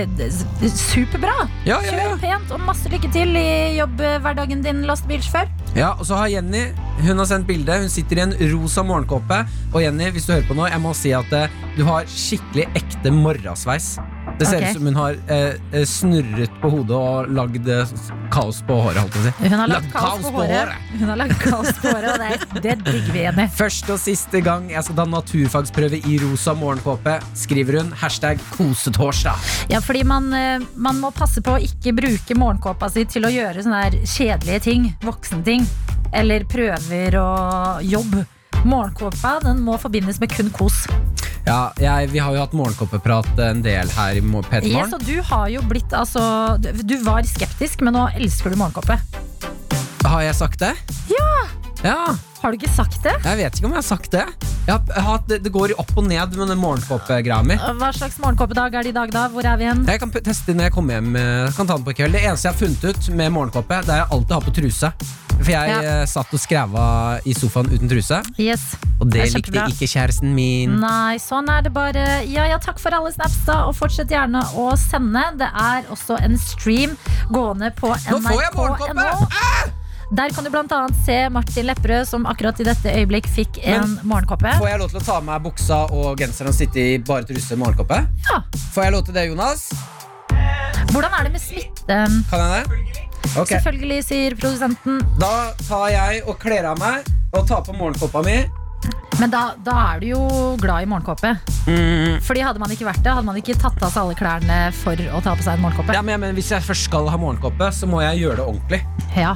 [0.68, 1.36] er superbra.
[1.68, 2.08] ja, ja, ja.
[2.10, 5.48] Kjør pent, og masse lykke til i jobbhverdagen din, lastebilsjåfør.
[5.78, 6.66] ja, og så har Jenny
[7.06, 9.38] Hun har sendt bilde, hun sitter i en rosa morgenkåpe
[9.74, 12.66] Og Jenny, hvis du hører på nå Jeg må si at eh, du har skikkelig
[12.80, 13.98] ekte morrasveis
[14.38, 14.68] Det ser Ok.
[14.70, 17.90] ut som hun har eh, eh, snurret på hodet og lagd eh,
[18.32, 19.16] kaos på håret.
[19.18, 19.32] Si.
[19.48, 20.76] Hun har Lagd kaos på håret.
[21.00, 23.48] Hun har lagd kaos på håret, og det, det digger vi henne.
[23.58, 29.50] Første og siste gang jeg skal ta naturfagsprøve i rosa morgenkåpe, skriver hun hashtag kosetorsdag.
[29.74, 33.34] Ja, fordi man, eh, man må passe på å ikke bruke morgenkåpa si til å
[33.34, 34.92] gjøre sånne kjedelige ting.
[35.02, 35.66] Voksenting.
[36.14, 38.20] Eller prøver og jobb.
[38.68, 40.84] Morgenkåpa den må forbindes med kun kos.
[41.48, 45.06] Ja, jeg, Vi har jo hatt morgenkåpeprat en del her i Mo- P3 Yes, og
[45.08, 49.00] du har jo blitt altså Du du var skeptisk, men nå elsker du morgenkåpe.
[50.08, 50.74] Har jeg sagt det?
[51.12, 51.30] Ja!
[51.84, 52.00] ja.
[52.42, 53.16] Har du ikke sagt det?
[53.26, 54.26] Jeg vet ikke om jeg har sagt det.
[54.68, 57.56] Har, har, det, det går opp og ned med den morgenkåpegreia mi.
[57.80, 59.24] Hva slags morgenkåpedag er det i dag, da?
[59.34, 59.86] Hvor er vi igjen?
[59.90, 61.16] Jeg kan teste når jeg kommer hjem.
[61.18, 63.96] eh, Kan ta den på kveld Det eneste jeg har funnet ut med morgenkåpe, det
[63.96, 64.92] er jeg alltid har på truse.
[65.38, 65.80] For jeg Ja.
[66.02, 66.86] eh, satt og skræva
[67.26, 68.76] i sofaen uten truse, Yes.
[69.00, 70.80] og det Det likte ikke kjæresten min.
[70.80, 72.26] Nei, sånn er det bare.
[72.28, 73.66] Ja, ja, takk for alle snaps, da.
[73.68, 75.24] Og fortsett gjerne å sende.
[75.38, 76.98] Det er også en stream
[77.32, 78.94] gående på Nå får jeg morgenkoppe!
[78.96, 79.72] nrk.no.
[80.16, 84.00] Der kan du blant annet se Martin Lepperød, som akkurat i dette øyeblikk fikk en
[84.08, 86.98] morgenkoppe Får jeg lov til å ta av meg buksa og genseren og sitte i
[86.98, 88.08] bare truse og morgenkoppe?
[88.32, 88.40] Ja.
[88.74, 89.68] Får jeg lov til det, Jonas?
[90.94, 91.98] Hvordan er det med smitte?
[92.30, 93.07] Kan jeg det?
[93.36, 95.02] Ok, Selvfølgelig, sier produsenten.
[95.20, 98.38] Da tar jeg og kler av meg og tar på morgenkåpa mi.
[99.18, 100.24] Men da, da er du jo
[100.62, 101.34] glad i morgenkåpe.
[101.66, 102.20] Mm.
[102.24, 104.94] Fordi hadde man ikke vært det, hadde man ikke tatt av seg alle klærne for
[104.94, 105.96] å ta på seg en morgenkåpe.
[105.98, 108.82] Ja, men, men, Hvis jeg først skal ha morgenkåpe, så må jeg gjøre det ordentlig.
[109.18, 109.36] Ja.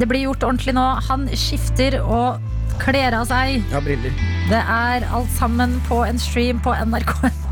[0.00, 0.86] Det blir gjort ordentlig nå.
[1.10, 2.40] Han skifter og
[2.82, 3.60] kler av seg.
[3.70, 4.16] Ja, briller.
[4.48, 7.43] Det er alt sammen på en stream på NRK.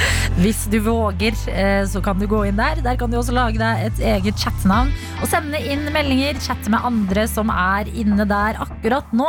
[0.42, 2.80] Hvis du våger, eh, så kan du gå inn der.
[2.84, 4.90] Der kan du også lage deg et eget chattenavn
[5.22, 6.38] og sende inn meldinger.
[6.44, 9.28] Chatte med andre som er inne der akkurat nå.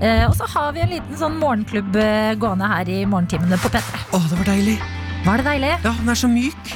[0.00, 3.70] Eh, Og så har vi en liten sånn morgenklubb eh, gående her i morgentimene på
[3.72, 4.02] P3.
[4.12, 4.78] Å, det var deilig.
[5.26, 5.72] Var det deilig?
[5.84, 6.74] Ja, den er så myk.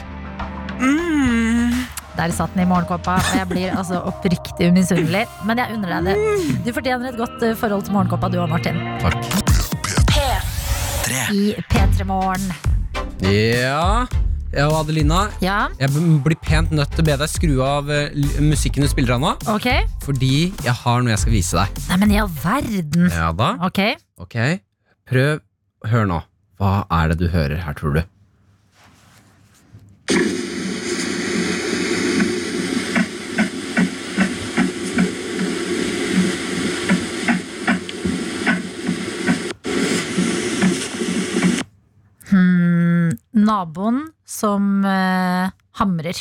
[0.83, 1.75] Mm.
[2.17, 5.25] Der satt den i morgenkåpa, og jeg blir altså oppriktig misunnelig.
[5.49, 6.59] Men jeg unner deg det.
[6.67, 8.79] Du fortjener et godt forhold til morgenkåpa, du og Martin.
[9.03, 9.23] Takk.
[11.33, 12.72] I P3 Morgen.
[13.23, 14.07] Ja,
[14.67, 15.93] og Adelina, Ja, jeg
[16.25, 18.11] blir pent nødt til å be deg skru av eh,
[18.43, 19.31] musikken du spiller av nå.
[19.55, 19.87] Okay.
[20.03, 21.79] Fordi jeg har noe jeg skal vise deg.
[21.89, 23.07] Nei, men i all verden.
[23.15, 23.53] Ja da.
[23.69, 23.81] Ok.
[24.21, 24.37] Ok,
[25.09, 25.41] prøv.
[25.89, 26.19] Hør nå.
[26.61, 28.03] Hva er det du hører her, tror du?
[43.35, 46.19] Naboen som eh, hamrer.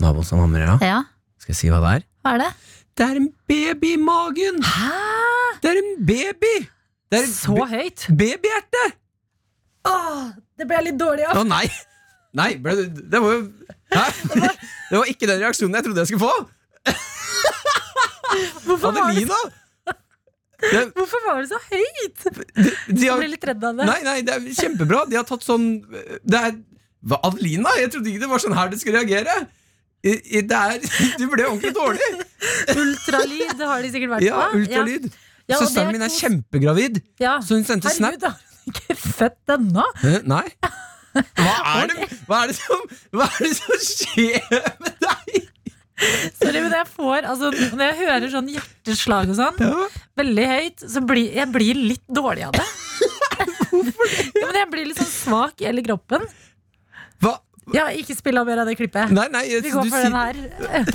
[0.00, 0.76] Naboen som hamrer, ja.
[0.84, 1.00] Ja,
[1.40, 2.06] Skal jeg si hva det er?
[2.24, 2.50] hva er det?
[3.00, 4.58] Det er en baby i magen!
[4.66, 4.90] Hæ?
[5.62, 6.54] Det er en baby!
[7.10, 8.06] Er et Så høyt?
[8.10, 8.82] babyhjerte!
[9.88, 10.26] Åh,
[10.60, 11.46] det ble jeg litt dårlig Å av.
[11.48, 11.64] nei!
[12.36, 13.40] Nei, ble det, det var jo
[13.90, 14.04] Hæ?
[14.90, 16.34] Det var ikke den reaksjonen jeg trodde jeg skulle få!
[18.66, 19.38] Hvorfor var, det, Adelina!
[20.60, 22.26] Det, hvorfor var det så høyt?
[22.56, 23.86] de, de Jeg ble litt redd av det.
[23.88, 25.04] nei, nei, det er kjempebra.
[25.10, 26.58] De har tatt sånn Det er
[27.08, 27.72] hva, Adelina?
[27.80, 29.38] Jeg trodde ikke det var sånn her du skulle reagere.
[30.04, 30.84] I, i, det er,
[31.20, 32.10] du ble ordentlig dårlig.
[32.76, 34.60] Ultralyd det har de sikkert vært Ja, på.
[34.60, 35.08] ultralyd.
[35.50, 37.38] Ja, Søsteren er min er kjempegravid, Ja.
[37.42, 38.14] så hun sendte snap.
[38.14, 39.86] Herregud, har hun ikke født ennå?
[40.30, 40.44] Nei.
[41.10, 42.82] Hva er, det, hva, er det som,
[43.18, 44.44] hva er det som skjer
[44.78, 44.99] med?
[46.40, 49.88] Sorry, men jeg får, altså, Når jeg hører sånn hjerteslag og sånn, Ja.
[50.16, 52.66] veldig høyt, så blir jeg blir litt dårlig av det.
[53.70, 56.24] ja, men jeg blir litt sånn svak i hele kroppen.
[57.20, 57.36] Hva?
[57.74, 59.12] Ja, ikke spill av mer av det klippet.
[59.14, 60.90] Nei, nei, Vi går du for den her.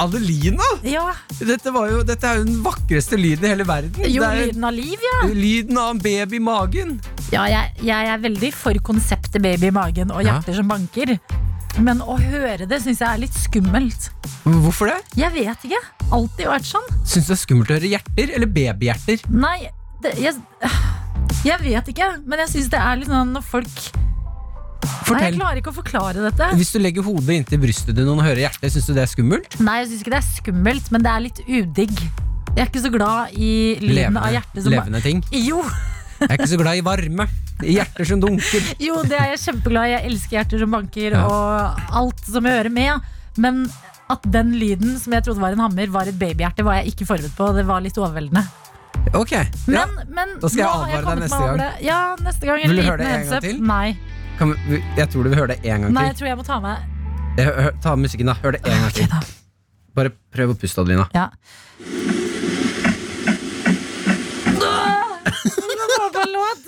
[0.00, 0.64] Adelina!
[0.84, 3.92] Ja, Dette, var jo, dette er jo den vakreste lyden i hele verden.
[4.08, 5.18] Jo, Det er lyden av liv, ja.
[5.28, 6.94] lyden av en baby i magen.
[7.32, 10.40] Ja, jeg, jeg er veldig for konseptet baby i magen og Ja.
[10.48, 11.18] som banker.
[11.80, 14.10] Men å høre det syns jeg er litt skummelt.
[14.44, 14.98] Hvorfor det?
[15.16, 15.80] Jeg vet ikke.
[16.12, 16.88] Alltid vært sånn.
[17.00, 19.24] Syns du det er skummelt å høre hjerter eller babyhjerter?
[19.32, 19.56] Nei,
[20.04, 20.36] det, jeg,
[21.46, 22.10] jeg vet ikke.
[22.26, 23.84] Men jeg syns det er litt sånn når folk
[24.82, 25.14] Fortell.
[25.14, 26.48] Nei, jeg klarer ikke å forklare dette.
[26.58, 29.54] Hvis du legger hodet inntil brystet ditt og hører hjertet, syns du det er skummelt?
[29.62, 31.94] Nei, jeg syns ikke det er skummelt, men det er litt udigg.
[32.52, 33.52] Jeg er ikke så glad i
[33.82, 35.22] lyden av hjertet som levende ting.
[35.32, 35.62] Jo,
[36.18, 37.28] Jeg er ikke så glad i varme.
[37.60, 38.62] Hjerter som dunker.
[38.82, 39.88] jo, det er jeg kjempeglad i.
[39.94, 41.18] Jeg elsker hjerter som banker Ja.
[41.26, 41.40] og
[42.02, 42.92] alt som hører med.
[43.36, 43.54] Men
[44.10, 47.06] at den lyden som jeg trodde var en hammer, var et babyhjerte, var jeg ikke
[47.06, 47.52] forberedt på.
[47.56, 48.42] Det var litt overveldende.
[49.14, 49.44] Ok, ja.
[49.66, 51.58] Men, men Da skal jeg nå advare deg neste gang.
[51.82, 53.60] Ja, neste gang Vil du høre det en gang til?
[53.62, 53.96] Nei.
[54.68, 55.94] Vi, jeg tror du vil høre det en gang til.
[55.96, 56.76] Nei, jeg tror jeg må ta med
[57.38, 58.32] Jeg, hør, ta musikken, da.
[58.42, 59.08] Hør det en gang Ok, til.
[59.96, 61.06] Bare prøv å puste, Adelina.
[61.16, 61.26] Ja.
[64.62, 64.68] Nå
[65.98, 66.58] var det en låt.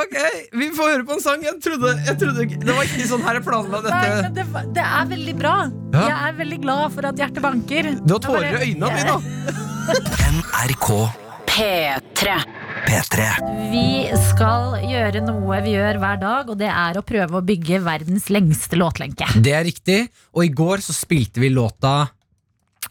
[0.00, 0.16] Ok,
[0.56, 1.44] Vi får høre på en sang.
[1.46, 4.86] Jeg trodde, jeg trodde Det var ikke sånn her jeg planla Nei, men det, det
[4.86, 5.54] er veldig bra.
[5.94, 6.06] Ja.
[6.06, 7.92] Jeg er veldig glad for at hjertet banker.
[8.02, 9.56] Du har tårer i øynene dine.
[10.36, 10.90] NRK
[11.56, 12.32] P3.
[12.86, 13.26] P3.
[13.72, 13.86] Vi
[14.28, 18.28] skal gjøre noe vi gjør hver dag, og det er å prøve å bygge verdens
[18.34, 19.28] lengste låtlenke.
[19.42, 20.00] Det er riktig.
[20.36, 22.02] Og i går så spilte vi låta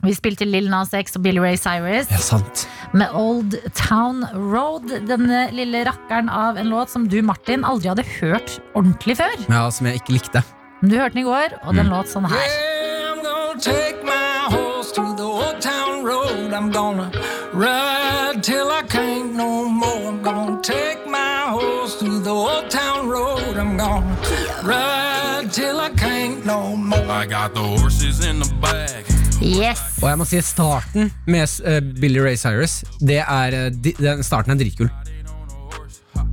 [0.04, 2.68] Vi spilte Lill Nas X og Billy Ray Cyrus Ja, sant.
[2.94, 4.92] med Old Town Road.
[5.08, 9.34] Denne lille rakkeren av en låt som du, Martin, aldri hadde hørt ordentlig før.
[9.50, 10.44] Ja, Som jeg ikke likte.
[10.82, 12.38] Men Du hørte den i går, og den låt sånn her.
[12.38, 16.54] I'm gonna take my horse to the old town road.
[16.54, 17.10] I'm gonna
[17.54, 20.10] ride till I can't no more.
[20.12, 23.58] I'm gonna take my horse to the old town road.
[23.58, 24.16] I'm gonna
[24.64, 27.10] ride till I can't no more.
[27.10, 29.06] I got the horses in the back.
[29.44, 29.82] Yes!
[30.02, 34.24] Og jeg må si starten med eh, Billy Ray Cyrus Det er, eh, di, den
[34.24, 34.90] Starten er dritkul.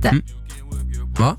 [0.03, 0.13] Det,
[1.17, 1.33] Hva?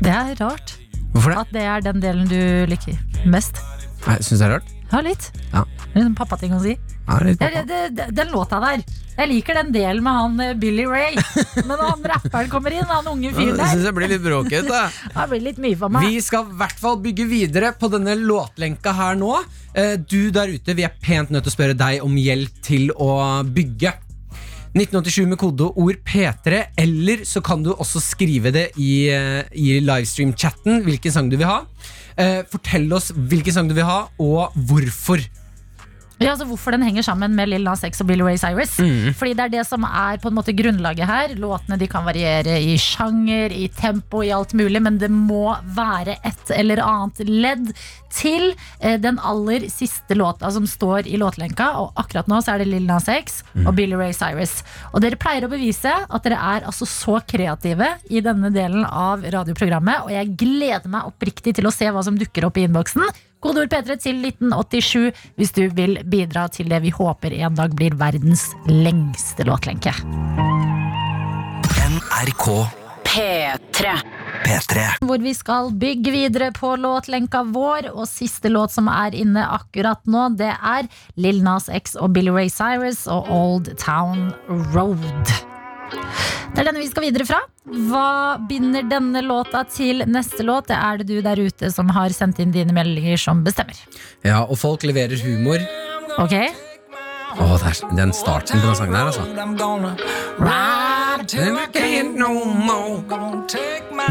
[0.00, 0.74] det er rart
[1.12, 1.38] Hvorfor det?
[1.42, 2.38] at det er den delen du
[2.70, 2.96] liker
[3.28, 3.58] mest.
[4.06, 4.68] Nei, Syns du det er rart?
[4.92, 5.26] Ja, litt.
[5.52, 5.64] Ja.
[5.90, 6.76] Det er en pappating å si.
[7.10, 8.82] Ja, det Det, den låta der.
[9.20, 11.16] Jeg liker den delen med han eh, Billy Ray.
[11.68, 14.82] Men han rapperen kommer inn, han unge fyren der, syns det blir litt bråkete.
[15.32, 16.06] blir litt mye for meg.
[16.08, 19.34] Vi skal i hvert fall bygge videre på denne låtlenka her nå.
[19.74, 22.94] Eh, Du der ute, vi er pent nødt til å spørre deg om hjelp til
[22.96, 23.10] å
[23.44, 23.92] bygge.
[24.70, 30.84] 1987 med kodeord P3, eller så kan du også skrive det i, eh, i livestream-chatten
[30.86, 31.64] hvilken sang du vil ha.
[32.50, 35.22] Fortell oss hvilken sang du vil ha, og hvorfor.
[36.20, 38.74] Ja, altså Hvorfor den henger sammen med Lil Nas X og Billy Ray Cyrus.
[38.76, 39.14] Mm.
[39.16, 41.32] Fordi det er det som er på en måte grunnlaget her.
[41.40, 46.18] Låtene de kan variere i sjanger, i tempo, i alt mulig, men det må være
[46.28, 47.72] et eller annet ledd
[48.12, 48.50] til
[48.82, 51.70] eh, den aller siste låta som står i låtlenka.
[51.80, 54.58] Og akkurat nå så er det Lil Nas X og Billy Ray Cyrus.
[54.92, 59.24] Og dere pleier å bevise at dere er altså så kreative i denne delen av
[59.24, 63.08] radioprogrammet, og jeg gleder meg oppriktig til å se hva som dukker opp i innboksen.
[63.40, 67.96] Kodeord P3 til 1987 hvis du vil bidra til det vi håper en dag blir
[68.00, 69.94] verdens lengste låtlenke.
[71.90, 72.46] NRK
[73.10, 73.94] P3.
[74.44, 74.84] P3.
[75.02, 77.90] Hvor vi skal bygge videre på låtlenka vår.
[77.94, 80.88] Og siste låt som er inne akkurat nå, det er
[81.20, 84.30] Lil Nas X og Billy Ray Cyrus og Old Town
[84.76, 85.34] Road.
[85.90, 87.40] Det er denne vi skal videre fra.
[87.90, 90.68] Hva binder denne låta til neste låt?
[90.70, 93.78] Det er det du der ute som har sendt inn dine meldinger som bestemmer.
[94.26, 95.62] Ja, Og folk leverer humor.
[96.18, 96.36] Ok?
[97.30, 99.22] Å, det er den starten på den sangen her, altså.
[99.38, 100.99] I'm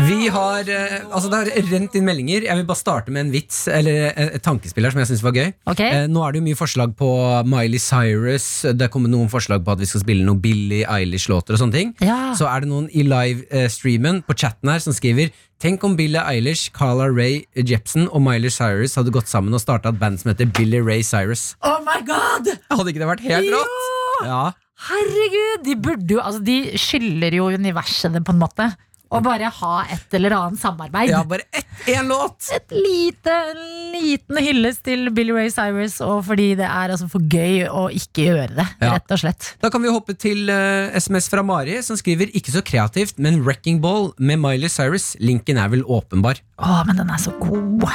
[0.06, 2.44] Vi har, eh, altså Det har rent inn meldinger.
[2.46, 5.24] Jeg vil bare starte med en vits Eller et et tankespill her som jeg synes
[5.26, 5.50] var gøy.
[5.66, 5.80] Ok.
[5.82, 7.10] Eh, nå er det jo mye forslag på
[7.50, 8.62] Miley Cyrus.
[8.62, 11.54] Det er kommet noen forslag på at vi skal spille noe Billie Eilish-låter.
[11.58, 12.34] og sånne ting Ja.
[12.38, 16.70] Så er det noen i livestreamen på chatten her som skriver Tenk om Billie Eilish,
[16.72, 20.46] Carla Ray Jepsen og Miley Cyrus hadde gått sammen og starta et band som heter
[20.56, 21.56] Billie Ray Cyrus.
[21.62, 22.48] Oh my god!
[22.72, 23.58] Hadde ikke det vært helt Jo!
[23.58, 24.26] rått?
[24.26, 24.52] Ja.
[24.88, 25.66] Herregud!
[25.66, 28.70] De burde jo Altså, de skylder jo universet det, på en måte.
[29.10, 31.10] Å bare ha et eller annet samarbeid.
[31.10, 32.46] ja, bare ett, én låt!
[32.54, 33.64] Et lite, en
[33.96, 38.28] liten hyllest til Billy Ray Cyrus, og fordi det er altså for gøy å ikke
[38.28, 38.68] gjøre det.
[38.84, 38.92] Ja.
[39.00, 39.48] Rett og slett.
[39.66, 43.42] Da kan vi hoppe til uh, SMS fra Mari, som skriver ikke så kreativt, men
[43.42, 45.16] Wrecking Ball med Miley Cyrus.
[45.18, 46.44] Linken er vel åpenbar.
[46.62, 47.90] Å, men den er så god!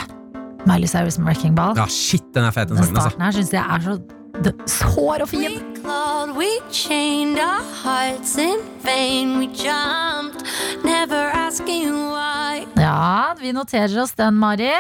[0.67, 1.79] Miley Cyrus med Wrecking Ball.
[1.79, 2.99] Ja, shit, den er fet, den Den sangen.
[2.99, 3.15] altså.
[3.15, 3.97] starten her syns jeg er så
[4.43, 5.61] sår og fin.
[6.37, 9.39] we chained our hearts in vain.
[9.39, 10.43] We jumped,
[10.85, 12.67] never asking why.
[12.77, 14.73] Ja, vi noterer oss den, Mari.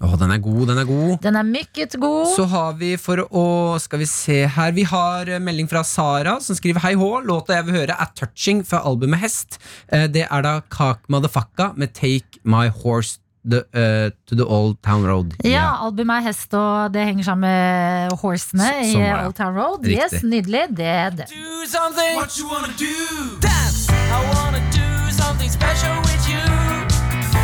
[0.00, 1.16] Å, den er god, den er god.
[1.20, 2.30] Den er mykket god.
[2.32, 6.56] Så har vi for å Skal vi se her Vi har melding fra Sara som
[6.56, 9.58] skriver Hei hå, låta jeg vil høre er Touching fra albumet Hest.
[9.92, 14.76] Eh, Det er da Kak Madafakka med Take My Horse the, uh, To The Old
[14.82, 15.32] Town Road.
[15.44, 19.26] Ja, albumet er hest, og det henger sammen med horsene i var det.
[19.26, 19.78] Old Town Road.
[19.86, 19.98] Riktig.
[20.12, 20.64] Yes, Nydelig.
[20.76, 21.26] Det er det.
[21.30, 22.16] do something.
[22.18, 22.94] What you wanna do?
[23.40, 23.90] Dance.
[23.90, 26.42] I wanna do something special with you.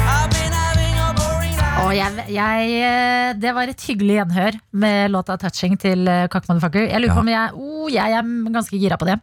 [0.06, 1.84] I've been having a boring life.
[1.86, 6.80] Og jeg, jeg, eh, det var et hyggelig gjenhør med låta 'Touching' til Cock Motherfucker.
[6.92, 7.26] Jeg lurer på Ja.
[7.26, 9.18] om jeg, oh, jeg er ganske gira på det.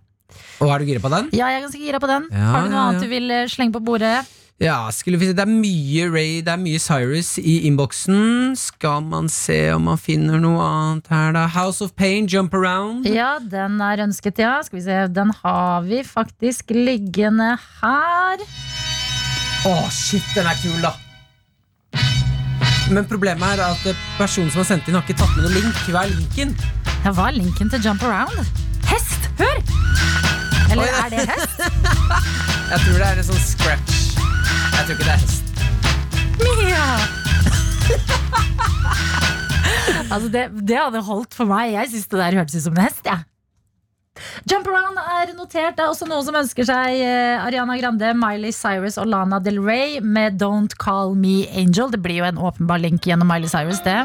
[0.60, 1.30] Og er du gira på den?
[1.34, 2.24] Ja, jeg er ganske gira på den.
[2.32, 2.90] Ja, Har du noe ja, ja.
[2.90, 4.26] annet du vil eh, slenge på bordet?
[4.62, 5.34] Ja, skulle vi se.
[5.36, 8.54] Det er mye Ray, det er mye Cyrus i innboksen.
[8.60, 11.48] Skal man se om man finner noe annet her, da?
[11.52, 13.08] House of Pain, Jump Around.
[13.10, 14.60] Ja, den er ønsket, ja.
[14.64, 18.46] Skal vi se, Den har vi faktisk liggende her.
[19.68, 20.94] Å, shit, den er kul, da!
[22.92, 23.86] Men problemet er at
[24.20, 25.84] personen som har sendt inn, har ikke tatt med noen link.
[25.90, 26.56] Hva er linken?
[27.04, 28.44] Ja, Hva er linken til Jump Around?
[28.92, 29.28] Hest!
[29.40, 29.60] Hør!
[30.70, 31.64] Eller Oi, er det hest?
[32.74, 34.03] Jeg tror det er en sånn scratch.
[34.84, 35.46] Jeg tror ikke det er hest.
[36.44, 36.88] Mia!
[40.14, 41.72] altså det, det hadde holdt for meg.
[41.72, 43.08] Jeg syns det der hørtes ut som en hest.
[43.08, 43.22] Ja.
[44.52, 45.78] Jump Around er notert.
[45.78, 49.64] Det er også noen som ønsker seg eh, Ariana Grande, Miley Cyrus og Lana Del
[49.64, 51.88] Rey med Don't Call Me Angel.
[51.88, 54.04] Det blir jo en åpenbar link gjennom Miley Cyrus, det.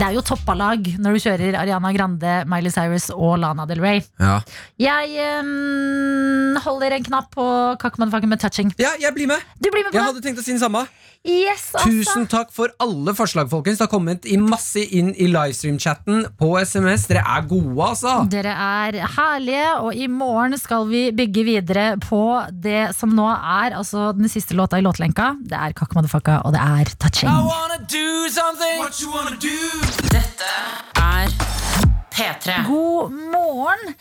[0.00, 3.98] Det er jo toppalag når du kjører Ariana Grande, Miley Cyrus og Lana Del Rey.
[4.16, 4.38] Ja.
[4.80, 7.44] Jeg um, holder en knapp på
[7.82, 8.72] Kakk med touching.
[8.80, 9.44] ja, jeg blir med!
[9.60, 10.06] Du blir med på Jeg det?
[10.08, 10.86] hadde tenkt å si den samme.
[11.28, 11.90] Yes, altså.
[11.90, 13.76] Tusen takk for alle forslag, folkens.
[13.76, 17.04] Det har kommet i masse inn i livestream-chatten på SMS.
[17.10, 18.14] Dere er gode, altså.
[18.32, 22.22] Dere er herlige, og i morgen skal vi bygge videre på
[22.64, 25.34] det som nå er altså den siste låta i låtlenka.
[25.44, 27.28] Det er Kakk Madafaka, og det er Touching.
[30.08, 30.54] Dette
[31.04, 31.36] er
[32.16, 32.62] P3.
[32.64, 33.94] God morgen!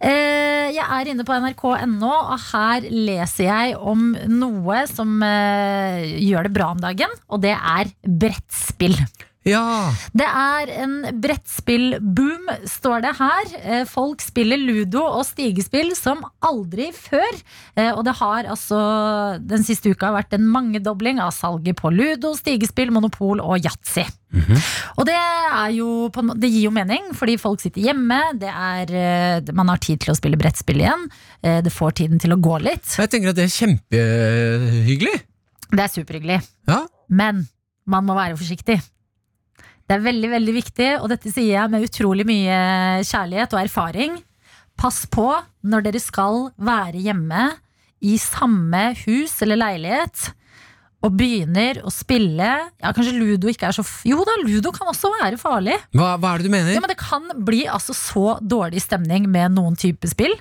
[0.00, 6.48] Eh, jeg er inne på nrk.no, og her leser jeg om noe som eh, gjør
[6.48, 8.98] det bra om dagen, og det er brettspill.
[9.46, 9.92] Ja.
[10.16, 13.50] Det er en brettspillboom, står det her.
[13.62, 17.38] Eh, Folk spiller ludo og stigespill som aldri før.
[17.78, 18.80] Eh, Og det har altså
[19.46, 24.04] den siste uka vært en mangedobling av salget på ludo, stigespill, monopol og yatzy.
[24.98, 25.14] Og det,
[25.76, 28.18] jo, det gir jo mening, fordi folk sitter hjemme.
[28.42, 31.06] Det er, eh, man har tid til å spille brettspill igjen.
[31.40, 32.96] Det får tiden til å gå litt.
[32.98, 35.16] Jeg tenker at det er kjempehyggelig.
[35.70, 36.40] Det er superhyggelig.
[36.68, 36.82] Ja.
[37.08, 37.46] Men
[37.86, 38.80] man må være forsiktig.
[39.86, 42.56] Det er veldig, veldig viktig, og dette sier jeg med utrolig mye
[43.06, 44.16] kjærlighet og erfaring.
[44.76, 45.28] Pass på
[45.66, 47.44] når dere skal være hjemme
[48.04, 50.26] i samme hus eller leilighet
[51.06, 52.48] og begynner å spille
[52.80, 55.76] Ja, kanskje ludo ikke er så Jo da, ludo kan også være farlig.
[55.96, 56.72] Hva, hva er det du mener?
[56.74, 60.34] Ja, men Det kan bli altså så dårlig stemning med noen type spill.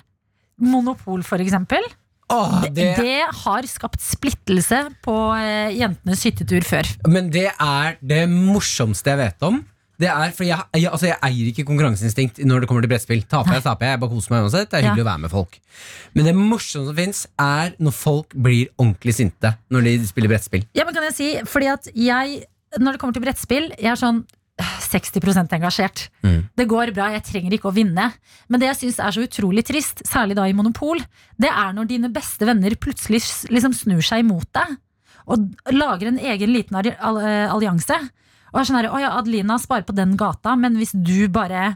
[0.57, 1.83] Monopol, for eksempel.
[2.33, 6.89] Åh, Det, det, har skapt splittelse på eh, jentenes hyttetur før.
[7.07, 9.61] men det er det morsomste jeg vet om.
[9.95, 13.21] Det er, for jeg, jeg, altså jeg eier ikke konkurranseinstinkt når det kommer til brettspill.
[13.31, 13.93] Taper jeg, taper jeg.
[13.95, 14.67] Jeg bare koser meg uansett.
[14.71, 15.55] Det er hyggelig å være med folk.
[16.17, 20.65] Men det morsomste som fins, er når folk blir ordentlig sinte når de spiller brettspill.
[20.75, 22.41] Ja, men kan jeg si, fordi at jeg,
[22.75, 24.25] når det kommer til brettspill, jeg er sånn
[24.61, 26.05] 60 engasjert.
[26.23, 26.47] Mm.
[26.55, 28.07] Det går bra, jeg trenger ikke å vinne.
[28.47, 31.01] Men det jeg syns er så utrolig trist, særlig da i Monopol,
[31.41, 33.21] det er når dine beste venner plutselig
[33.51, 34.77] liksom snur seg imot deg.
[35.25, 37.97] Og lager en egen liten eh, allianse.
[38.53, 41.73] Og er sånn her, å ja, Adelina sparer på den gata, men hvis du bare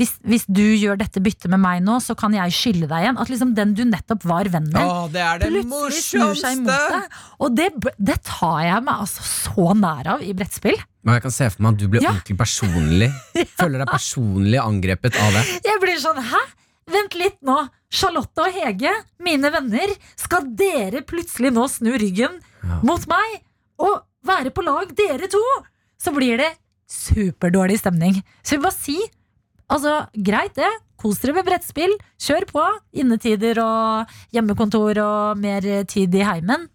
[0.00, 3.18] hvis, hvis du gjør dette byttet med meg nå, så kan jeg skylde deg igjen.
[3.20, 6.62] At liksom den du nettopp var venn med, Åh, det er det plutselig snur seg
[6.62, 7.18] mot deg.
[7.44, 7.66] Og det,
[8.00, 10.80] det tar jeg meg altså så nær av i brettspill.
[11.04, 12.10] Men jeg kan se for meg at du blir Ja.
[12.16, 13.10] ordentlig personlig.
[13.60, 15.44] Føler deg personlig angrepet av det.
[15.68, 16.42] Jeg blir sånn, hæ?
[16.90, 17.58] Vent litt nå.
[17.92, 18.90] Charlotte og Hege,
[19.22, 22.40] mine venner, skal dere plutselig nå snu ryggen
[22.86, 23.36] mot meg
[23.82, 25.40] og være på lag, dere to?
[26.00, 26.50] Så blir det
[26.90, 28.18] superdårlig stemning.
[28.42, 28.96] Så vi bare si
[29.70, 30.68] Altså, greit det.
[31.00, 31.94] Kos dere med brettspill.
[32.20, 32.64] Kjør på.
[33.00, 36.66] Innetider og hjemmekontor og mer tid i heimen.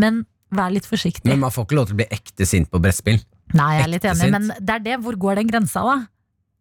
[0.00, 0.24] Men
[0.54, 1.26] vær litt forsiktig.
[1.30, 3.20] Men man får ikke lov til å bli ekte sint på brettspill.
[3.54, 4.34] Nei, jeg er litt Ekte enig, sint.
[4.34, 4.98] men det er det.
[5.04, 5.96] Hvor går den grensa, da?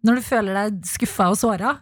[0.04, 1.76] Når du føler deg skuffa og såra?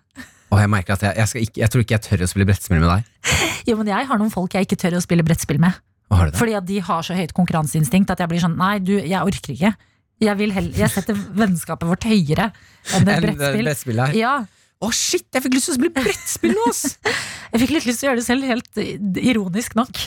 [0.51, 2.81] Og jeg merker at jeg, jeg, ikke, jeg tror ikke jeg tør å spille brettspill
[2.83, 3.07] med deg.
[3.69, 5.77] Jo, men jeg har noen folk jeg ikke tør å spille brettspill med.
[6.09, 6.39] Hva har du det?
[6.41, 9.53] Fordi at de har så høyt konkurranseinstinkt at jeg blir sånn Nei, du, jeg orker
[9.53, 9.71] ikke.
[10.21, 12.51] Jeg, heller, jeg setter vennskapet vårt høyere
[12.93, 13.63] enn et brettspill.
[13.65, 14.01] brettspill.
[14.19, 14.35] Ja,
[14.81, 16.83] Å shit, jeg fikk lyst til å spille brettspill nå, ass!
[17.51, 19.99] jeg fikk litt lyst til å gjøre det selv, helt ironisk nok.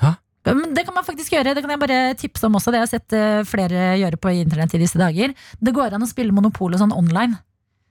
[0.00, 0.14] Hæ?
[0.48, 1.52] Men det kan man faktisk gjøre.
[1.54, 2.72] Det kan jeg bare tipse om også.
[2.72, 5.34] Det har jeg sett eh, flere gjøre på internett i disse dager.
[5.60, 7.36] Det går an å spille Monopol og sånn online.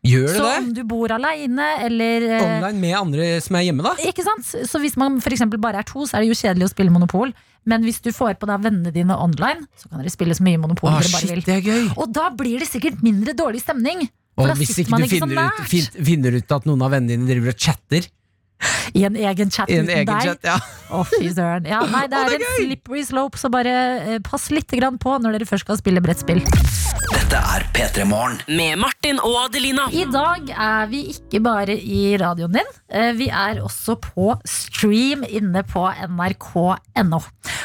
[0.01, 3.85] Gjør det Så om du bor aleine eller eh, Online med andre som er hjemme,
[3.85, 3.93] da?
[4.09, 4.47] Ikke sant?
[4.65, 7.35] Så hvis man eksempel bare er to, så er det jo kjedelig å spille Monopol.
[7.69, 10.57] Men hvis du får på deg vennene dine online, så kan dere spille så mye
[10.63, 11.43] Monopol Å, dere bare vil.
[11.43, 11.91] Ah, det er gøy!
[12.01, 14.07] Og da blir det sikkert mindre dårlig stemning.
[14.39, 17.29] For Og hvis ikke man du finner ut, finner ut at noen av vennene dine
[17.29, 18.07] driver og chatter
[18.97, 20.29] I en egen chat en uten egen deg.
[20.31, 20.57] chat, ja.
[20.91, 21.67] Å, fy søren.
[21.69, 23.75] Ja, nei, det er det er en slippery slope, så bare
[24.15, 26.43] eh, pass litt grann på når dere først skal spille brettspill.
[27.11, 28.39] Dette er P3 Morgen.
[28.51, 29.87] Med Martin og Adelina.
[29.95, 35.23] I dag er vi ikke bare i radioen din, eh, vi er også på stream
[35.27, 37.21] inne på nrk.no.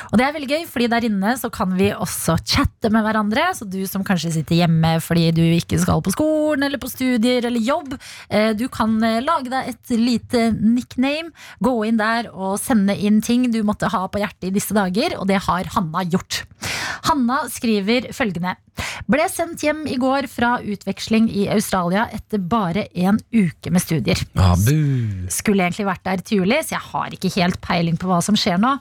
[0.07, 3.49] Og det er veldig gøy, fordi der inne så kan vi også chatte med hverandre.
[3.59, 7.47] Så du som kanskje sitter hjemme fordi du ikke skal på skolen eller på studier
[7.49, 7.97] eller jobb,
[8.31, 10.47] eh, du kan eh, lage deg et lite
[10.87, 14.75] nickname, gå inn der og sende inn ting du måtte ha på hjertet i disse
[14.77, 16.45] dager, og det har Hanna gjort.
[17.07, 18.57] Hanna skriver følgende.
[19.07, 24.21] Ble sendt hjem i går fra utveksling i Australia etter bare en uke med studier.
[25.33, 28.39] Skulle egentlig vært der til juli, så jeg har ikke helt peiling på hva som
[28.39, 28.77] skjer nå.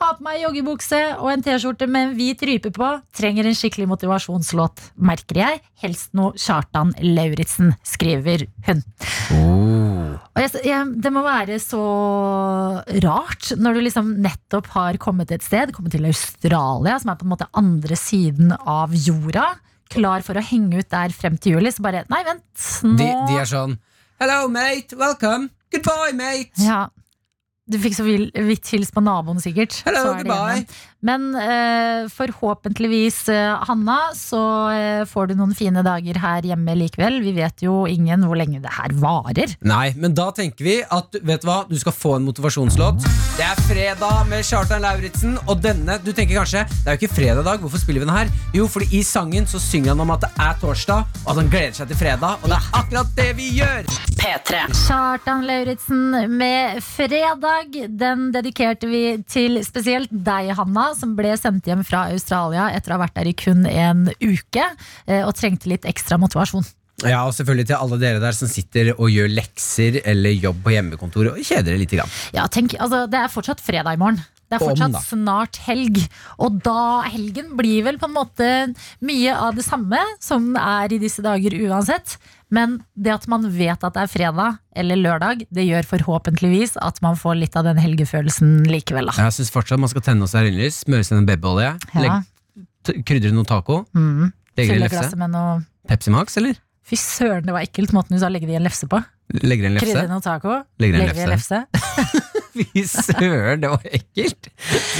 [0.00, 2.86] Ha på meg joggebukse og en T-skjorte med en hvit rype på.
[3.12, 5.60] Trenger en skikkelig motivasjonslåt, merker jeg.
[5.82, 8.80] Helst noe Kjartan Lauritzen, skriver hun.
[9.36, 9.79] Og
[10.38, 11.80] jeg, jeg, det må være så
[13.04, 17.26] rart når du liksom nettopp har kommet et sted, kommet til Australia, som er på
[17.26, 19.52] en måte andre siden av jorda.
[19.90, 21.72] Klar for å henge ut der frem til juli.
[21.74, 22.46] Så bare Nei, vent.
[22.86, 23.74] Nå De, de er sånn
[24.20, 24.94] Hello, mate.
[25.00, 25.48] Welcome.
[25.72, 26.52] Goodbye, mate.
[26.60, 26.88] Ja.
[27.70, 29.78] Du fikk så vidt hils på naboen, sikkert.
[29.86, 30.60] Hello, goodbye.
[30.60, 30.80] igjen.
[31.00, 37.20] Men eh, forhåpentligvis, eh, Hanna, så eh, får du noen fine dager her hjemme likevel.
[37.24, 39.54] Vi vet jo ingen hvor lenge det her varer.
[39.64, 43.00] Nei, men da tenker vi at vet du hva, du skal få en motivasjonslåt.
[43.38, 47.16] Det er fredag med Kjartan Lauritzen, og denne Du tenker kanskje det er jo ikke
[47.16, 48.30] fredag i dag, hvorfor spiller vi den her?
[48.56, 51.50] Jo, fordi i sangen så synger han om at det er torsdag, og at han
[51.52, 53.88] gleder seg til fredag, og det er akkurat det vi gjør!
[54.20, 54.66] P3.
[54.76, 57.76] Kjartan Lauritzen med Fredag.
[57.88, 62.98] Den dedikerte vi til spesielt deg, Hanna, som ble sendt hjem fra Australia etter å
[62.98, 64.66] ha vært der i kun en uke
[65.06, 66.66] eh, og trengte litt ekstra motivasjon.
[67.06, 70.74] Ja, og selvfølgelig til alle dere der som sitter og gjør lekser eller jobb på
[70.74, 71.94] hjemmekontor og kjeder dere litt.
[71.96, 72.12] Grann.
[72.36, 74.20] Ja, tenk, altså, det er fortsatt fredag i morgen.
[74.50, 76.00] Det er fortsatt Om, snart helg.
[76.42, 78.48] Og da helgen blir vel på en måte
[79.06, 82.16] mye av det samme som er i disse dager uansett.
[82.50, 86.98] Men det at man vet at det er fredag eller lørdag, det gjør forhåpentligvis at
[87.04, 89.06] man får litt av den helgefølelsen likevel.
[89.10, 89.28] Da.
[89.28, 92.22] Jeg syns fortsatt man skal tenne oss stearinlys, smøre seg en babyolje, Ja.
[93.06, 94.32] krydre noe taco, Mm.
[94.56, 95.16] legge det i lefse.
[95.16, 96.54] noe Pepsi Max, eller?
[96.82, 98.98] Fy søren, det var ekkelt måten du sa legge det i en lefse på.
[99.42, 100.64] Legger i en Krydre noen noe taco.
[100.80, 101.66] Legger legge det i en lefse.
[102.56, 104.50] Fy søren, det var ekkelt!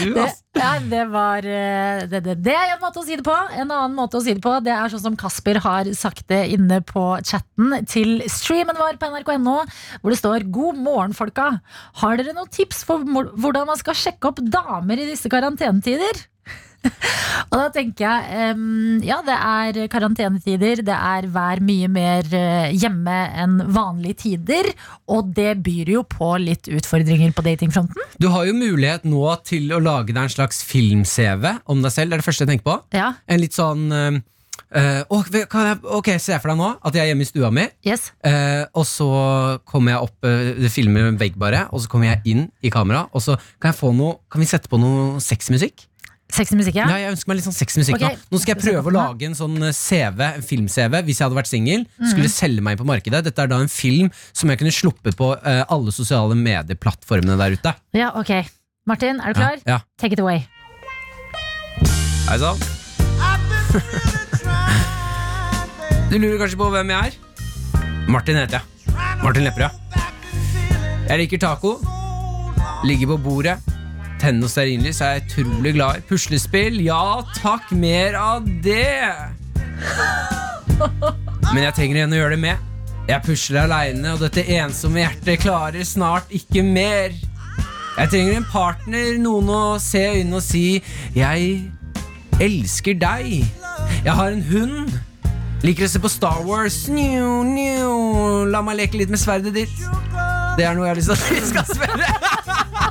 [0.00, 0.26] Du, Det,
[0.58, 3.34] ja, det var eh, det, det, det er en måte å si det på.
[3.54, 6.40] En annen måte å si det på Det er sånn som Kasper har sagt det
[6.56, 9.60] inne på chatten til streamen vår på nrk.no,
[10.00, 11.60] hvor det står 'God morgen, folka'.
[12.02, 16.26] Har dere noen tips for hvordan man skal sjekke opp damer i disse karantenetider?
[17.50, 20.82] Og da tenker jeg um, Ja, det er karantenetider.
[20.86, 24.70] Det er vær mye mer eh, hjemme enn vanlige tider.
[25.10, 28.16] Og det byr jo på litt utfordringer på datingfronten.
[28.22, 32.10] Du har jo mulighet nå til å lage deg en slags film-CV om deg selv.
[32.10, 32.80] Det er det første jeg tenker på.
[32.96, 34.20] Ja, En litt sånn eh,
[34.78, 37.66] eh, okay, jeg, Ok, se for deg nå at jeg er hjemme i stua mi,
[37.86, 39.10] yes uh, og så
[39.68, 40.28] kommer jeg opp
[40.62, 43.72] Det filmer en vegg bare, og så kommer jeg inn i kamera, og så kan
[43.72, 45.89] jeg få noe Kan vi sette på noe sexy musikk?
[46.34, 46.86] Sexy musikk, ja.
[46.90, 48.16] Nei, jeg ønsker meg litt sånn sexy musikk okay.
[48.16, 48.28] nå.
[48.30, 51.38] Nå skal jeg prøve å lage en sånn eh, CV, en film-CV, hvis jeg hadde
[51.38, 51.84] vært singel.
[52.12, 53.22] Skulle selge meg inn på markedet.
[53.26, 57.58] Dette er da en film som jeg kunne sluppet på eh, alle sosiale medieplattformene der
[57.58, 57.74] ute.
[57.98, 58.32] Ja, ok.
[58.90, 59.58] Martin, er du klar?
[59.66, 59.82] Ja.
[60.00, 60.46] Take it away.
[62.30, 62.58] Hei sann.
[66.10, 67.18] Du lurer kanskje på hvem jeg er?
[68.10, 68.94] Martin heter jeg.
[69.22, 69.70] Martin Lepperød.
[71.06, 71.76] Jeg liker taco.
[72.86, 73.58] Ligger på bordet.
[74.20, 76.04] Tenne og stearinlys er jeg utrolig glad i.
[76.10, 79.00] Puslespill, ja takk, mer av det.
[81.50, 82.66] Men jeg trenger en å gjøre det med.
[83.08, 87.16] Jeg pusler aleine, og dette ensomme hjertet klarer snart ikke mer.
[87.96, 90.82] Jeg trenger en partner, noen å se i øynene og si
[91.16, 91.72] 'jeg
[92.40, 93.48] elsker deg'.
[94.04, 95.00] Jeg har en hund.
[95.62, 96.88] Liker å se på Star Wars.
[96.88, 98.46] New, new.
[98.48, 99.76] La meg leke litt med sverdet ditt.
[100.56, 102.89] Det er noe jeg har lyst til at vi skal spørre.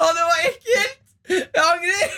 [0.00, 0.96] Å, det var ekkelt!
[1.30, 2.08] Jeg angrer.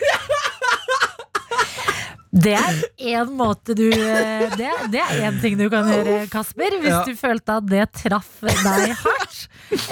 [2.42, 2.76] Det er
[3.12, 6.78] én måte du Det, det er én ting du kan gjøre, Kasper.
[6.80, 7.02] Hvis Ja.
[7.04, 9.42] du følte at det traff deg hardt.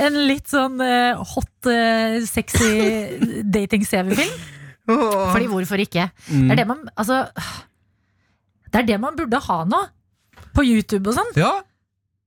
[0.01, 2.71] En litt sånn eh, hot, eh, sexy
[3.45, 4.33] dating-CV-film.
[4.91, 6.09] Fordi hvorfor ikke?
[6.27, 7.21] Det er det man Altså
[8.73, 9.85] Det er det man burde ha nå.
[10.57, 11.31] På YouTube og sånn.
[11.39, 11.53] Ja,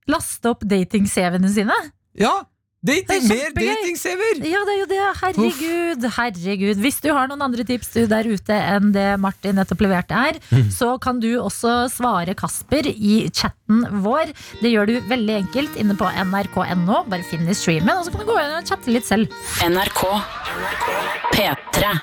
[0.08, 1.74] Laste opp dating-CV-ene sine.
[2.14, 2.36] ja.
[2.84, 4.40] Det Dating, er mer dating-CV-er!
[4.44, 5.00] Ja, det er jo det.
[5.22, 6.04] Herregud.
[6.18, 10.18] herregud Hvis du har noen andre tips du der ute enn det Martin nettopp leverte
[10.18, 14.34] her, så kan du også svare Kasper i chatten vår.
[14.60, 17.04] Det gjør du veldig enkelt inne på nrk.no.
[17.08, 19.32] Bare finn i streamen, og så kan du gå inn og chatte litt selv.
[19.64, 20.04] NRK
[21.32, 21.94] P3.